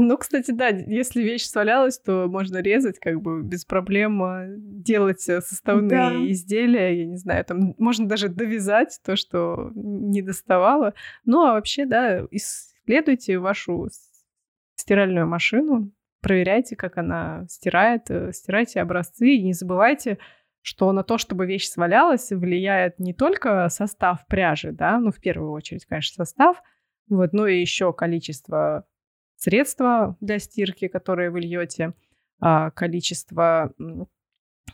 Ну, 0.00 0.16
кстати, 0.16 0.52
да, 0.52 0.68
если 0.68 1.22
вещь 1.22 1.44
свалялась, 1.44 1.98
то 1.98 2.28
можно 2.28 2.58
резать 2.58 3.00
как 3.00 3.20
бы 3.20 3.42
без 3.42 3.64
проблем, 3.64 4.22
а, 4.22 4.46
делать 4.48 5.28
э, 5.28 5.40
составные 5.40 5.88
Да. 5.98 6.30
изделия, 6.30 7.00
я 7.00 7.06
не 7.06 7.16
знаю, 7.16 7.44
там 7.44 7.74
можно 7.78 8.06
даже 8.06 8.28
довязать 8.28 9.00
то, 9.04 9.16
что 9.16 9.72
не 9.74 10.22
доставало. 10.22 10.94
Ну, 11.24 11.42
а 11.44 11.54
вообще, 11.54 11.84
да, 11.84 12.22
исследуйте 12.30 13.38
вашу 13.38 13.88
стиральную 14.76 15.26
машину, 15.26 15.90
проверяйте, 16.22 16.76
как 16.76 16.96
она 16.98 17.44
стирает, 17.48 18.08
э, 18.10 18.32
стирайте 18.32 18.80
образцы 18.80 19.28
и 19.30 19.42
не 19.42 19.52
забывайте, 19.52 20.18
что 20.62 20.92
на 20.92 21.02
то, 21.02 21.18
чтобы 21.18 21.46
вещь 21.46 21.68
свалялась, 21.68 22.30
влияет 22.30 23.00
не 23.00 23.14
только 23.14 23.68
состав 23.68 24.26
пряжи, 24.28 24.70
да, 24.70 24.98
ну, 25.00 25.10
в 25.10 25.20
первую 25.20 25.50
очередь, 25.52 25.86
конечно, 25.86 26.24
состав, 26.24 26.62
вот, 27.08 27.32
но 27.32 27.46
и 27.46 27.60
еще 27.60 27.92
количество 27.92 28.84
средства 29.38 30.16
для 30.20 30.38
стирки, 30.38 30.88
которые 30.88 31.30
вы 31.30 31.40
льете, 31.40 31.94
а, 32.40 32.70
количество 32.70 33.72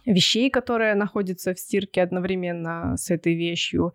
вещей, 0.04 0.50
которые 0.50 0.94
находятся 0.94 1.54
в 1.54 1.60
стирке 1.60 2.02
одновременно 2.02 2.96
с 2.96 3.10
этой 3.10 3.34
вещью, 3.34 3.94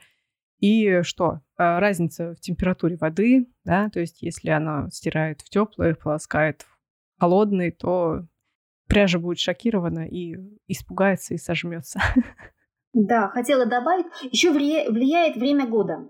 и 0.60 1.02
что? 1.04 1.42
А, 1.58 1.80
разница 1.80 2.36
в 2.36 2.40
температуре 2.40 2.98
воды, 2.98 3.48
да, 3.64 3.90
то 3.90 4.00
есть 4.00 4.22
если 4.22 4.50
она 4.50 4.90
стирает 4.92 5.42
в 5.42 5.50
теплой, 5.50 5.96
полоскает 5.96 6.62
в 6.62 7.20
холодной, 7.20 7.72
то 7.72 8.26
пряжа 8.88 9.20
будет 9.20 9.40
шокирована 9.40 10.08
и 10.08 10.36
испугается 10.68 11.34
и 11.34 11.38
сожмется. 11.38 12.00
Да, 12.92 13.28
хотела 13.30 13.68
добавить, 13.68 14.08
еще 14.32 14.52
влияет 14.52 15.36
время 15.36 15.68
года. 15.68 16.10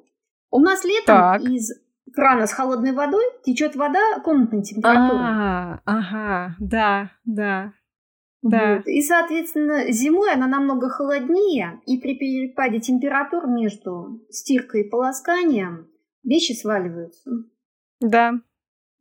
У 0.49 0.60
нас 0.60 0.86
летом 0.86 1.18
так. 1.18 1.41
из 1.41 1.74
крана 2.14 2.47
с 2.47 2.53
холодной 2.53 2.93
водой 2.93 3.24
течет 3.43 3.76
вода 3.76 4.20
комнатной 4.24 4.64
температуры. 4.64 5.20
А, 5.22 5.82
ага, 5.86 6.55
да, 6.60 7.12
да. 7.26 7.74
Да. 8.41 8.78
Вот. 8.78 8.88
И, 8.88 9.01
соответственно, 9.01 9.91
зимой 9.91 10.32
она 10.32 10.47
намного 10.47 10.89
холоднее, 10.89 11.82
и 11.86 11.99
при 11.99 12.16
перепаде 12.16 12.80
температур 12.80 13.47
между 13.47 14.26
стиркой 14.30 14.82
и 14.82 14.89
полосканием 14.89 15.88
вещи 16.24 16.53
сваливаются. 16.53 17.32
Да. 17.99 18.39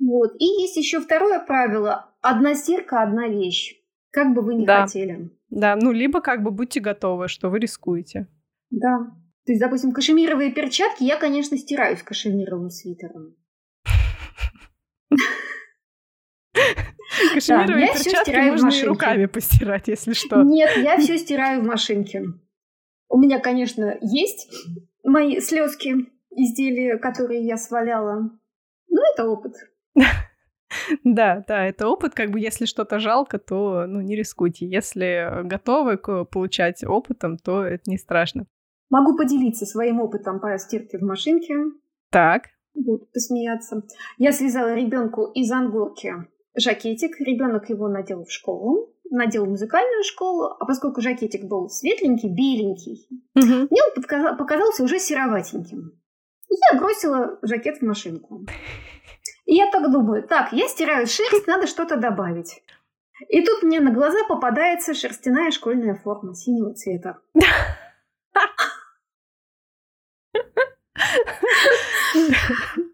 Вот. 0.01 0.33
И 0.39 0.45
есть 0.45 0.77
еще 0.77 1.01
второе 1.01 1.41
правило. 1.41 2.15
Одна 2.21 2.55
стирка, 2.55 3.03
одна 3.03 3.29
вещь. 3.29 3.77
Как 4.11 4.35
бы 4.35 4.43
вы 4.43 4.55
ни 4.55 4.67
да. 4.67 4.83
хотели. 4.83 5.31
Да, 5.51 5.77
ну 5.77 5.93
либо 5.93 6.21
как 6.21 6.43
бы 6.43 6.51
будьте 6.51 6.81
готовы, 6.81 7.29
что 7.29 7.49
вы 7.49 7.61
рискуете. 7.61 8.27
Да. 8.71 9.13
То 9.49 9.53
есть, 9.53 9.63
допустим, 9.63 9.93
кашемировые 9.93 10.53
перчатки 10.53 11.05
я, 11.05 11.17
конечно, 11.17 11.57
стираю 11.57 11.97
с 11.97 12.03
кашемировым 12.03 12.69
свитером. 12.69 13.35
Кашемировые 17.33 17.87
перчатки 17.95 18.51
можно 18.51 18.69
и 18.69 18.85
руками 18.85 19.25
постирать, 19.25 19.89
если 19.89 20.13
что. 20.13 20.43
Нет, 20.43 20.77
я 20.77 20.99
все 21.01 21.17
стираю 21.17 21.63
в 21.63 21.65
машинке. 21.65 22.25
У 23.09 23.17
меня, 23.17 23.41
конечно, 23.41 23.97
есть 24.03 24.53
мои 25.03 25.41
слезки, 25.41 25.95
изделия, 26.31 26.99
которые 26.99 27.43
я 27.47 27.57
сваляла. 27.57 28.31
Но 28.91 29.01
это 29.15 29.31
опыт. 29.31 29.55
Да, 31.03 31.43
да, 31.49 31.65
это 31.65 31.89
опыт, 31.89 32.13
как 32.13 32.31
бы 32.31 32.39
если 32.39 32.67
что-то 32.67 32.99
жалко, 32.99 33.39
то 33.39 33.87
ну, 33.87 34.03
не 34.03 34.15
рискуйте. 34.15 34.67
Если 34.67 35.43
готовы 35.45 35.97
к 35.97 36.27
получать 36.27 36.85
опытом, 36.85 37.39
то 37.39 37.65
это 37.65 37.91
не 37.91 37.97
страшно. 37.97 38.47
Могу 38.91 39.17
поделиться 39.17 39.67
своим 39.67 40.01
опытом 40.01 40.41
по 40.41 40.57
стирке 40.59 40.99
в 40.99 41.03
машинке. 41.03 41.55
Так. 42.11 42.45
Будут 42.75 43.13
посмеяться. 43.13 43.83
Я 44.17 44.33
связала 44.33 44.75
ребенку 44.75 45.27
из 45.27 45.51
ангорки 45.51 46.15
жакетик. 46.57 47.21
Ребенок 47.21 47.69
его 47.69 47.89
надел 47.89 48.25
в 48.25 48.31
школу, 48.31 48.95
надел 49.11 49.45
в 49.45 49.51
музыкальную 49.51 50.05
школу, 50.05 50.57
а 50.59 50.65
поскольку 50.65 51.01
жакетик 51.01 51.45
был 51.45 51.69
светленький, 51.69 52.29
беленький, 52.29 53.07
угу. 53.35 53.69
мне 53.71 53.81
он 53.83 54.37
показался 54.37 54.85
уже 54.85 54.99
сероватеньким. 54.99 55.93
Я 56.49 56.79
бросила 56.79 57.39
жакет 57.43 57.79
в 57.79 57.83
машинку. 57.83 58.47
И 59.45 59.55
я 59.55 59.71
так 59.71 59.91
думаю, 59.91 60.27
так, 60.27 60.53
я 60.53 60.69
стираю 60.69 61.07
шерсть, 61.07 61.47
надо 61.47 61.67
что-то 61.67 61.97
добавить. 61.97 62.63
И 63.29 63.45
тут 63.45 63.63
мне 63.63 63.81
на 63.81 63.91
глаза 63.93 64.19
попадается 64.29 64.95
шерстяная 64.95 65.51
школьная 65.51 65.95
форма 65.95 66.35
синего 66.35 66.75
цвета. 66.75 67.19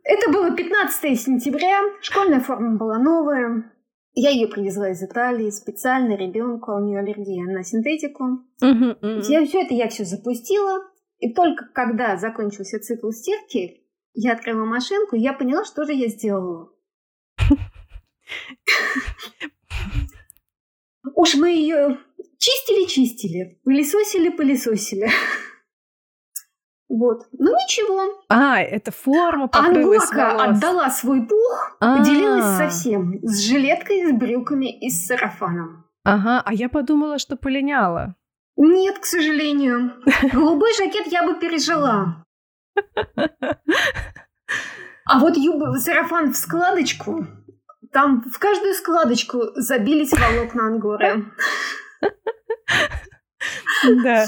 Это 0.04 0.30
было 0.54 0.56
15 0.56 1.20
сентября, 1.20 1.82
школьная 2.00 2.40
форма 2.40 2.76
была 2.76 2.98
новая. 2.98 3.70
Я 4.14 4.30
ее 4.30 4.46
привезла 4.46 4.90
из 4.90 5.02
Италии 5.02 5.50
специально 5.50 6.14
ребенку, 6.14 6.70
а 6.70 6.76
у 6.76 6.84
нее 6.84 7.00
аллергия 7.00 7.44
на 7.44 7.64
синтетику. 7.64 8.44
Uh-huh, 8.62 8.96
uh-huh. 9.00 9.22
Я, 9.28 9.44
все 9.44 9.62
это 9.62 9.74
я 9.74 9.88
все 9.88 10.04
запустила. 10.04 10.84
И 11.18 11.32
только 11.32 11.66
когда 11.74 12.16
закончился 12.16 12.78
цикл 12.78 13.10
стирки, 13.10 13.82
я 14.12 14.34
открыла 14.34 14.64
машинку, 14.64 15.16
и 15.16 15.20
я 15.20 15.32
поняла, 15.32 15.64
что 15.64 15.84
же 15.84 15.92
я 15.92 16.06
сделала. 16.08 16.70
Уж 21.16 21.34
мы 21.34 21.50
ее 21.50 21.98
чистили-чистили, 22.38 23.60
пылесосили-пылесосили. 23.64 25.10
Вот. 26.88 27.26
Ну 27.32 27.50
ничего. 27.50 28.22
А, 28.28 28.60
это 28.60 28.92
форма 28.92 29.48
покрылась 29.48 30.10
Англака 30.10 30.36
волос. 30.36 30.56
отдала 30.58 30.90
свой 30.90 31.22
пух, 31.26 31.76
А-а-а. 31.80 31.98
поделилась 31.98 32.56
со 32.56 32.68
всем. 32.68 33.18
С 33.22 33.40
жилеткой, 33.46 34.06
с 34.06 34.12
брюками 34.12 34.70
и 34.78 34.90
с 34.90 35.06
сарафаном. 35.06 35.84
Ага, 36.04 36.42
а 36.44 36.52
я 36.52 36.68
подумала, 36.68 37.18
что 37.18 37.36
полиняла. 37.36 38.14
Нет, 38.56 38.98
к 38.98 39.04
сожалению. 39.06 39.92
Голубой 40.32 40.72
жакет 40.76 41.06
я 41.06 41.22
бы 41.24 41.38
пережила. 41.38 42.24
А 45.06 45.18
вот 45.18 45.36
юб... 45.36 45.62
сарафан 45.76 46.32
в 46.32 46.36
складочку, 46.36 47.26
там 47.92 48.22
в 48.22 48.38
каждую 48.38 48.72
складочку 48.72 49.38
забились 49.54 50.12
волокна 50.12 50.66
ангоры. 50.68 51.26
Да. 54.02 54.24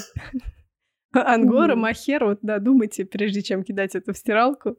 Ангора, 1.24 1.76
махер, 1.76 2.24
вот, 2.24 2.38
да, 2.42 2.58
думайте, 2.58 3.04
прежде 3.04 3.42
чем 3.42 3.62
кидать 3.62 3.94
это 3.94 4.12
в 4.12 4.18
стиралку. 4.18 4.76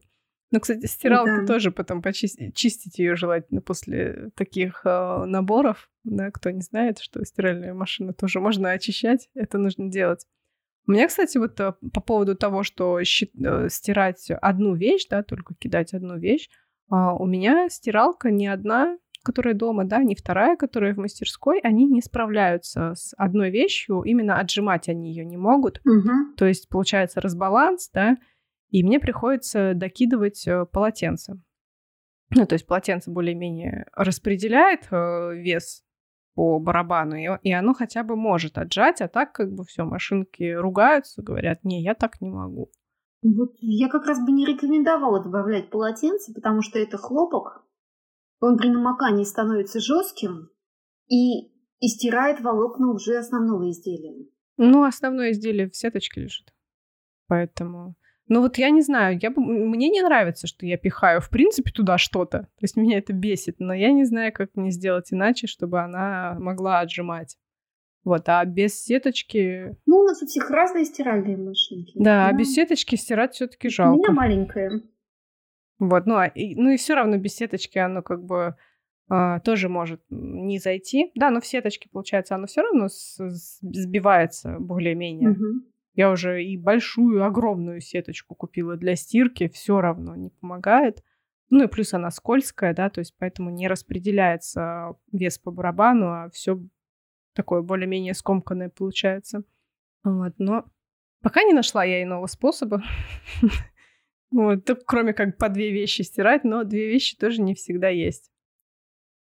Ну, 0.51 0.59
кстати, 0.61 0.85
стиралка 0.85 1.41
да. 1.41 1.45
тоже 1.45 1.71
потом 1.71 2.01
почистить, 2.01 2.55
чистить 2.55 2.99
ее 2.99 3.15
желательно 3.15 3.61
после 3.61 4.29
таких 4.35 4.81
э, 4.85 5.25
наборов. 5.25 5.89
Да, 6.05 6.31
кто 6.31 6.51
не 6.51 6.61
знает, 6.61 6.99
что 6.99 7.23
стиральная 7.25 7.73
машина 7.73 8.13
тоже 8.13 8.39
можно 8.39 8.71
очищать, 8.71 9.29
это 9.33 9.57
нужно 9.57 9.89
делать. 9.89 10.25
У 10.87 10.91
меня, 10.91 11.07
кстати, 11.07 11.37
вот 11.37 11.59
э, 11.59 11.73
по 11.93 11.99
поводу 11.99 12.35
того, 12.35 12.63
что 12.63 12.99
э, 12.99 13.03
стирать 13.03 14.31
одну 14.31 14.73
вещь, 14.73 15.07
да, 15.09 15.21
только 15.21 15.53
кидать 15.53 15.93
одну 15.93 16.17
вещь, 16.17 16.47
э, 16.89 16.95
у 16.95 17.25
меня 17.25 17.67
стиралка 17.67 18.31
не 18.31 18.47
одна, 18.47 18.97
которая 19.27 19.53
дома, 19.53 19.83
да, 19.83 20.01
не 20.03 20.15
вторая, 20.15 20.55
которая 20.55 20.93
в 20.93 20.97
мастерской, 20.97 21.59
они 21.59 21.85
не 21.85 22.01
справляются 22.01 22.93
с 22.95 23.13
одной 23.17 23.51
вещью, 23.51 24.03
именно 24.03 24.39
отжимать 24.39 24.87
они 24.87 25.09
ее 25.09 25.25
не 25.25 25.35
могут. 25.35 25.81
Угу. 25.85 26.35
То 26.37 26.45
есть 26.45 26.69
получается 26.69 27.19
разбаланс, 27.19 27.89
да, 27.93 28.15
и 28.69 28.83
мне 28.83 29.01
приходится 29.01 29.73
докидывать 29.75 30.47
э, 30.47 30.65
полотенце. 30.65 31.41
Ну, 32.29 32.45
то 32.45 32.55
есть 32.55 32.65
полотенце 32.65 33.11
более-менее 33.11 33.87
распределяет 33.93 34.87
э, 34.91 35.35
вес 35.35 35.83
по 36.33 36.59
барабану, 36.59 37.15
и, 37.15 37.27
и 37.43 37.51
оно 37.51 37.73
хотя 37.73 38.03
бы 38.03 38.15
может 38.15 38.57
отжать, 38.57 39.01
а 39.01 39.09
так 39.09 39.33
как 39.33 39.51
бы 39.51 39.65
все, 39.65 39.83
машинки 39.83 40.53
ругаются, 40.53 41.21
говорят, 41.21 41.65
не, 41.65 41.83
я 41.83 41.95
так 41.95 42.21
не 42.21 42.29
могу. 42.29 42.71
Вот 43.23 43.55
я 43.59 43.89
как 43.89 44.05
раз 44.05 44.23
бы 44.23 44.31
не 44.31 44.45
рекомендовала 44.45 45.21
добавлять 45.21 45.69
полотенце, 45.69 46.33
потому 46.33 46.61
что 46.61 46.79
это 46.79 46.97
хлопок, 46.97 47.66
он 48.39 48.57
при 48.57 48.69
намокании 48.69 49.23
становится 49.23 49.79
жестким 49.79 50.49
и, 51.07 51.47
и 51.79 51.87
стирает 51.87 52.41
волокна 52.41 52.91
уже 52.91 53.17
основного 53.17 53.69
изделия. 53.69 54.27
Ну, 54.57 54.83
основное 54.83 55.31
изделие 55.31 55.69
в 55.69 55.75
сеточке 55.75 56.21
лежит. 56.21 56.53
Поэтому... 57.27 57.95
Ну 58.29 58.41
вот 58.41 58.57
я 58.57 58.71
не 58.71 58.81
знаю, 58.81 59.17
я 59.21 59.31
бы, 59.31 59.41
мне 59.41 59.87
не 59.87 60.01
нравится, 60.01 60.47
что 60.47 60.65
я 60.65 60.77
пихаю 60.77 61.21
в 61.21 61.29
принципе 61.29 61.71
туда 61.71 61.97
что-то. 61.97 62.39
То 62.39 62.63
есть 62.63 62.75
меня 62.75 62.97
это 62.97 63.13
бесит, 63.13 63.55
но 63.59 63.73
я 63.73 63.93
не 63.93 64.03
знаю, 64.03 64.33
как 64.33 64.49
мне 64.55 64.69
сделать 64.71 65.13
иначе, 65.13 65.47
чтобы 65.47 65.79
она 65.79 66.35
могла 66.37 66.81
отжимать. 66.81 67.37
Вот, 68.03 68.27
а 68.27 68.43
без 68.43 68.83
сеточки... 68.83 69.77
Ну, 69.85 69.99
у 69.99 70.03
нас 70.03 70.21
у 70.21 70.25
всех 70.25 70.49
разные 70.49 70.85
стиральные 70.85 71.37
машинки. 71.37 71.93
Да, 71.95 72.03
да. 72.03 72.27
а 72.27 72.33
без 72.33 72.53
сеточки 72.53 72.95
стирать 72.95 73.33
все 73.33 73.47
таки 73.47 73.69
жалко. 73.69 73.95
У 73.95 73.97
меня 73.97 74.11
маленькая. 74.11 74.81
Вот, 75.79 76.05
ну, 76.05 76.15
а, 76.15 76.25
и, 76.25 76.55
ну 76.55 76.69
и 76.69 76.77
все 76.77 76.95
равно 76.95 77.17
без 77.17 77.35
сеточки 77.35 77.77
оно 77.77 78.01
как 78.01 78.23
бы 78.23 78.55
а, 79.09 79.39
тоже 79.39 79.69
может 79.69 80.01
не 80.09 80.59
зайти. 80.59 81.11
Да, 81.15 81.29
но 81.29 81.39
в 81.39 81.45
сеточке, 81.45 81.89
получается, 81.89 82.35
оно 82.35 82.47
все 82.47 82.61
равно 82.61 82.89
с, 82.89 83.17
с, 83.19 83.59
сбивается 83.61 84.57
более-менее. 84.59 85.31
Угу. 85.31 85.45
Я 85.93 86.11
уже 86.11 86.43
и 86.43 86.57
большую, 86.57 87.25
огромную 87.25 87.81
сеточку 87.81 88.35
купила 88.35 88.75
для 88.75 88.95
стирки, 88.95 89.47
все 89.47 89.81
равно 89.81 90.15
не 90.15 90.29
помогает. 90.29 91.03
Ну 91.49 91.63
и 91.63 91.67
плюс 91.67 91.93
она 91.93 92.11
скользкая, 92.11 92.73
да, 92.73 92.89
то 92.89 92.99
есть 92.99 93.15
поэтому 93.17 93.49
не 93.49 93.67
распределяется 93.67 94.95
вес 95.11 95.39
по 95.39 95.49
барабану, 95.49 96.07
а 96.07 96.29
все 96.31 96.61
такое 97.33 97.61
более-менее 97.61 98.13
скомканное 98.13 98.69
получается. 98.69 99.43
Вот, 100.03 100.33
но 100.37 100.65
пока 101.21 101.43
не 101.43 101.53
нашла 101.53 101.83
я 101.85 102.03
иного 102.03 102.27
способа. 102.27 102.83
Вот, 104.31 104.69
кроме 104.85 105.13
как 105.13 105.37
по 105.37 105.49
две 105.49 105.71
вещи 105.71 106.01
стирать, 106.01 106.43
но 106.43 106.63
две 106.63 106.89
вещи 106.89 107.15
тоже 107.15 107.41
не 107.41 107.55
всегда 107.55 107.89
есть. 107.89 108.31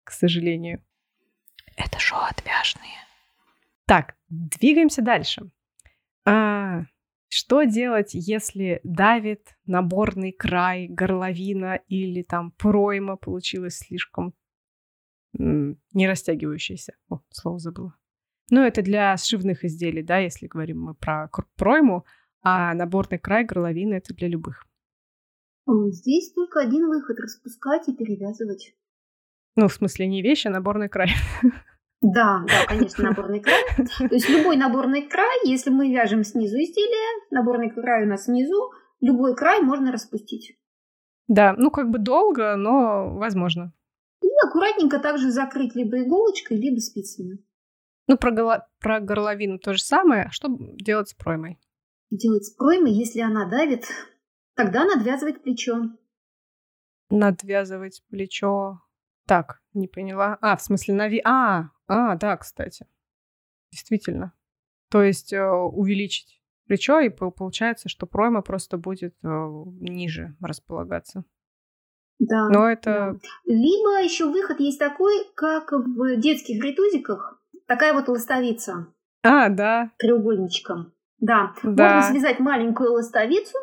К 0.04 0.12
сожалению. 0.12 0.84
Это 1.76 1.98
шоу 1.98 2.20
отвяжные. 2.20 2.98
Так, 3.86 4.16
двигаемся 4.28 5.02
дальше. 5.02 5.50
А, 6.24 6.84
Что 7.28 7.64
делать, 7.64 8.10
если 8.12 8.80
давит 8.84 9.56
наборный 9.66 10.32
край, 10.32 10.86
горловина 10.88 11.80
или 11.88 12.22
там 12.22 12.52
пройма 12.52 13.16
получилась 13.16 13.78
слишком 13.78 14.34
не 15.32 16.06
растягивающаяся? 16.06 16.94
О, 17.08 17.20
слово 17.30 17.58
забыла. 17.58 17.96
Ну, 18.50 18.62
это 18.62 18.82
для 18.82 19.16
сшивных 19.16 19.64
изделий, 19.64 20.02
да, 20.02 20.18
если 20.18 20.46
говорим 20.46 20.82
мы 20.82 20.94
про 20.94 21.28
пройму, 21.56 22.04
а 22.42 22.72
наборный 22.74 23.18
край 23.18 23.44
горловины 23.44 23.94
это 23.94 24.14
для 24.14 24.28
любых. 24.28 24.64
Здесь 25.66 26.32
только 26.32 26.60
один 26.60 26.88
выход– 26.88 27.18
распускать 27.20 27.88
и 27.88 27.94
перевязывать. 27.94 28.74
Ну, 29.56 29.68
в 29.68 29.72
смысле, 29.72 30.06
не 30.06 30.22
вещи, 30.22 30.48
а 30.48 30.50
наборный 30.50 30.88
край. 30.88 31.10
Да, 32.00 32.44
да, 32.46 32.66
конечно, 32.68 33.04
наборный 33.04 33.40
край. 33.40 33.62
То 33.76 34.14
есть 34.14 34.28
любой 34.28 34.56
наборный 34.56 35.08
край, 35.08 35.38
если 35.44 35.70
мы 35.70 35.90
вяжем 35.90 36.22
снизу 36.22 36.56
изделие, 36.58 37.26
наборный 37.30 37.70
край 37.70 38.04
у 38.04 38.08
нас 38.08 38.24
снизу, 38.24 38.72
любой 39.00 39.34
край 39.34 39.62
можно 39.62 39.90
распустить. 39.90 40.58
Да, 41.28 41.54
ну 41.56 41.70
как 41.70 41.88
бы 41.90 41.98
долго, 41.98 42.56
но 42.56 43.16
возможно. 43.16 43.72
И 44.22 44.28
аккуратненько 44.46 44.98
также 44.98 45.30
закрыть 45.30 45.74
либо 45.74 46.02
иголочкой, 46.02 46.58
либо 46.58 46.80
спицами. 46.80 47.38
Ну, 48.06 48.18
про, 48.18 48.32
голо... 48.32 48.68
про 48.80 49.00
горловину 49.00 49.58
то 49.58 49.72
же 49.72 49.82
самое. 49.82 50.28
Что 50.30 50.48
делать 50.58 51.08
с 51.08 51.14
проймой? 51.14 51.58
Делать 52.10 52.44
с 52.44 52.50
проймой, 52.50 52.92
если 52.92 53.20
она 53.20 53.48
давит, 53.48 53.86
тогда 54.54 54.84
надвязывать 54.84 55.42
плечо. 55.42 55.90
Надвязывать 57.10 58.02
плечо. 58.08 58.80
Так, 59.26 59.62
не 59.72 59.88
поняла. 59.88 60.38
А, 60.40 60.56
в 60.56 60.62
смысле, 60.62 60.94
нави... 60.94 61.20
А, 61.24 61.70
а, 61.86 62.16
да, 62.16 62.36
кстати. 62.36 62.86
Действительно. 63.70 64.32
То 64.90 65.02
есть 65.02 65.32
э, 65.32 65.42
увеличить 65.44 66.42
плечо, 66.66 67.00
и 67.00 67.08
получается, 67.08 67.88
что 67.88 68.06
пройма 68.06 68.42
просто 68.42 68.78
будет 68.78 69.14
э, 69.22 69.26
ниже 69.26 70.36
располагаться. 70.40 71.24
Да. 72.18 72.48
Но 72.48 72.70
это... 72.70 73.18
Да. 73.20 73.28
Либо 73.44 74.02
еще 74.02 74.26
выход 74.26 74.60
есть 74.60 74.78
такой, 74.78 75.14
как 75.34 75.72
в 75.72 76.16
детских 76.16 76.62
ретузиках, 76.62 77.42
такая 77.66 77.92
вот 77.92 78.08
ластовица. 78.08 78.92
А, 79.22 79.48
да. 79.48 79.90
Треугольничком. 79.98 80.92
Да. 81.18 81.54
да. 81.62 81.96
Можно 81.96 82.10
связать 82.12 82.38
маленькую 82.38 82.92
ластовицу 82.92 83.58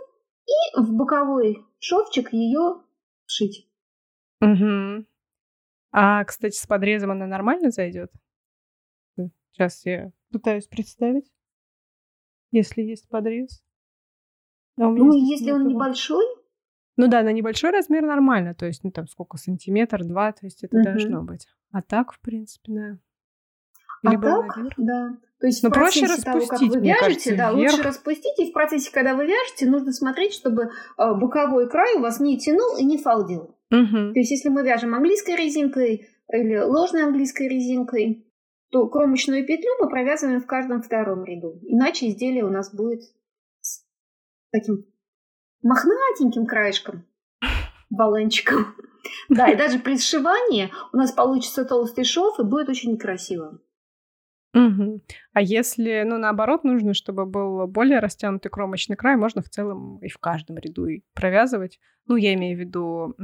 и 0.52 0.82
в 0.82 0.94
боковой 0.94 1.66
шовчик 1.80 2.34
ее 2.34 2.82
шить. 3.26 3.68
Угу. 4.42 5.06
А, 5.92 6.24
кстати, 6.24 6.56
с 6.56 6.66
подрезом 6.66 7.12
она 7.12 7.28
нормально 7.28 7.72
зайдет? 7.72 8.12
Сейчас 9.52 9.86
я 9.86 10.12
пытаюсь 10.32 10.68
представить, 10.68 11.30
если 12.52 12.82
есть 12.82 13.10
подрез. 13.10 13.64
А 14.78 14.84
ну, 14.84 15.14
если 15.14 15.52
он 15.52 15.68
небольшой? 15.68 16.24
Ну 16.98 17.08
да, 17.08 17.24
на 17.24 17.32
небольшой 17.32 17.72
размер 17.72 18.04
нормально, 18.04 18.56
то 18.56 18.66
есть, 18.66 18.84
ну 18.84 18.92
там 18.92 19.08
сколько, 19.08 19.38
сантиметр, 19.38 20.04
два, 20.06 20.32
то 20.32 20.46
есть 20.46 20.64
это 20.64 20.78
угу. 20.78 20.84
должно 20.86 21.24
быть. 21.24 21.48
А 21.72 21.82
так, 21.82 22.14
в 22.14 22.20
принципе, 22.20 22.72
да. 22.74 22.98
А 24.04 24.12
Либо 24.12 24.24
так, 24.24 24.58
наверх. 24.58 24.74
да. 24.78 25.18
То 25.42 25.48
есть 25.48 25.64
Но 25.64 25.70
в 25.70 25.74
процессе 25.74 26.06
проще 26.06 26.22
того, 26.22 26.46
как 26.46 26.62
вы 26.62 26.68
вяжете, 26.68 27.00
кажется, 27.00 27.36
да, 27.36 27.52
вверх. 27.52 27.74
лучше 27.74 27.84
распустить, 27.84 28.38
и 28.38 28.52
в 28.52 28.54
процессе, 28.54 28.92
когда 28.94 29.16
вы 29.16 29.26
вяжете, 29.26 29.66
нужно 29.66 29.92
смотреть, 29.92 30.36
чтобы 30.36 30.66
э, 30.66 31.14
боковой 31.16 31.68
край 31.68 31.96
у 31.96 32.02
вас 32.02 32.20
не 32.20 32.38
тянул 32.38 32.78
и 32.78 32.86
не 32.86 33.00
фалдил. 33.00 33.56
Угу. 33.72 34.14
То 34.14 34.20
есть, 34.20 34.30
если 34.30 34.50
мы 34.50 34.62
вяжем 34.62 34.94
английской 34.94 35.36
резинкой 35.36 36.08
или 36.32 36.60
ложной 36.60 37.06
английской 37.06 37.48
резинкой, 37.48 38.28
то 38.70 38.88
кромочную 38.88 39.44
петлю 39.46 39.72
мы 39.80 39.90
провязываем 39.90 40.42
в 40.42 40.46
каждом 40.46 40.84
втором 40.84 41.26
ряду. 41.26 41.60
Иначе 41.64 42.08
изделие 42.10 42.46
у 42.46 42.50
нас 42.52 42.72
будет 42.72 43.02
с 43.62 43.84
таким 44.52 44.86
мохнатеньким 45.64 46.46
краешком, 46.46 47.04
баланчиком. 47.90 48.76
Да, 49.30 49.50
и 49.50 49.56
даже 49.58 49.80
при 49.80 49.98
сшивании 49.98 50.72
у 50.94 50.98
нас 50.98 51.12
получится 51.12 51.66
толстый 51.66 52.04
шов, 52.04 52.40
и 52.40 52.44
будет 52.44 52.70
очень 52.70 53.00
красиво. 53.00 53.60
Угу. 54.54 55.02
А 55.34 55.42
если, 55.42 56.04
ну, 56.06 56.18
наоборот, 56.18 56.64
нужно, 56.64 56.94
чтобы 56.94 57.26
был 57.26 57.68
более 57.68 58.00
растянутый 58.00 58.52
кромочный 58.52 58.98
край, 58.98 59.16
можно 59.16 59.42
в 59.42 59.50
целом 59.50 60.00
и 60.00 60.10
в 60.10 60.18
каждом 60.18 60.58
ряду 60.58 60.88
и 60.88 61.04
провязывать. 61.14 61.80
Ну, 62.08 62.18
я 62.18 62.34
имею 62.34 62.58
в 62.58 62.60
виду, 62.60 63.16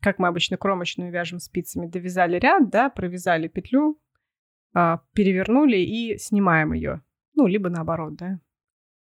как 0.00 0.18
мы 0.18 0.28
обычно 0.28 0.56
кромочную 0.56 1.10
вяжем 1.10 1.40
спицами, 1.40 1.86
довязали 1.86 2.38
ряд, 2.38 2.70
да, 2.70 2.90
провязали 2.90 3.48
петлю, 3.48 3.98
а, 4.74 5.00
перевернули 5.14 5.78
и 5.78 6.16
снимаем 6.18 6.72
ее. 6.72 7.02
Ну, 7.34 7.46
либо 7.46 7.68
наоборот, 7.68 8.14
да. 8.16 8.38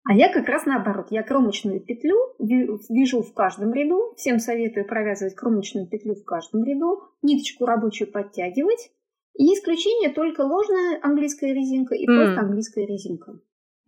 А 0.08 0.14
я 0.14 0.32
как 0.32 0.48
раз 0.48 0.66
наоборот. 0.66 1.08
Я 1.10 1.24
кромочную 1.24 1.80
петлю 1.80 2.16
вяжу 2.38 3.22
в 3.22 3.34
каждом 3.34 3.72
ряду. 3.72 4.14
Всем 4.16 4.38
советую 4.38 4.86
провязывать 4.86 5.34
кромочную 5.34 5.88
петлю 5.88 6.14
в 6.14 6.24
каждом 6.24 6.62
ряду. 6.62 7.02
Ниточку 7.22 7.66
рабочую 7.66 8.12
подтягивать. 8.12 8.92
И 9.38 9.44
исключение 9.44 10.10
только 10.10 10.40
ложная 10.40 10.98
английская 11.02 11.52
резинка 11.52 11.94
и 11.94 12.06
mm. 12.06 12.16
просто 12.16 12.40
английская 12.40 12.86
резинка. 12.86 13.32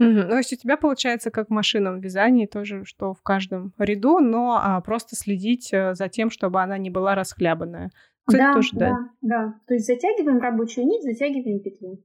Mm-hmm. 0.00 0.22
Ну, 0.22 0.28
то 0.28 0.36
есть 0.36 0.52
у 0.52 0.56
тебя 0.56 0.76
получается 0.76 1.30
как 1.30 1.48
в 1.48 1.52
машинном 1.52 2.00
вязании 2.00 2.46
тоже, 2.46 2.84
что 2.84 3.14
в 3.14 3.22
каждом 3.22 3.72
ряду, 3.78 4.20
но 4.20 4.60
а, 4.62 4.80
просто 4.80 5.16
следить 5.16 5.72
э, 5.72 5.94
за 5.94 6.08
тем, 6.08 6.30
чтобы 6.30 6.62
она 6.62 6.78
не 6.78 6.88
была 6.88 7.16
расхлябанная. 7.16 7.90
Кстати, 8.24 8.42
да, 8.42 8.54
тоже, 8.54 8.68
да, 8.74 8.90
да, 8.90 9.08
да. 9.22 9.54
То 9.66 9.74
есть 9.74 9.86
затягиваем 9.86 10.38
рабочую 10.38 10.86
нить, 10.86 11.02
затягиваем 11.02 11.60
петлю. 11.60 12.04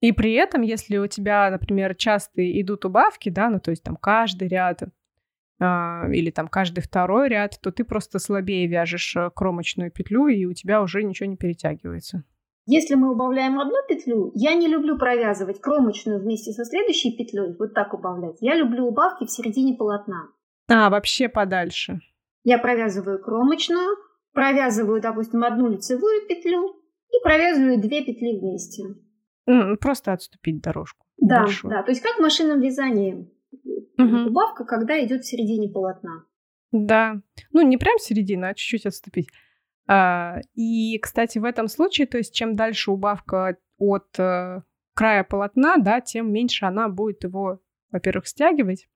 И 0.00 0.12
при 0.12 0.32
этом, 0.34 0.62
если 0.62 0.96
у 0.96 1.06
тебя, 1.06 1.50
например, 1.50 1.94
часто 1.96 2.42
идут 2.60 2.84
убавки, 2.84 3.28
да, 3.28 3.50
ну 3.50 3.60
то 3.60 3.70
есть 3.70 3.82
там 3.82 3.96
каждый 3.96 4.48
ряд 4.48 4.82
а, 5.60 6.08
или 6.12 6.30
там 6.30 6.48
каждый 6.48 6.80
второй 6.80 7.28
ряд, 7.28 7.58
то 7.60 7.72
ты 7.72 7.84
просто 7.84 8.18
слабее 8.18 8.66
вяжешь 8.66 9.16
э, 9.16 9.30
кромочную 9.34 9.90
петлю, 9.90 10.28
и 10.28 10.46
у 10.46 10.52
тебя 10.52 10.80
уже 10.80 11.02
ничего 11.02 11.28
не 11.28 11.36
перетягивается. 11.36 12.24
Если 12.66 12.94
мы 12.94 13.12
убавляем 13.12 13.60
одну 13.60 13.76
петлю, 13.86 14.30
я 14.34 14.54
не 14.54 14.68
люблю 14.68 14.96
провязывать 14.96 15.60
кромочную 15.60 16.20
вместе 16.20 16.52
со 16.52 16.64
следующей 16.64 17.14
петлей, 17.16 17.54
вот 17.58 17.74
так 17.74 17.92
убавлять. 17.92 18.38
Я 18.40 18.54
люблю 18.54 18.86
убавки 18.86 19.24
в 19.24 19.30
середине 19.30 19.74
полотна. 19.74 20.28
А, 20.68 20.88
вообще 20.88 21.28
подальше. 21.28 22.00
Я 22.42 22.58
провязываю 22.58 23.22
кромочную, 23.22 23.96
провязываю, 24.32 25.00
допустим, 25.02 25.44
одну 25.44 25.68
лицевую 25.68 26.26
петлю 26.26 26.74
и 27.10 27.22
провязываю 27.22 27.80
две 27.80 28.02
петли 28.02 28.38
вместе. 28.38 28.84
Просто 29.80 30.12
отступить 30.12 30.62
дорожку. 30.62 31.06
Да, 31.18 31.42
большую. 31.42 31.70
да. 31.70 31.82
То 31.82 31.90
есть 31.90 32.02
как 32.02 32.16
в 32.16 32.22
машинном 32.22 32.60
вязании. 32.60 33.30
Угу. 33.98 34.30
Убавка, 34.30 34.64
когда 34.64 35.02
идет 35.04 35.22
в 35.22 35.26
середине 35.26 35.68
полотна. 35.68 36.24
Да. 36.72 37.20
Ну, 37.52 37.62
не 37.62 37.76
прям 37.76 37.98
в 37.98 38.02
середину, 38.02 38.46
а 38.46 38.54
чуть-чуть 38.54 38.86
отступить. 38.86 39.28
А, 39.86 40.38
и, 40.54 40.98
кстати, 40.98 41.38
в 41.38 41.44
этом 41.44 41.68
случае, 41.68 42.06
то 42.06 42.18
есть 42.18 42.34
чем 42.34 42.56
дальше 42.56 42.90
убавка 42.90 43.56
от 43.78 44.18
э, 44.18 44.62
края 44.94 45.24
полотна, 45.24 45.76
да, 45.76 46.00
тем 46.00 46.32
меньше 46.32 46.64
она 46.64 46.88
будет 46.88 47.24
его, 47.24 47.60
во-первых, 47.90 48.26
стягивать, 48.26 48.88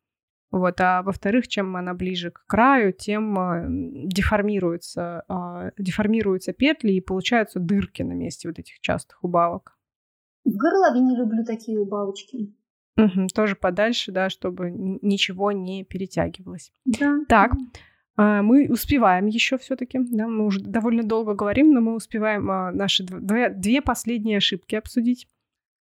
вот, 0.51 0.81
а 0.81 1.03
во-вторых, 1.03 1.47
чем 1.47 1.77
она 1.77 1.93
ближе 1.93 2.31
к 2.31 2.45
краю, 2.47 2.93
тем 2.93 3.39
э, 3.39 3.67
деформируются, 4.07 5.25
э, 5.29 5.71
деформируются 5.77 6.55
петли 6.55 6.93
и 6.93 7.03
получаются 7.03 7.61
дырки 7.61 8.03
на 8.03 8.13
месте 8.13 8.49
вот 8.49 8.59
этих 8.59 8.81
частых 8.81 9.23
убавок. 9.23 9.77
В 10.45 10.57
горловине 10.57 11.19
люблю 11.19 11.45
такие 11.45 11.79
убавочки. 11.79 12.55
Угу, 12.97 13.27
тоже 13.35 13.57
подальше, 13.57 14.11
да, 14.11 14.31
чтобы 14.31 14.71
ничего 14.71 15.53
не 15.53 15.85
перетягивалось. 15.85 16.73
Да. 16.87 17.19
Так, 17.29 17.53
а, 17.53 17.57
мы 18.19 18.67
успеваем 18.69 19.27
еще 19.27 19.59
все-таки, 19.59 20.01
да, 20.01 20.27
мы 20.27 20.47
уже 20.47 20.61
довольно 20.61 21.05
долго 21.05 21.35
говорим, 21.35 21.73
но 21.73 21.81
мы 21.81 21.95
успеваем 21.95 22.51
а, 22.51 22.73
наши 22.73 23.05
две, 23.05 23.49
две 23.49 23.81
последние 23.81 24.39
ошибки 24.39 24.75
обсудить. 24.75 25.29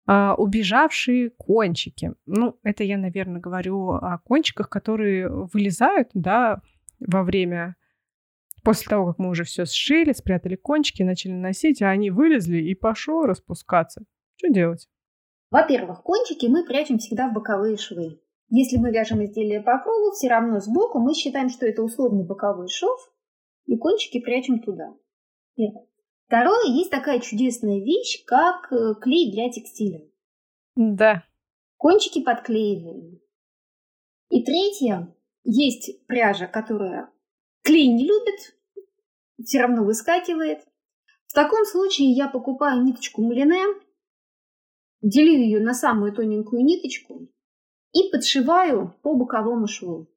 А, 0.06 0.36
убежавшие 0.36 1.30
кончики. 1.30 2.14
Ну, 2.26 2.60
это 2.64 2.84
я, 2.84 2.98
наверное, 2.98 3.40
говорю 3.40 3.92
о 3.92 4.18
кончиках, 4.20 4.70
которые 4.70 5.30
вылезают, 5.30 6.10
да, 6.14 6.62
во 7.00 7.24
время 7.24 7.76
после 8.64 8.90
того, 8.90 9.08
как 9.08 9.20
мы 9.20 9.30
уже 9.30 9.46
все 9.46 9.66
сшили, 9.66 10.12
спрятали 10.12 10.56
кончики, 10.56 11.02
начали 11.04 11.32
носить, 11.32 11.82
а 11.82 11.90
они 11.90 12.12
вылезли 12.12 12.58
и 12.58 12.76
пошло 12.76 13.26
распускаться. 13.26 14.04
Что 14.36 14.50
делать? 14.50 14.90
Во-первых, 15.52 16.04
кончики 16.04 16.48
мы 16.48 16.66
прячем 16.66 16.98
всегда 16.98 17.30
в 17.30 17.34
боковые 17.34 17.78
швы. 17.78 18.20
Если 18.50 18.78
мы 18.78 18.92
вяжем 18.92 19.24
изделие 19.26 19.62
по 19.62 19.78
кругу, 19.80 20.12
все 20.12 20.30
равно 20.30 20.60
сбоку 20.60 21.00
мы 21.00 21.14
считаем, 21.14 21.50
что 21.50 21.66
это 21.66 21.84
условный 21.84 22.26
боковой 22.26 22.70
шов, 22.70 23.12
и 23.66 23.78
кончики 23.78 24.20
прячем 24.20 24.62
туда. 24.62 24.96
Первое. 25.56 25.88
Второе, 26.28 26.66
есть 26.66 26.92
такая 26.92 27.20
чудесная 27.20 27.80
вещь, 27.80 28.24
как 28.26 28.72
э, 28.72 28.96
клей 29.02 29.32
для 29.32 29.50
текстиля. 29.50 30.10
Да. 30.76 31.24
Кончики 31.78 32.22
подклеиваем. 32.22 33.22
И 34.30 34.44
третье, 34.44 35.16
есть 35.44 36.06
пряжа, 36.06 36.48
которая 36.48 37.10
клей 37.64 37.88
не 37.88 38.06
любит, 38.06 38.58
все 39.44 39.60
равно 39.62 39.84
выскакивает. 39.84 40.66
В 41.28 41.34
таком 41.34 41.66
случае 41.66 42.12
я 42.12 42.28
покупаю 42.28 42.84
ниточку 42.84 43.22
мулине, 43.22 43.64
делю 45.02 45.34
ее 45.34 45.60
на 45.60 45.74
самую 45.74 46.14
тоненькую 46.14 46.64
ниточку 46.64 47.30
и 47.98 48.12
подшиваю 48.12 48.94
по 49.02 49.16
боковому 49.16 49.68
шву. 49.68 50.08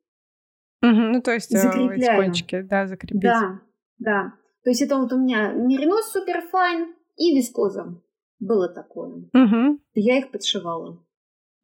Угу, 0.83 0.91
ну, 1.13 1.23
то 1.23 1.33
есть 1.33 1.51
Закрепляю. 1.51 1.93
эти 1.93 2.17
кончики, 2.17 2.61
да, 2.63 2.87
закрепить. 2.87 3.21
Да, 3.21 3.61
да. 3.99 4.33
То 4.65 4.71
есть 4.71 4.83
это 4.83 4.97
вот 4.97 5.13
у 5.13 5.19
меня 5.19 5.53
меринос 5.53 6.11
суперфайн 6.13 6.95
и 7.17 7.37
вискоза. 7.37 8.01
Было 8.39 8.69
такое. 8.69 9.29
Угу. 9.35 9.81
Я 9.95 10.19
их 10.19 10.31
подшивала. 10.31 11.05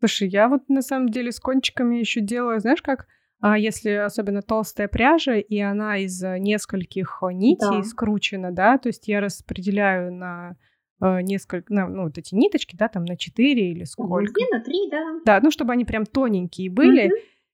Слушай, 0.01 0.29
я 0.29 0.49
вот 0.49 0.69
на 0.69 0.83
самом 0.83 1.09
деле 1.09 1.33
с 1.33 1.41
кончиками 1.41 1.97
еще 1.97 2.21
делаю, 2.21 2.61
знаешь 2.61 2.83
как? 2.83 3.07
А 3.41 3.59
если 3.59 3.91
особенно 3.91 4.43
толстая 4.43 4.89
пряжа, 4.89 5.37
и 5.37 5.59
она 5.59 5.99
из 5.99 6.23
э, 6.23 6.39
нескольких 6.39 7.19
э, 7.23 7.33
нитей 7.33 7.79
Да. 7.79 7.83
скручена, 7.83 8.51
да, 8.53 8.79
то 8.79 8.89
есть 8.89 9.09
я 9.09 9.21
распределяю 9.21 10.13
на 10.13 10.53
э, 10.53 10.55
несколько, 11.01 11.73
на, 11.73 11.89
ну, 11.89 12.05
вот 12.05 12.19
эти 12.19 12.35
ниточки, 12.35 12.77
да, 12.77 12.89
там 12.89 13.05
на 13.05 13.17
4 13.17 13.71
или 13.71 13.85
сколько. 13.85 14.33
Две 14.33 14.47
на 14.51 14.61
три, 14.61 14.91
да. 14.91 15.21
Да, 15.25 15.41
ну, 15.43 15.51
чтобы 15.51 15.73
они 15.73 15.85
прям 15.85 16.07
тоненькие 16.07 16.71
были, 16.71 17.11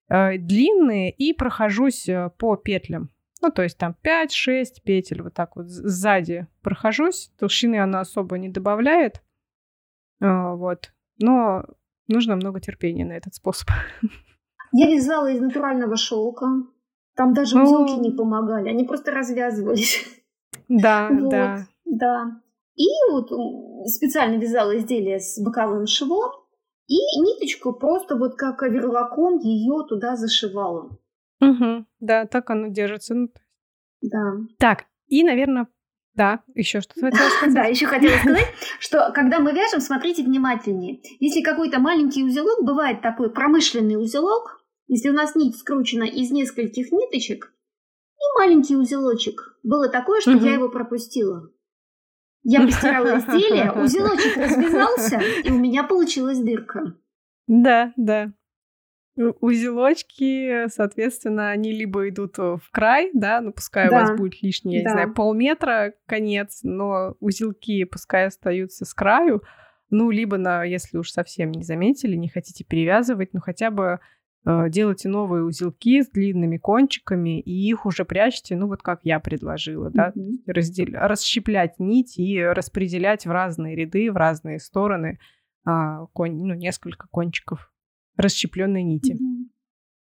э, 0.09 0.39
длинные, 0.39 1.11
и 1.11 1.33
прохожусь 1.33 2.09
э, 2.09 2.31
по 2.39 2.57
петлям. 2.57 3.11
Ну, 3.41 3.51
то 3.51 3.63
есть 3.63 3.77
там 3.77 3.97
5-6 4.05 4.83
петель, 4.85 5.23
вот 5.23 5.35
так 5.35 5.57
вот 5.57 5.67
сзади 5.67 6.47
прохожусь. 6.63 7.33
Толщины 7.39 7.77
она 7.81 8.01
особо 8.01 8.39
не 8.39 8.49
добавляет. 8.49 9.21
Вот. 10.21 10.93
Но 11.19 11.65
нужно 12.07 12.37
много 12.37 12.61
терпения 12.61 13.05
на 13.05 13.15
этот 13.15 13.35
способ. 13.35 13.69
Я 14.73 14.87
вязала 14.87 15.31
из 15.31 15.41
натурального 15.41 15.97
шелка. 15.97 16.47
Там 17.15 17.35
даже 17.35 17.59
О. 17.59 17.63
узелки 17.63 18.01
не 18.01 18.11
помогали, 18.11 18.69
они 18.69 18.85
просто 18.85 19.11
развязывались. 19.11 20.07
Да, 20.69 21.09
Вот. 21.13 21.31
да. 21.31 21.67
Да. 21.85 22.41
И 22.75 22.87
вот 23.11 23.31
специально 23.89 24.37
вязала 24.41 24.77
изделие 24.79 25.21
с 25.21 25.39
боковым 25.43 25.87
швом, 25.87 26.33
и 26.89 26.97
ниточку 27.21 27.73
просто 27.73 28.17
вот 28.17 28.35
как 28.37 28.63
оверлоком 28.63 29.39
ее 29.39 29.85
туда 29.89 30.17
зашивала. 30.17 30.99
Мгм. 31.41 31.87
Да, 32.01 32.27
так 32.27 32.51
оно 32.51 32.69
держится. 32.69 33.15
Ну, 33.15 33.29
Да. 34.01 34.35
Так, 34.59 34.85
и, 35.07 35.25
наверное, 35.25 35.69
да, 36.15 36.41
еще 36.55 36.81
что-то 36.81 37.01
хотела 37.01 37.29
сказать. 37.29 37.55
Да, 37.55 37.65
еще 37.65 37.87
хотела 37.87 38.17
сказать, 38.19 38.47
что 38.79 39.11
когда 39.15 39.39
мы 39.41 39.53
вяжем, 39.53 39.81
смотрите 39.81 40.23
внимательнее. 40.23 41.01
Если 41.21 41.41
какой-то 41.43 41.79
маленький 41.79 42.25
узелок, 42.25 42.63
бывает 42.65 43.03
такой 43.03 43.31
промышленный 43.31 43.97
узелок, 44.03 44.63
если 44.89 45.09
у 45.09 45.15
нас 45.15 45.35
нить 45.35 45.57
скручена 45.57 46.05
из 46.05 46.31
нескольких 46.31 46.93
ниточек, 46.93 47.55
и 48.19 48.39
маленький 48.39 48.77
узелочек. 48.77 49.59
Было 49.63 49.89
такое, 49.89 50.21
что 50.21 50.33
Мгм. 50.33 50.45
я 50.45 50.55
его 50.55 50.69
пропустила. 50.69 51.49
Я 52.45 52.63
постирала 52.63 53.07
изделие, 53.19 53.73
узелочек 53.73 54.37
развязался, 54.37 55.21
и 55.45 55.51
у 55.51 55.59
меня 55.59 55.85
получилась 55.85 56.39
дырка. 56.39 56.95
Да, 57.47 57.93
да. 57.97 58.33
У- 59.17 59.35
Узелочки, 59.47 60.69
соответственно, 60.69 61.51
они 61.51 61.73
либо 61.73 62.09
идут 62.09 62.39
в 62.39 62.63
край, 62.71 63.11
да, 63.13 63.41
ну 63.41 63.53
пускай 63.53 63.89
у 63.89 63.91
Да. 63.91 64.01
вас 64.01 64.17
будет 64.17 64.43
лишний, 64.43 64.75
я 64.77 64.79
не 64.81 64.85
Да. 64.87 64.93
знаю, 64.93 65.15
полметра 65.15 65.95
конец, 66.07 66.61
но 66.63 67.15
узелки 67.21 67.85
пускай 67.85 68.27
остаются 68.27 68.85
с 68.85 68.95
краю, 68.95 69.43
ну, 69.91 70.11
либо, 70.11 70.39
на, 70.39 70.65
если 70.65 70.97
уж 70.97 71.11
совсем 71.11 71.51
не 71.53 71.63
заметили, 71.63 72.17
не 72.17 72.29
хотите 72.31 72.65
перевязывать, 72.65 73.35
ну, 73.35 73.41
хотя 73.41 73.71
бы 73.71 74.01
делайте 74.45 75.09
новые 75.09 75.45
узелки 75.45 76.03
с 76.03 76.09
длинными 76.11 76.57
кончиками, 76.57 77.41
и 77.41 77.51
их 77.51 77.87
уже 77.87 78.05
прячьте, 78.05 78.57
ну, 78.57 78.67
вот 78.67 78.83
как 78.83 79.01
я 79.05 79.21
предложила, 79.21 79.91
да, 79.91 80.13
раздел- 80.47 80.93
расщеплять 80.95 81.79
нить 81.79 82.19
и 82.19 82.43
распределять 82.43 83.25
в 83.27 83.31
разные 83.31 83.77
ряды, 83.77 84.11
в 84.11 84.17
разные 84.17 84.59
стороны 84.59 85.19
а, 85.65 86.07
кон- 86.07 86.39
ну, 86.47 86.55
несколько 86.55 87.07
кончиков 87.09 87.73
расщепленной 88.17 88.83
нити. 88.83 89.13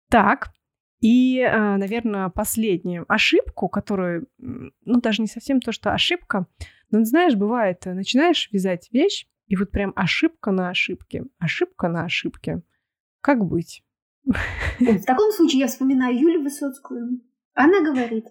Так, 0.10 0.52
и, 1.00 1.42
наверное, 1.78 2.30
последнюю 2.30 3.06
ошибку, 3.08 3.70
которую, 3.70 4.28
ну, 4.38 5.00
даже 5.02 5.22
не 5.22 5.28
совсем 5.28 5.62
то, 5.62 5.72
что 5.72 5.94
ошибка, 5.94 6.48
но, 6.90 7.04
знаешь, 7.04 7.36
бывает, 7.36 7.86
э, 7.86 7.94
начинаешь 7.94 8.50
вязать 8.52 8.90
вещь, 8.92 9.28
и 9.48 9.56
вот 9.56 9.72
прям 9.72 9.94
ошибка 9.96 10.52
на 10.52 10.70
ошибке, 10.70 11.26
ошибка 11.38 11.88
на 11.88 12.06
ошибке. 12.06 12.62
Как 13.22 13.46
быть? 13.46 13.84
В 14.80 15.06
таком 15.06 15.32
случае 15.32 15.62
я 15.62 15.68
вспоминаю 15.68 16.18
Юлю 16.20 16.42
Высоцкую. 16.42 17.22
Она 17.54 17.82
говорит, 17.82 18.26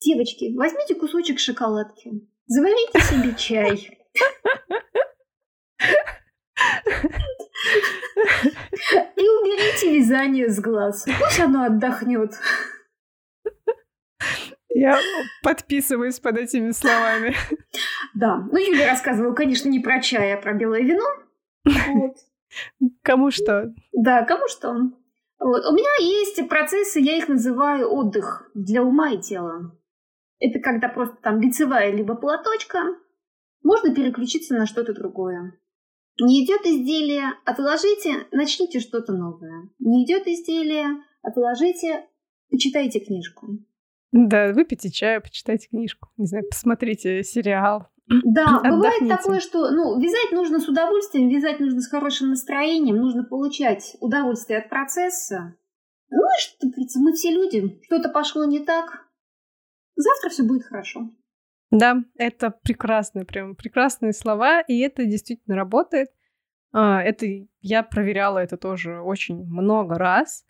девочки, 0.00 0.54
возьмите 0.56 0.94
кусочек 0.94 1.38
шоколадки, 1.38 2.12
заварите 2.46 3.00
себе 3.00 3.34
чай. 3.36 3.98
И 9.16 9.22
уберите 9.22 9.98
вязание 9.98 10.48
с 10.48 10.60
глаз. 10.60 11.06
Пусть 11.18 11.40
оно 11.40 11.64
отдохнет. 11.64 12.34
Я 14.72 14.98
подписываюсь 15.42 16.20
под 16.20 16.38
этими 16.38 16.70
словами. 16.70 17.34
Да, 18.14 18.36
ну 18.36 18.56
Юля 18.56 18.88
рассказывала, 18.88 19.34
конечно, 19.34 19.68
не 19.68 19.80
про 19.80 20.00
чай, 20.00 20.32
а 20.34 20.40
про 20.40 20.54
белое 20.54 20.82
вино. 20.82 21.04
Вот. 21.64 22.16
Кому 23.02 23.30
что? 23.30 23.74
Да, 23.92 24.24
кому 24.24 24.48
что. 24.48 24.90
Вот. 25.40 25.64
У 25.64 25.72
меня 25.72 25.90
есть 26.00 26.48
процессы, 26.48 27.00
я 27.00 27.16
их 27.16 27.28
называю 27.28 27.90
отдых 27.90 28.50
для 28.54 28.82
ума 28.82 29.10
и 29.10 29.20
тела. 29.20 29.76
Это 30.38 30.60
когда 30.60 30.88
просто 30.88 31.16
там 31.22 31.40
лицевая 31.40 31.90
либо 31.92 32.14
платочка, 32.14 32.78
можно 33.62 33.94
переключиться 33.94 34.54
на 34.54 34.66
что-то 34.66 34.94
другое. 34.94 35.58
Не 36.20 36.44
идет 36.44 36.66
изделие, 36.66 37.32
отложите, 37.46 38.26
начните 38.32 38.80
что-то 38.80 39.12
новое. 39.12 39.70
Не 39.78 40.04
идет 40.04 40.26
изделие, 40.26 41.02
отложите, 41.22 42.06
почитайте 42.50 43.00
книжку. 43.00 43.58
Да, 44.12 44.52
выпейте 44.52 44.90
чаю, 44.90 45.22
почитайте 45.22 45.68
книжку. 45.68 46.08
Не 46.16 46.26
знаю, 46.26 46.44
посмотрите 46.50 47.22
сериал. 47.22 47.86
Да, 48.24 48.60
бывает 48.62 49.08
такое, 49.08 49.38
что 49.38 49.70
ну, 49.70 50.00
вязать 50.00 50.32
нужно 50.32 50.58
с 50.58 50.68
удовольствием, 50.68 51.28
вязать 51.28 51.60
нужно 51.60 51.80
с 51.80 51.88
хорошим 51.88 52.30
настроением, 52.30 52.96
нужно 52.96 53.22
получать 53.22 53.96
удовольствие 54.00 54.58
от 54.58 54.68
процесса. 54.68 55.54
Ну 56.10 56.18
и 56.18 56.40
что, 56.40 56.68
говорится, 56.68 56.98
мы 57.00 57.12
все 57.12 57.30
люди, 57.30 57.80
что-то 57.84 58.08
пошло 58.08 58.44
не 58.44 58.58
так, 58.60 59.06
завтра 59.94 60.30
все 60.30 60.42
будет 60.42 60.64
хорошо. 60.64 61.10
Да, 61.70 62.02
это 62.16 62.50
прекрасные, 62.50 63.24
прям 63.24 63.54
прекрасные 63.54 64.12
слова, 64.12 64.60
и 64.60 64.80
это 64.80 65.04
действительно 65.04 65.56
работает. 65.56 66.08
А, 66.72 67.00
Это 67.02 67.26
я 67.60 67.82
проверяла 67.84 68.38
это 68.38 68.56
тоже 68.56 69.00
очень 69.00 69.44
много 69.46 69.96
раз, 69.96 70.44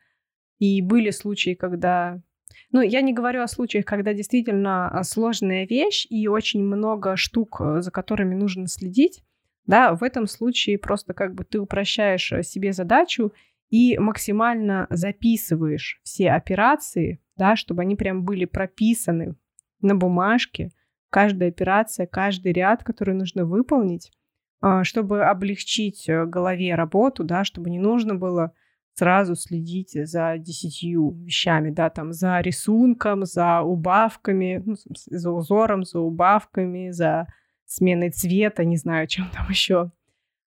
и 0.59 0.81
были 0.81 1.11
случаи, 1.11 1.55
когда, 1.55 2.23
ну, 2.73 2.81
я 2.81 3.01
не 3.01 3.13
говорю 3.13 3.43
о 3.43 3.49
случаях, 3.49 3.85
когда 3.85 4.13
действительно 4.15 4.89
а, 4.89 5.03
сложная 5.05 5.67
вещь 5.67 6.07
и 6.11 6.29
очень 6.29 6.63
много 6.63 7.17
штук, 7.17 7.61
э, 7.61 7.81
за 7.81 7.91
которыми 7.91 8.35
нужно 8.35 8.67
следить. 8.67 9.23
Да, 9.67 9.95
в 9.95 10.03
этом 10.03 10.27
случае 10.27 10.79
просто 10.79 11.15
как 11.15 11.35
бы 11.35 11.45
ты 11.45 11.61
упрощаешь 11.61 12.33
э, 12.33 12.43
себе 12.43 12.73
задачу 12.73 13.33
и 13.71 13.99
максимально 13.99 14.87
записываешь 14.91 16.01
все 16.03 16.31
операции, 16.33 17.21
да, 17.37 17.57
чтобы 17.57 17.83
они 17.83 17.97
прям 17.97 18.25
были 18.25 18.45
прописаны 18.45 19.37
на 19.81 19.95
бумажке, 19.95 20.71
каждая 21.11 21.51
операция, 21.51 22.07
каждый 22.07 22.53
ряд, 22.53 22.85
который 22.85 23.15
нужно 23.15 23.45
выполнить, 23.45 24.13
а, 24.61 24.85
чтобы 24.85 25.25
облегчить 25.25 26.09
э, 26.09 26.27
голове 26.27 26.75
работу, 26.75 27.25
да, 27.25 27.45
чтобы 27.45 27.71
не 27.71 27.79
нужно 27.79 28.15
было 28.15 28.53
сразу 28.95 29.35
следить 29.35 29.93
за 29.93 30.37
десятью 30.39 31.13
вещами, 31.25 31.71
да, 31.71 31.91
там, 31.91 32.13
за 32.13 32.41
рисунком, 32.41 33.25
за 33.25 33.61
убавками, 33.63 34.63
ну, 34.65 34.75
за 35.07 35.31
узором, 35.31 35.85
за 35.85 36.01
убавками, 36.01 36.91
за 36.91 37.27
сменой 37.65 38.11
цвета, 38.11 38.65
не 38.65 38.77
знаю, 38.77 39.07
чем 39.09 39.31
там 39.31 39.49
еще. 39.49 39.91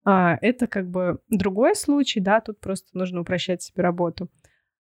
А, 0.05 0.37
это 0.41 0.67
как 0.67 0.89
бы 0.89 1.19
другой 1.29 1.75
случай, 1.75 2.19
да, 2.19 2.39
тут 2.39 2.59
просто 2.59 2.97
нужно 2.97 3.21
упрощать 3.21 3.61
себе 3.61 3.83
работу. 3.83 4.29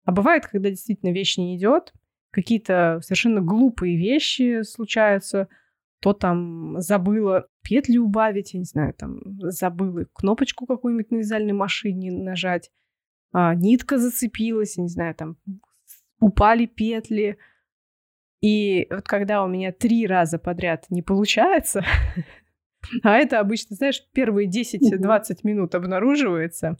А 0.04 0.12
бывает, 0.12 0.46
когда 0.46 0.70
действительно 0.70 1.10
вещь 1.12 1.36
не 1.36 1.56
идет, 1.56 1.92
какие-то 2.30 3.00
совершенно 3.02 3.40
глупые 3.40 3.96
вещи 3.96 4.62
случаются, 4.62 5.48
то 6.00 6.12
там 6.12 6.80
забыла 6.80 7.48
петли 7.62 7.98
убавить, 7.98 8.54
я 8.54 8.60
не 8.60 8.64
знаю, 8.64 8.94
там 8.94 9.20
забыла 9.50 10.06
кнопочку 10.14 10.66
какую-нибудь 10.66 11.10
на 11.10 11.16
вязальной 11.16 11.52
машине 11.52 12.12
нажать, 12.12 12.70
а, 13.32 13.54
нитка 13.54 13.98
зацепилась, 13.98 14.76
я 14.76 14.82
не 14.84 14.88
знаю, 14.88 15.14
там 15.14 15.36
упали 16.20 16.66
петли. 16.66 17.38
И 18.40 18.86
вот 18.90 19.06
когда 19.06 19.42
у 19.42 19.48
меня 19.48 19.72
три 19.72 20.06
раза 20.06 20.38
подряд 20.38 20.86
не 20.90 21.02
получается, 21.02 21.84
а 23.02 23.16
это 23.16 23.40
обычно, 23.40 23.76
знаешь, 23.76 24.02
первые 24.12 24.48
10-20 24.48 25.38
минут 25.42 25.74
обнаруживается, 25.74 26.76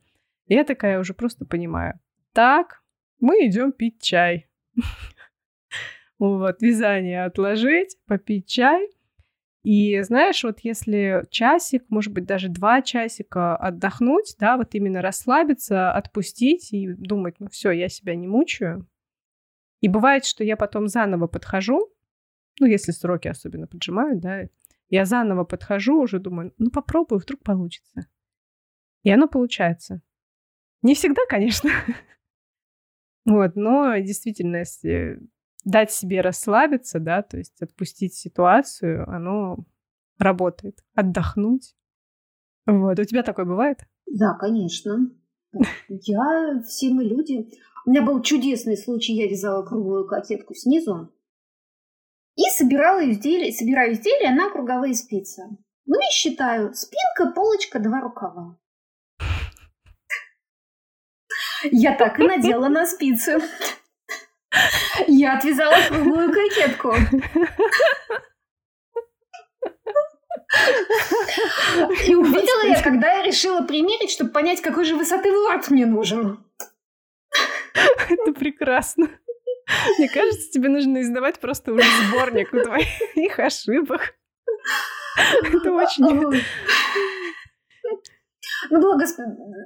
я 0.47 0.65
такая 0.65 0.99
уже 1.01 1.15
просто 1.15 1.45
понимаю. 1.45 1.99
Так, 2.33 2.83
мы 3.21 3.47
идем 3.47 3.73
пить 3.73 4.01
чай. 4.01 4.49
Вот, 6.21 6.63
вязание 6.63 7.27
отложить, 7.27 7.97
попить 8.05 8.49
чай. 8.49 8.89
И 9.69 10.01
знаешь, 10.01 10.45
вот 10.45 10.61
если 10.61 11.27
часик, 11.29 11.85
может 11.91 12.11
быть, 12.11 12.25
даже 12.25 12.49
два 12.49 12.81
часика 12.81 13.55
отдохнуть, 13.55 14.35
да, 14.39 14.57
вот 14.57 14.75
именно 14.75 15.03
расслабиться, 15.03 15.93
отпустить 15.93 16.73
и 16.73 16.89
думать, 16.95 17.35
ну 17.39 17.51
все, 17.51 17.73
я 17.73 17.91
себя 17.91 18.15
не 18.15 18.27
мучаю. 18.27 18.89
И 19.83 19.89
бывает, 19.89 20.25
что 20.25 20.43
я 20.43 20.57
потом 20.57 20.89
заново 20.89 21.27
подхожу, 21.27 21.93
ну, 22.59 22.67
если 22.67 22.93
сроки 22.93 23.29
особенно 23.29 23.67
поджимают, 23.67 24.21
да, 24.21 24.45
я 24.89 25.05
заново 25.05 25.45
подхожу, 25.45 26.01
уже 26.01 26.19
думаю, 26.19 26.55
ну, 26.57 26.71
попробую, 26.71 27.21
вдруг 27.21 27.43
получится. 27.43 28.07
И 29.03 29.11
оно 29.11 29.29
получается. 29.29 30.01
Не 30.81 30.95
всегда, 30.95 31.21
конечно. 31.29 31.71
Вот, 33.27 33.57
но 33.57 33.99
действительно, 33.99 34.57
если 34.57 35.21
дать 35.65 35.91
себе 35.93 36.21
расслабиться, 36.21 37.01
да, 37.01 37.23
то 37.23 37.37
есть 37.37 37.61
отпустить 37.61 38.15
ситуацию, 38.15 39.09
оно 39.09 39.59
работает. 40.19 40.83
Отдохнуть. 40.95 41.75
Вот. 42.67 42.99
У 42.99 43.05
тебя 43.05 43.23
такое 43.23 43.45
бывает? 43.45 43.81
Да, 44.07 44.35
конечно. 44.35 45.11
Я, 45.89 46.63
все 46.67 46.91
мы 46.91 47.05
люди. 47.05 47.51
У 47.87 47.91
меня 47.91 48.03
был 48.03 48.21
чудесный 48.23 48.77
случай, 48.77 49.15
я 49.15 49.29
вязала 49.29 49.65
круглую 49.65 50.07
кокетку 50.07 50.55
снизу 50.55 51.13
и 52.37 52.43
собирала 52.57 53.11
изделия, 53.11 53.53
собираю 53.53 53.95
изделия 53.95 54.31
на 54.31 54.51
круговые 54.51 54.95
спицы. 54.95 55.43
Ну 55.87 55.97
и 55.99 56.13
считаю, 56.13 56.75
спинка, 56.75 57.35
полочка, 57.35 57.81
два 57.81 58.01
рукава. 58.01 58.59
Я 61.73 61.97
так 61.97 62.21
и 62.21 62.23
надела 62.23 62.69
на 62.69 62.87
спицы. 62.87 63.39
Я 65.07 65.37
отвязала 65.39 65.77
круглую 65.89 66.33
кокетку. 66.33 66.95
И 72.07 72.15
увидела 72.15 72.67
я, 72.67 72.83
когда 72.83 73.19
я 73.19 73.23
решила 73.23 73.63
примерить, 73.63 74.11
чтобы 74.11 74.31
понять, 74.31 74.63
какой 74.63 74.85
же 74.85 74.97
высоты 74.97 75.31
ворот 75.33 75.71
мне 75.71 75.87
нужен. 75.87 76.45
Это 78.09 78.33
прекрасно. 78.33 79.09
Мне 79.99 80.09
кажется, 80.09 80.51
тебе 80.51 80.69
нужно 80.69 81.03
издавать 81.03 81.39
просто 81.39 81.73
уже 81.73 81.85
сборник 82.09 82.51
твоих 82.51 83.39
ошибок. 83.39 84.15
Это 85.17 85.73
очень... 85.73 86.05
Ну, 88.71 88.81
благо, 88.81 89.05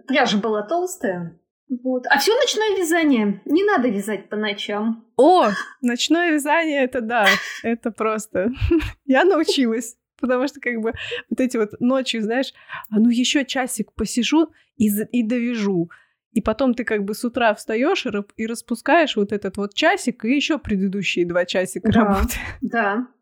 пряжа 0.06 0.38
была 0.38 0.62
толстая. 0.62 1.38
Вот. 1.82 2.04
А 2.10 2.18
все 2.18 2.34
ночное 2.36 2.76
вязание. 2.76 3.40
Не 3.44 3.64
надо 3.64 3.88
вязать 3.88 4.28
по 4.28 4.36
ночам. 4.36 5.06
О, 5.16 5.48
ночное 5.80 6.32
вязание, 6.32 6.84
это 6.84 7.00
да, 7.00 7.26
это 7.62 7.90
просто. 7.90 8.50
Я 9.06 9.24
научилась. 9.24 9.96
Потому 10.20 10.46
что 10.46 10.60
как 10.60 10.80
бы 10.80 10.92
вот 11.30 11.40
эти 11.40 11.56
вот 11.56 11.80
ночью, 11.80 12.22
знаешь, 12.22 12.52
а 12.90 13.00
ну 13.00 13.08
еще 13.08 13.44
часик 13.44 13.92
посижу 13.94 14.52
и, 14.76 14.88
и 14.88 15.22
довяжу. 15.22 15.90
И 16.32 16.40
потом 16.40 16.74
ты 16.74 16.84
как 16.84 17.04
бы 17.04 17.14
с 17.14 17.24
утра 17.24 17.52
встаешь 17.54 18.06
и, 18.06 18.10
и 18.36 18.46
распускаешь 18.46 19.16
вот 19.16 19.32
этот 19.32 19.56
вот 19.56 19.74
часик, 19.74 20.24
и 20.24 20.34
еще 20.34 20.58
предыдущие 20.58 21.26
два 21.26 21.44
часика 21.44 21.90
да, 21.90 22.00
работы. 22.00 22.34
Да. 22.60 23.08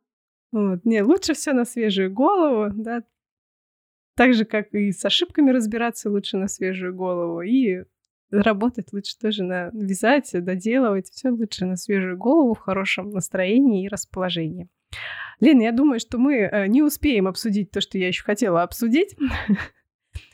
Вот. 0.52 0.84
Не, 0.84 1.04
лучше 1.04 1.34
все 1.34 1.52
на 1.52 1.64
свежую 1.64 2.12
голову, 2.12 2.72
да. 2.74 3.04
Так 4.16 4.34
же, 4.34 4.44
как 4.44 4.74
и 4.74 4.90
с 4.90 5.04
ошибками 5.04 5.52
разбираться 5.52 6.10
лучше 6.10 6.38
на 6.38 6.48
свежую 6.48 6.92
голову, 6.92 7.40
и 7.40 7.84
работать 8.30 8.92
лучше 8.92 9.18
тоже 9.18 9.44
на 9.44 9.70
вязать, 9.72 10.30
доделывать. 10.32 11.10
Все 11.10 11.30
лучше 11.30 11.66
на 11.66 11.76
свежую 11.76 12.16
голову, 12.16 12.54
в 12.54 12.58
хорошем 12.58 13.10
настроении 13.10 13.84
и 13.84 13.88
расположении. 13.88 14.68
Лена, 15.40 15.62
я 15.62 15.72
думаю, 15.72 16.00
что 16.00 16.18
мы 16.18 16.36
э, 16.36 16.66
не 16.66 16.82
успеем 16.82 17.26
обсудить 17.26 17.70
то, 17.70 17.80
что 17.80 17.98
я 17.98 18.08
еще 18.08 18.24
хотела 18.24 18.62
обсудить. 18.62 19.16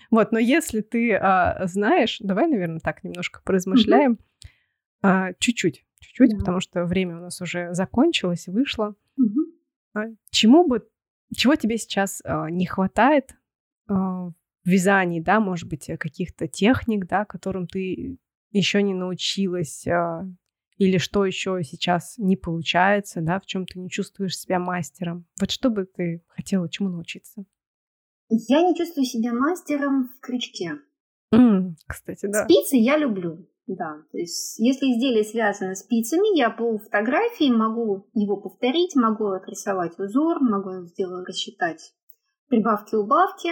Вот, 0.09 0.30
но 0.30 0.38
если 0.38 0.82
ты 0.82 1.14
а, 1.14 1.66
знаешь, 1.66 2.18
давай, 2.20 2.47
наверное, 2.47 2.78
так 2.78 3.03
немножко 3.03 3.40
поразмышляем. 3.44 4.20
А, 5.03 5.32
чуть-чуть, 5.40 5.84
чуть-чуть, 5.99 6.30
да. 6.30 6.38
потому 6.38 6.61
что 6.61 6.84
время 6.84 7.16
у 7.16 7.20
нас 7.20 7.40
уже 7.40 7.74
закончилось, 7.74 8.47
вышло. 8.47 8.94
Угу. 9.18 9.40
А, 9.94 10.05
чему 10.30 10.66
бы, 10.66 10.86
чего 11.34 11.57
тебе 11.57 11.76
сейчас 11.76 12.22
а, 12.24 12.49
не 12.51 12.66
хватает 12.66 13.36
а, 13.88 14.30
вязании, 14.66 15.20
да, 15.20 15.40
может 15.40 15.68
быть, 15.68 15.88
э, 15.88 15.96
каких-то 15.96 16.48
техник, 16.48 17.06
да, 17.06 17.24
которым 17.24 17.66
ты 17.66 18.18
еще 18.50 18.82
не 18.82 18.94
научилась, 18.94 19.86
а, 19.86 20.24
или 20.76 20.98
что 20.98 21.24
еще 21.24 21.60
сейчас 21.62 22.18
не 22.18 22.36
получается, 22.36 23.20
да, 23.20 23.40
в 23.40 23.46
чем 23.46 23.66
ты 23.66 23.78
не 23.78 23.90
чувствуешь 23.90 24.38
себя 24.38 24.58
мастером. 24.58 25.26
Вот 25.40 25.50
что 25.50 25.70
бы 25.70 25.86
ты 25.86 26.22
хотела 26.28 26.68
чему 26.68 26.90
научиться? 26.90 27.44
Я 28.28 28.62
не 28.62 28.76
чувствую 28.76 29.04
себя 29.04 29.32
мастером 29.32 30.08
в 30.08 30.20
крючке. 30.20 30.80
Mm, 31.34 31.74
кстати, 31.86 32.26
да. 32.26 32.44
Спицы 32.44 32.76
я 32.76 32.98
люблю. 32.98 33.48
Да, 33.66 33.96
то 34.12 34.18
есть 34.18 34.60
если 34.60 34.86
изделие 34.86 35.24
связано 35.24 35.74
спицами, 35.74 36.38
я 36.38 36.50
по 36.50 36.78
фотографии 36.78 37.50
могу 37.50 38.06
его 38.14 38.36
повторить, 38.36 38.94
могу 38.94 39.26
отрисовать 39.26 39.98
узор, 39.98 40.40
могу 40.40 40.86
сделать, 40.86 41.26
рассчитать 41.26 41.92
прибавки-убавки, 42.48 43.50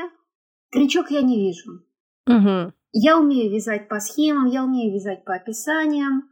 Крючок 0.74 1.10
я 1.10 1.22
не 1.22 1.38
вижу. 1.38 1.84
Угу. 2.26 2.72
Я 2.92 3.18
умею 3.18 3.52
вязать 3.52 3.88
по 3.88 4.00
схемам, 4.00 4.46
я 4.46 4.64
умею 4.64 4.92
вязать 4.92 5.24
по 5.24 5.34
описаниям. 5.34 6.28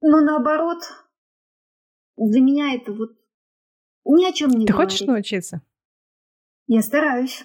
Но 0.00 0.20
наоборот, 0.20 0.78
для 2.16 2.40
меня 2.40 2.74
это 2.74 2.92
вот 2.92 3.10
ни 4.04 4.24
о 4.24 4.32
чем 4.32 4.50
не 4.50 4.66
Ты 4.66 4.72
говорит. 4.72 4.92
хочешь 4.92 5.06
научиться? 5.06 5.62
Я 6.66 6.82
стараюсь. 6.82 7.44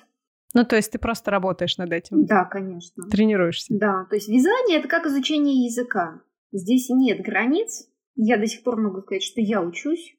Ну, 0.56 0.66
то 0.66 0.76
есть 0.76 0.92
ты 0.92 1.00
просто 1.00 1.32
работаешь 1.32 1.78
над 1.78 1.92
этим? 1.92 2.26
Да, 2.26 2.46
конечно. 2.46 3.08
Тренируешься? 3.10 3.74
Да, 3.76 4.06
то 4.10 4.16
есть 4.16 4.28
вязание– 4.28 4.78
это 4.80 4.88
как 4.88 5.06
изучение 5.06 5.66
языка. 5.66 6.22
Здесь 6.52 6.90
нет 6.90 7.22
границ. 7.22 7.88
Я 8.16 8.38
до 8.38 8.48
сих 8.48 8.64
пор 8.64 8.80
могу 8.80 9.02
сказать, 9.02 9.24
что 9.24 9.42
я 9.42 9.62
учусь, 9.62 10.16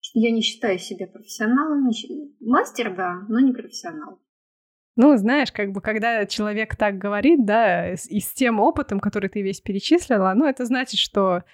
что 0.00 0.18
я 0.18 0.30
не 0.32 0.42
считаю 0.42 0.78
себя 0.78 1.06
профессионалом. 1.06 1.88
Мастер, 2.40 2.96
да, 2.96 3.24
но 3.28 3.40
не 3.40 3.52
профессионал. 3.52 4.20
Ну, 4.96 5.16
знаешь, 5.16 5.50
как 5.52 5.72
бы, 5.72 5.80
когда 5.80 6.26
человек 6.26 6.76
так 6.76 6.98
говорит, 6.98 7.44
да, 7.46 7.92
и 7.92 8.20
с 8.20 8.32
тем 8.32 8.60
опытом, 8.60 9.00
который 9.00 9.30
ты 9.30 9.40
весь 9.40 9.60
перечислила, 9.60 10.32
ну, 10.34 10.46
это 10.46 10.66
значит, 10.66 11.00
что 11.00 11.44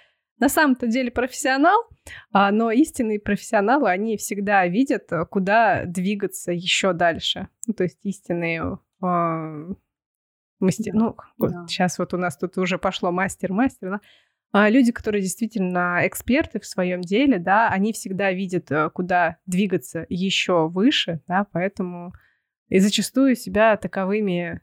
на 0.40 0.48
самом-то 0.48 0.86
деле 0.86 1.10
профессионал, 1.10 1.88
а, 2.32 2.50
но 2.50 2.70
истинные 2.70 3.20
профессионалы, 3.20 3.90
они 3.90 4.16
всегда 4.16 4.66
видят, 4.66 5.10
э, 5.12 5.24
куда 5.26 5.84
двигаться 5.84 6.52
еще 6.52 6.92
дальше. 6.92 7.48
Ну, 7.66 7.74
то 7.74 7.84
есть 7.84 7.98
истинные 8.04 8.78
э, 9.02 9.74
мастер... 10.60 10.92
Да. 10.92 10.98
Ну, 10.98 11.16
да. 11.38 11.66
сейчас 11.68 11.98
вот 11.98 12.14
у 12.14 12.16
нас 12.16 12.36
тут 12.36 12.56
уже 12.58 12.78
пошло 12.78 13.10
мастер-мастер, 13.10 13.90
да? 13.90 14.00
а 14.50 14.70
люди, 14.70 14.92
которые 14.92 15.22
действительно 15.22 16.06
эксперты 16.06 16.60
в 16.60 16.66
своем 16.66 17.02
деле, 17.02 17.38
да, 17.38 17.68
они 17.68 17.92
всегда 17.92 18.32
видят, 18.32 18.70
э, 18.70 18.90
куда 18.90 19.38
двигаться 19.46 20.06
еще 20.08 20.68
выше, 20.68 21.20
да, 21.26 21.46
поэтому 21.52 22.12
и 22.68 22.78
зачастую 22.78 23.34
себя 23.34 23.76
таковыми 23.76 24.62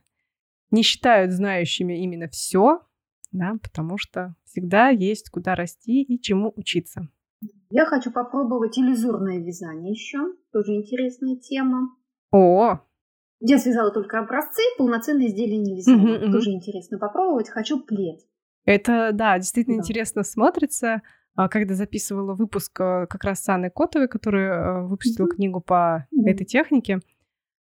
не 0.70 0.82
считают 0.82 1.32
знающими 1.32 2.02
именно 2.02 2.28
все, 2.28 2.82
да, 3.32 3.56
потому 3.62 3.98
что 3.98 4.34
всегда 4.44 4.88
есть 4.88 5.30
куда 5.30 5.54
расти 5.54 6.02
и 6.02 6.20
чему 6.20 6.52
учиться. 6.56 7.08
Я 7.70 7.84
хочу 7.84 8.10
попробовать 8.10 8.78
иллюзорное 8.78 9.38
вязание 9.38 9.90
еще. 9.90 10.18
Тоже 10.52 10.72
интересная 10.74 11.36
тема. 11.36 11.94
О! 12.30 12.78
Я 13.40 13.58
связала 13.58 13.90
только 13.92 14.18
образцы, 14.18 14.62
полноценные 14.78 15.28
изделия 15.28 15.58
не 15.58 15.76
вязала. 15.76 15.96
Угу, 15.96 16.32
Тоже 16.32 16.50
угу. 16.50 16.56
интересно 16.56 16.98
попробовать. 16.98 17.50
Хочу 17.50 17.80
плед. 17.80 18.20
Это, 18.64 19.10
да, 19.12 19.38
действительно 19.38 19.76
да. 19.76 19.82
интересно 19.82 20.22
смотрится. 20.22 21.02
А, 21.34 21.48
когда 21.48 21.74
записывала 21.74 22.34
выпуск 22.34 22.80
э, 22.80 23.06
как 23.08 23.22
раз 23.24 23.44
с 23.44 23.48
Анной 23.50 23.70
Котовой, 23.70 24.08
которая 24.08 24.54
э, 24.54 24.86
выпустила 24.86 25.26
угу. 25.26 25.34
книгу 25.34 25.60
по 25.60 26.06
угу. 26.10 26.26
этой 26.26 26.46
технике, 26.46 27.00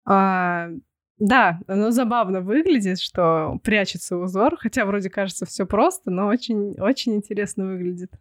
а, 0.05 0.69
да, 1.19 1.61
оно 1.69 1.91
забавно 1.91 2.41
выглядит, 2.41 3.01
что 3.01 3.61
прячется 3.63 4.17
узор, 4.17 4.57
хотя 4.57 4.85
вроде 4.85 5.09
кажется 5.11 5.47
все 5.47 5.67
просто, 5.67 6.11
но 6.11 6.27
очень, 6.27 6.79
очень 6.81 7.15
интересно 7.15 7.67
выглядит. 7.67 8.13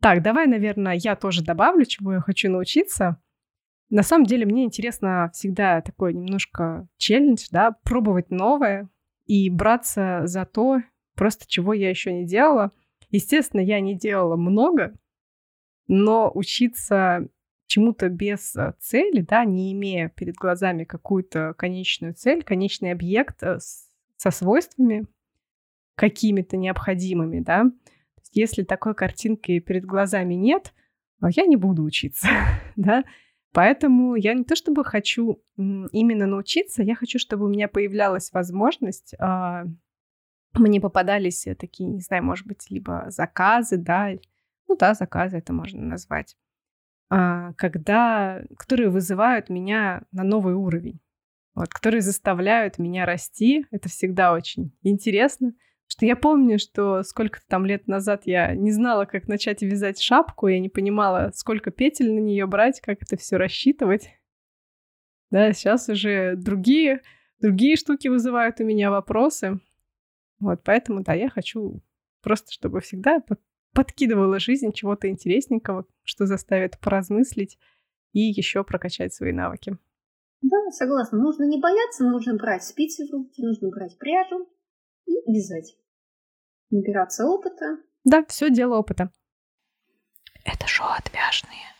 Так, 0.00 0.22
давай, 0.22 0.46
наверное, 0.46 0.94
я 0.94 1.16
тоже 1.16 1.44
добавлю, 1.44 1.84
чему 1.84 2.12
я 2.12 2.20
хочу 2.20 2.50
научиться. 2.50 3.20
На 3.90 4.02
самом 4.02 4.26
деле 4.26 4.46
мне 4.46 4.64
интересно 4.64 5.30
всегда 5.32 5.80
такой 5.80 6.14
немножко 6.14 6.88
челлендж, 6.96 7.46
да, 7.50 7.76
пробовать 7.84 8.30
новое 8.30 8.88
и 9.26 9.48
браться 9.50 10.22
за 10.24 10.44
то, 10.44 10.80
просто 11.14 11.46
чего 11.46 11.72
я 11.72 11.90
еще 11.90 12.12
не 12.12 12.26
делала. 12.26 12.72
Естественно, 13.10 13.60
я 13.60 13.80
не 13.80 13.96
делала 13.96 14.36
много, 14.36 14.94
но 15.86 16.30
учиться 16.34 17.28
чему-то 17.74 18.08
без 18.08 18.54
э, 18.54 18.72
цели, 18.78 19.20
да, 19.20 19.44
не 19.44 19.72
имея 19.72 20.08
перед 20.08 20.36
глазами 20.36 20.84
какую-то 20.84 21.54
конечную 21.58 22.14
цель, 22.14 22.44
конечный 22.44 22.92
объект 22.92 23.42
э, 23.42 23.58
со 24.16 24.30
свойствами 24.30 25.06
какими-то 25.96 26.56
необходимыми, 26.56 27.40
да. 27.40 27.64
Если 28.30 28.62
такой 28.62 28.94
картинки 28.94 29.58
перед 29.58 29.84
глазами 29.84 30.34
нет, 30.34 30.72
а 31.20 31.30
я 31.30 31.46
не 31.46 31.56
буду 31.56 31.82
учиться, 31.82 32.28
да. 32.76 33.02
Поэтому 33.52 34.14
я 34.14 34.34
не 34.34 34.44
то 34.44 34.54
чтобы 34.54 34.84
хочу 34.84 35.42
именно 35.56 36.26
научиться, 36.26 36.84
я 36.84 36.94
хочу, 36.94 37.18
чтобы 37.18 37.46
у 37.46 37.48
меня 37.48 37.66
появлялась 37.66 38.30
возможность, 38.32 39.14
э, 39.18 39.64
мне 40.54 40.80
попадались 40.80 41.48
такие, 41.58 41.88
не 41.88 42.00
знаю, 42.00 42.22
может 42.22 42.46
быть, 42.46 42.70
либо 42.70 43.06
заказы, 43.08 43.78
да, 43.78 44.12
ну 44.68 44.76
да, 44.76 44.94
заказы 44.94 45.38
это 45.38 45.52
можно 45.52 45.82
назвать, 45.82 46.34
э, 46.34 46.36
когда, 47.08 48.42
которые 48.56 48.90
вызывают 48.90 49.48
меня 49.48 50.02
на 50.12 50.24
новый 50.24 50.54
уровень, 50.54 51.00
вот, 51.54 51.68
которые 51.68 52.00
заставляют 52.00 52.78
меня 52.78 53.06
расти. 53.06 53.66
Это 53.70 53.88
всегда 53.88 54.32
очень 54.32 54.76
интересно. 54.82 55.54
Что 55.86 56.06
я 56.06 56.16
помню, 56.16 56.58
что 56.58 57.02
сколько-то 57.02 57.44
там 57.46 57.66
лет 57.66 57.86
назад 57.86 58.22
я 58.24 58.54
не 58.54 58.72
знала, 58.72 59.04
как 59.04 59.28
начать 59.28 59.62
вязать 59.62 60.00
шапку, 60.00 60.48
я 60.48 60.58
не 60.58 60.68
понимала, 60.70 61.30
сколько 61.34 61.70
петель 61.70 62.12
на 62.12 62.20
нее 62.20 62.46
брать, 62.46 62.80
как 62.80 63.02
это 63.02 63.16
все 63.16 63.36
рассчитывать. 63.36 64.10
Да, 65.30 65.52
сейчас 65.52 65.88
уже 65.88 66.36
другие, 66.36 67.02
другие 67.38 67.76
штуки 67.76 68.08
вызывают 68.08 68.60
у 68.60 68.64
меня 68.64 68.90
вопросы. 68.90 69.60
Вот, 70.40 70.62
поэтому, 70.64 71.02
да, 71.02 71.12
я 71.12 71.28
хочу 71.28 71.82
просто, 72.22 72.50
чтобы 72.52 72.80
всегда 72.80 73.22
подкидывала 73.74 74.38
жизнь 74.38 74.72
чего-то 74.72 75.08
интересненького, 75.10 75.86
что 76.04 76.26
заставит 76.26 76.78
поразмыслить 76.78 77.58
и 78.12 78.20
еще 78.20 78.64
прокачать 78.64 79.12
свои 79.12 79.32
навыки. 79.32 79.76
Да, 80.40 80.70
согласна. 80.70 81.18
Нужно 81.18 81.44
не 81.44 81.60
бояться, 81.60 82.04
нужно 82.04 82.36
брать 82.36 82.64
спицы 82.64 83.06
в 83.06 83.12
руки, 83.12 83.42
нужно 83.42 83.68
брать 83.68 83.98
пряжу 83.98 84.48
и 85.06 85.12
вязать. 85.32 85.76
Набираться 86.70 87.26
опыта. 87.26 87.78
Да, 88.04 88.24
все 88.28 88.50
дело 88.50 88.76
опыта. 88.76 89.10
Это 90.44 90.66
шоу 90.66 90.88
отвяжные. 90.88 91.74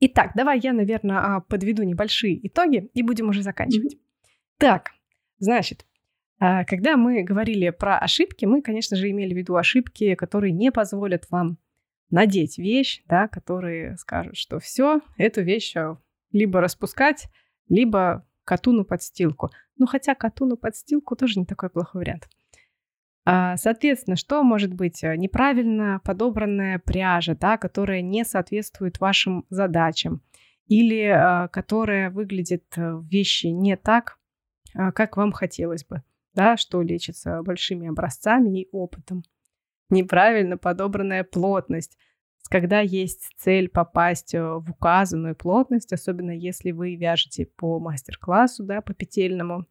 Итак, 0.00 0.32
давай 0.34 0.58
я, 0.60 0.72
наверное, 0.72 1.18
а, 1.18 1.40
подведу 1.40 1.82
небольшие 1.82 2.46
итоги 2.46 2.90
и 2.94 3.02
будем 3.02 3.28
уже 3.28 3.42
заканчивать. 3.42 3.94
Mm-hmm. 3.94 4.56
Так, 4.56 4.90
значит, 5.38 5.84
когда 6.40 6.96
мы 6.96 7.22
говорили 7.22 7.68
про 7.68 7.98
ошибки, 7.98 8.46
мы, 8.46 8.62
конечно 8.62 8.96
же, 8.96 9.10
имели 9.10 9.34
в 9.34 9.36
виду 9.36 9.56
ошибки, 9.56 10.14
которые 10.14 10.52
не 10.52 10.72
позволят 10.72 11.30
вам 11.30 11.58
надеть 12.10 12.58
вещь, 12.58 13.02
да, 13.06 13.28
которые 13.28 13.96
скажут, 13.96 14.36
что 14.36 14.58
все, 14.58 15.00
эту 15.16 15.42
вещь 15.42 15.76
а, 15.76 15.96
либо 16.32 16.60
распускать, 16.60 17.28
либо 17.68 18.26
коту 18.44 18.72
на 18.72 18.84
подстилку. 18.84 19.50
Ну, 19.76 19.86
хотя 19.86 20.14
коту 20.14 20.44
на 20.44 20.56
подстилку 20.56 21.16
тоже 21.16 21.38
не 21.38 21.46
такой 21.46 21.70
плохой 21.70 22.00
вариант. 22.00 22.28
А, 23.24 23.56
соответственно, 23.56 24.16
что 24.16 24.42
может 24.42 24.74
быть 24.74 25.02
неправильно 25.02 26.00
подобранная 26.04 26.78
пряжа, 26.78 27.34
да, 27.34 27.56
которая 27.56 28.02
не 28.02 28.24
соответствует 28.24 28.98
вашим 28.98 29.46
задачам 29.50 30.22
или 30.66 31.04
а, 31.04 31.48
которая 31.48 32.10
выглядит 32.10 32.64
вещи 32.76 33.46
не 33.46 33.76
так, 33.76 34.18
а, 34.74 34.90
как 34.92 35.16
вам 35.16 35.32
хотелось 35.32 35.84
бы, 35.84 36.02
да, 36.34 36.56
что 36.56 36.82
лечится 36.82 37.42
большими 37.42 37.88
образцами 37.88 38.62
и 38.62 38.68
опытом. 38.72 39.22
Неправильно 39.88 40.56
подобранная 40.56 41.24
плотность– 41.24 41.96
когда 42.50 42.80
есть 42.80 43.30
цель 43.36 43.68
попасть 43.68 44.34
э, 44.34 44.42
в 44.42 44.70
указанную 44.70 45.36
плотность, 45.36 45.92
особенно 45.92 46.32
если 46.32 46.72
вы 46.72 46.96
вяжете 46.96 47.46
по 47.46 47.78
мастер-классу, 47.78 48.64
да, 48.64 48.80
по 48.80 48.92
петельному, 48.92 49.66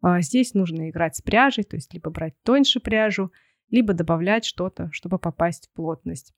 а, 0.00 0.20
здесь 0.20 0.54
нужно 0.54 0.88
играть 0.88 1.16
с 1.16 1.20
пряжей, 1.20 1.64
то 1.64 1.74
есть 1.76 1.92
либо 1.92 2.10
брать 2.10 2.34
тоньше 2.44 2.78
пряжу, 2.78 3.32
либо 3.70 3.92
добавлять 3.92 4.44
что-то, 4.44 4.88
чтобы 4.92 5.18
попасть 5.18 5.68
в 5.68 5.72
плотность. 5.72 6.32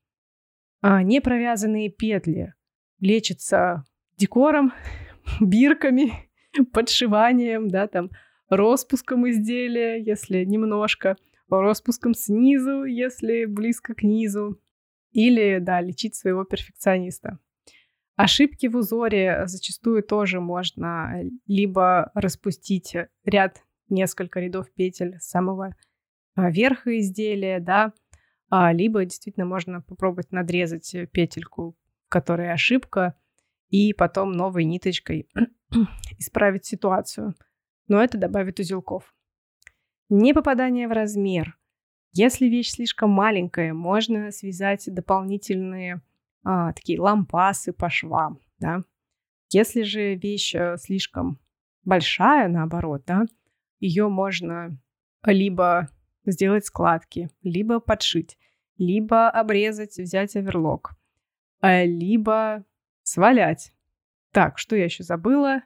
А 0.81 1.03
непровязанные 1.03 1.91
петли 1.91 2.55
лечатся 2.99 3.83
декором, 4.17 4.73
бирками, 5.39 6.13
подшиванием, 6.73 7.67
да, 7.67 7.87
там, 7.87 8.09
распуском 8.49 9.29
изделия, 9.29 9.97
если 9.97 10.43
немножко, 10.43 11.17
распуском 11.49 12.13
снизу, 12.13 12.83
если 12.83 13.45
близко 13.45 13.93
к 13.93 14.03
низу, 14.03 14.59
или, 15.11 15.59
да, 15.59 15.79
лечить 15.81 16.15
своего 16.15 16.43
перфекциониста. 16.43 17.39
Ошибки 18.15 18.67
в 18.67 18.75
узоре 18.77 19.43
зачастую 19.45 20.03
тоже 20.03 20.39
можно 20.39 21.21
либо 21.47 22.11
распустить 22.13 22.95
ряд, 23.23 23.61
несколько 23.89 24.39
рядов 24.39 24.71
петель 24.73 25.19
с 25.19 25.29
самого 25.29 25.75
а, 26.35 26.49
верха 26.49 26.97
изделия, 26.99 27.59
да, 27.59 27.93
а, 28.49 28.73
либо 28.73 29.03
действительно 29.05 29.45
можно 29.45 29.81
попробовать 29.81 30.31
надрезать 30.31 30.95
петельку, 31.11 31.77
в 32.07 32.09
которой 32.09 32.51
ошибка, 32.51 33.15
и 33.69 33.93
потом 33.93 34.31
новой 34.31 34.63
ниточкой 34.63 35.27
исправить 36.19 36.65
ситуацию. 36.65 37.35
Но 37.87 38.03
это 38.03 38.17
добавит 38.17 38.59
узелков. 38.59 39.13
Не 40.09 40.33
попадание 40.33 40.87
в 40.87 40.91
размер. 40.91 41.57
Если 42.13 42.45
вещь 42.47 42.71
слишком 42.71 43.09
маленькая, 43.09 43.73
можно 43.73 44.31
связать 44.31 44.85
дополнительные 44.87 46.01
а, 46.43 46.73
такие 46.73 46.99
лампасы 46.99 47.73
по 47.73 47.89
швам, 47.89 48.39
да. 48.59 48.83
Если 49.51 49.83
же 49.83 50.15
вещь 50.15 50.55
э, 50.55 50.77
слишком 50.77 51.39
большая, 51.83 52.47
наоборот, 52.47 53.03
да, 53.05 53.25
ее 53.79 54.09
можно 54.09 54.77
либо 55.23 55.89
сделать 56.25 56.65
складки, 56.65 57.29
либо 57.43 57.79
подшить, 57.79 58.37
либо 58.77 59.29
обрезать, 59.29 59.97
взять 59.97 60.35
оверлок, 60.35 60.95
а, 61.61 61.83
либо 61.83 62.63
свалять. 63.03 63.71
Так, 64.31 64.57
что 64.57 64.75
я 64.75 64.85
еще 64.85 65.03
забыла? 65.03 65.61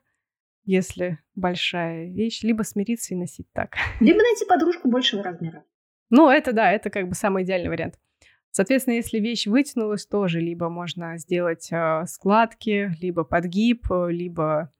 Если 0.72 1.17
большая 1.34 2.11
вещь, 2.11 2.43
либо 2.43 2.61
смириться 2.61 3.15
и 3.15 3.17
носить 3.17 3.47
так. 3.53 3.74
Либо 3.99 4.20
найти 4.20 4.45
подружку 4.45 4.88
большего 4.88 5.24
размера. 5.24 5.63
Ну, 6.11 6.30
это 6.30 6.53
да, 6.53 6.72
это 6.72 6.91
как 6.91 7.09
бы 7.09 7.15
самый 7.15 7.43
идеальный 7.43 7.70
вариант. 7.70 7.95
Соответственно, 8.51 8.93
если 8.93 9.17
вещь 9.17 9.47
вытянулась, 9.47 10.05
тоже 10.05 10.39
либо 10.39 10.70
можно 10.70 11.17
сделать 11.17 11.70
э, 11.72 12.03
складки, 12.05 12.91
либо 13.01 13.24
подгиб, 13.24 13.88
либо 14.09 14.72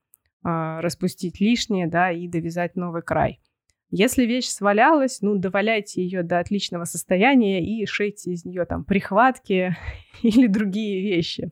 э, 0.46 0.80
распустить 0.80 1.42
лишнее, 1.42 1.88
да, 1.88 2.12
и 2.12 2.28
довязать 2.28 2.76
новый 2.76 3.02
край. 3.02 3.42
Если 3.90 4.28
вещь 4.28 4.50
свалялась, 4.50 5.22
ну, 5.22 5.38
доваляйте 5.38 6.04
ее 6.04 6.22
до 6.22 6.38
отличного 6.38 6.84
состояния 6.84 7.66
и 7.66 7.84
шейте 7.88 8.30
из 8.30 8.46
нее 8.46 8.66
там 8.66 8.86
прихватки 8.86 9.76
или 10.22 10.46
другие 10.46 11.02
вещи. 11.02 11.50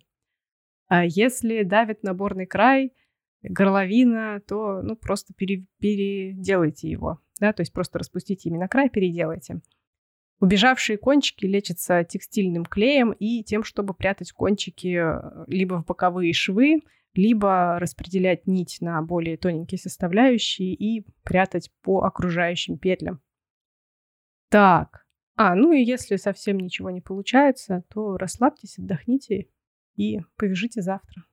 А 0.90 1.04
если 1.06 1.64
давит 1.64 2.04
наборный 2.04 2.46
край, 2.46 2.94
горловина, 3.42 4.42
то, 4.48 4.82
ну, 4.82 4.96
просто 4.96 5.34
пере, 5.34 5.66
переделайте 5.80 6.90
его 6.90 7.20
да, 7.40 7.54
то 7.54 7.62
есть 7.62 7.74
просто 7.74 8.00
распустите 8.00 8.50
именно 8.50 8.68
край, 8.68 8.90
переделайте. 8.90 9.62
Убежавшие 10.40 10.98
кончики 10.98 11.46
лечатся 11.46 12.04
текстильным 12.04 12.66
клеем 12.66 13.12
и 13.12 13.44
тем, 13.44 13.64
чтобы 13.64 13.94
прятать 13.94 14.32
кончики 14.32 15.00
э, 15.00 15.46
либо 15.48 15.82
в 15.82 15.86
боковые 15.86 16.34
швы, 16.34 16.82
либо 17.14 17.80
распределять 17.80 18.46
нить 18.46 18.78
на 18.80 19.02
более 19.02 19.38
тоненькие 19.38 19.80
составляющие 19.80 20.74
и 20.74 21.06
прятать 21.24 21.72
по 21.82 22.04
окружающим 22.04 22.78
петлям. 22.78 23.20
Так, 24.50 25.06
а, 25.36 25.56
ну 25.56 25.72
и 25.72 25.84
если 25.84 26.18
совсем 26.18 26.58
ничего 26.58 26.92
не 26.92 27.02
получается, 27.02 27.84
то 27.90 28.18
расслабьтесь, 28.18 28.78
отдохните 28.78 29.48
и 29.96 30.20
повяжите 30.36 30.82
завтра. 30.82 31.26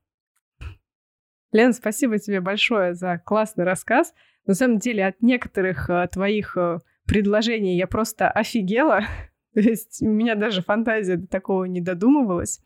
Лен, 1.55 1.73
спасибо 1.73 2.19
тебе 2.19 2.41
большое 2.41 2.95
за 2.95 3.23
классный 3.25 3.65
рассказ. 3.65 4.13
На 4.45 4.55
самом 4.55 4.81
деле 4.81 5.07
от 5.07 5.23
некоторых 5.23 5.89
э, 5.89 6.09
твоих 6.11 6.57
э, 6.57 6.81
предложений 7.07 7.77
я 7.77 7.87
просто 7.87 8.29
офигела. 8.29 9.03
То 9.55 9.61
есть 9.61 10.03
у 10.03 10.09
меня 10.09 10.35
даже 10.35 10.63
фантазия 10.63 11.17
до 11.17 11.29
такого 11.29 11.65
не 11.65 11.81
додумывалась. 11.81 12.61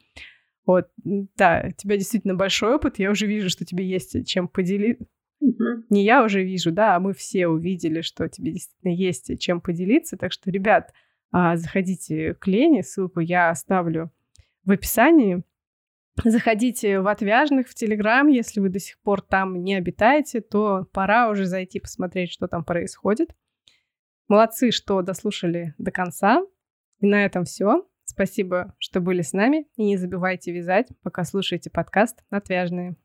Вот, 0.65 0.89
да, 0.97 1.67
у 1.69 1.73
тебя 1.73 1.99
действительно 1.99 2.35
большой 2.35 2.77
опыт. 2.77 2.99
Я 2.99 3.11
уже 3.11 3.27
вижу, 3.27 3.51
что 3.51 3.67
тебе 3.67 3.87
есть 3.87 4.27
чем 4.27 4.49
поделиться. 4.49 5.05
Mm-hmm. 5.43 5.83
Не 5.91 6.05
я 6.05 6.25
уже 6.25 6.43
вижу, 6.43 6.73
да, 6.73 6.97
а 6.97 7.01
мы 7.01 7.13
все 7.13 7.47
увидели, 7.47 8.01
что 8.01 8.27
тебе 8.29 8.53
действительно 8.53 8.93
есть 8.93 9.39
чем 9.39 9.61
поделиться. 9.61 10.17
Так 10.17 10.33
что, 10.33 10.51
ребят, 10.51 10.95
а, 11.31 11.59
заходите 11.59 12.35
к 12.35 12.47
Лене, 12.47 12.83
ссылку 12.83 13.21
я 13.21 13.51
оставлю 13.51 14.11
в 14.65 14.71
описании. 14.71 15.43
Заходите 16.25 17.01
в 17.01 17.07
Отвяжных 17.07 17.69
в 17.69 17.75
Телеграм, 17.75 18.27
если 18.27 18.61
вы 18.61 18.69
до 18.69 18.81
сих 18.81 18.99
пор 19.01 19.23
там 19.23 19.63
не 19.63 19.75
обитаете, 19.77 20.41
то 20.41 20.87
пора 20.93 21.31
уже 21.31 21.47
зайти 21.47 21.81
посмотреть, 21.81 22.33
что 22.33 22.49
там 22.49 22.65
происходит. 22.65 23.31
Молодцы, 24.27 24.71
что 24.73 25.01
дослушали 25.03 25.75
до 25.79 25.91
конца. 25.91 26.43
И 27.01 27.07
на 27.07 27.25
этом 27.25 27.45
все. 27.45 27.87
Спасибо, 28.05 28.75
что 28.79 29.01
были 29.01 29.23
с 29.23 29.33
нами. 29.33 29.67
И 29.77 29.85
не 29.85 29.97
забывайте 29.97 30.53
вязать, 30.53 30.89
пока 31.03 31.25
слушаете 31.25 31.71
подкаст 31.71 32.25
«Отвяжные». 32.31 32.97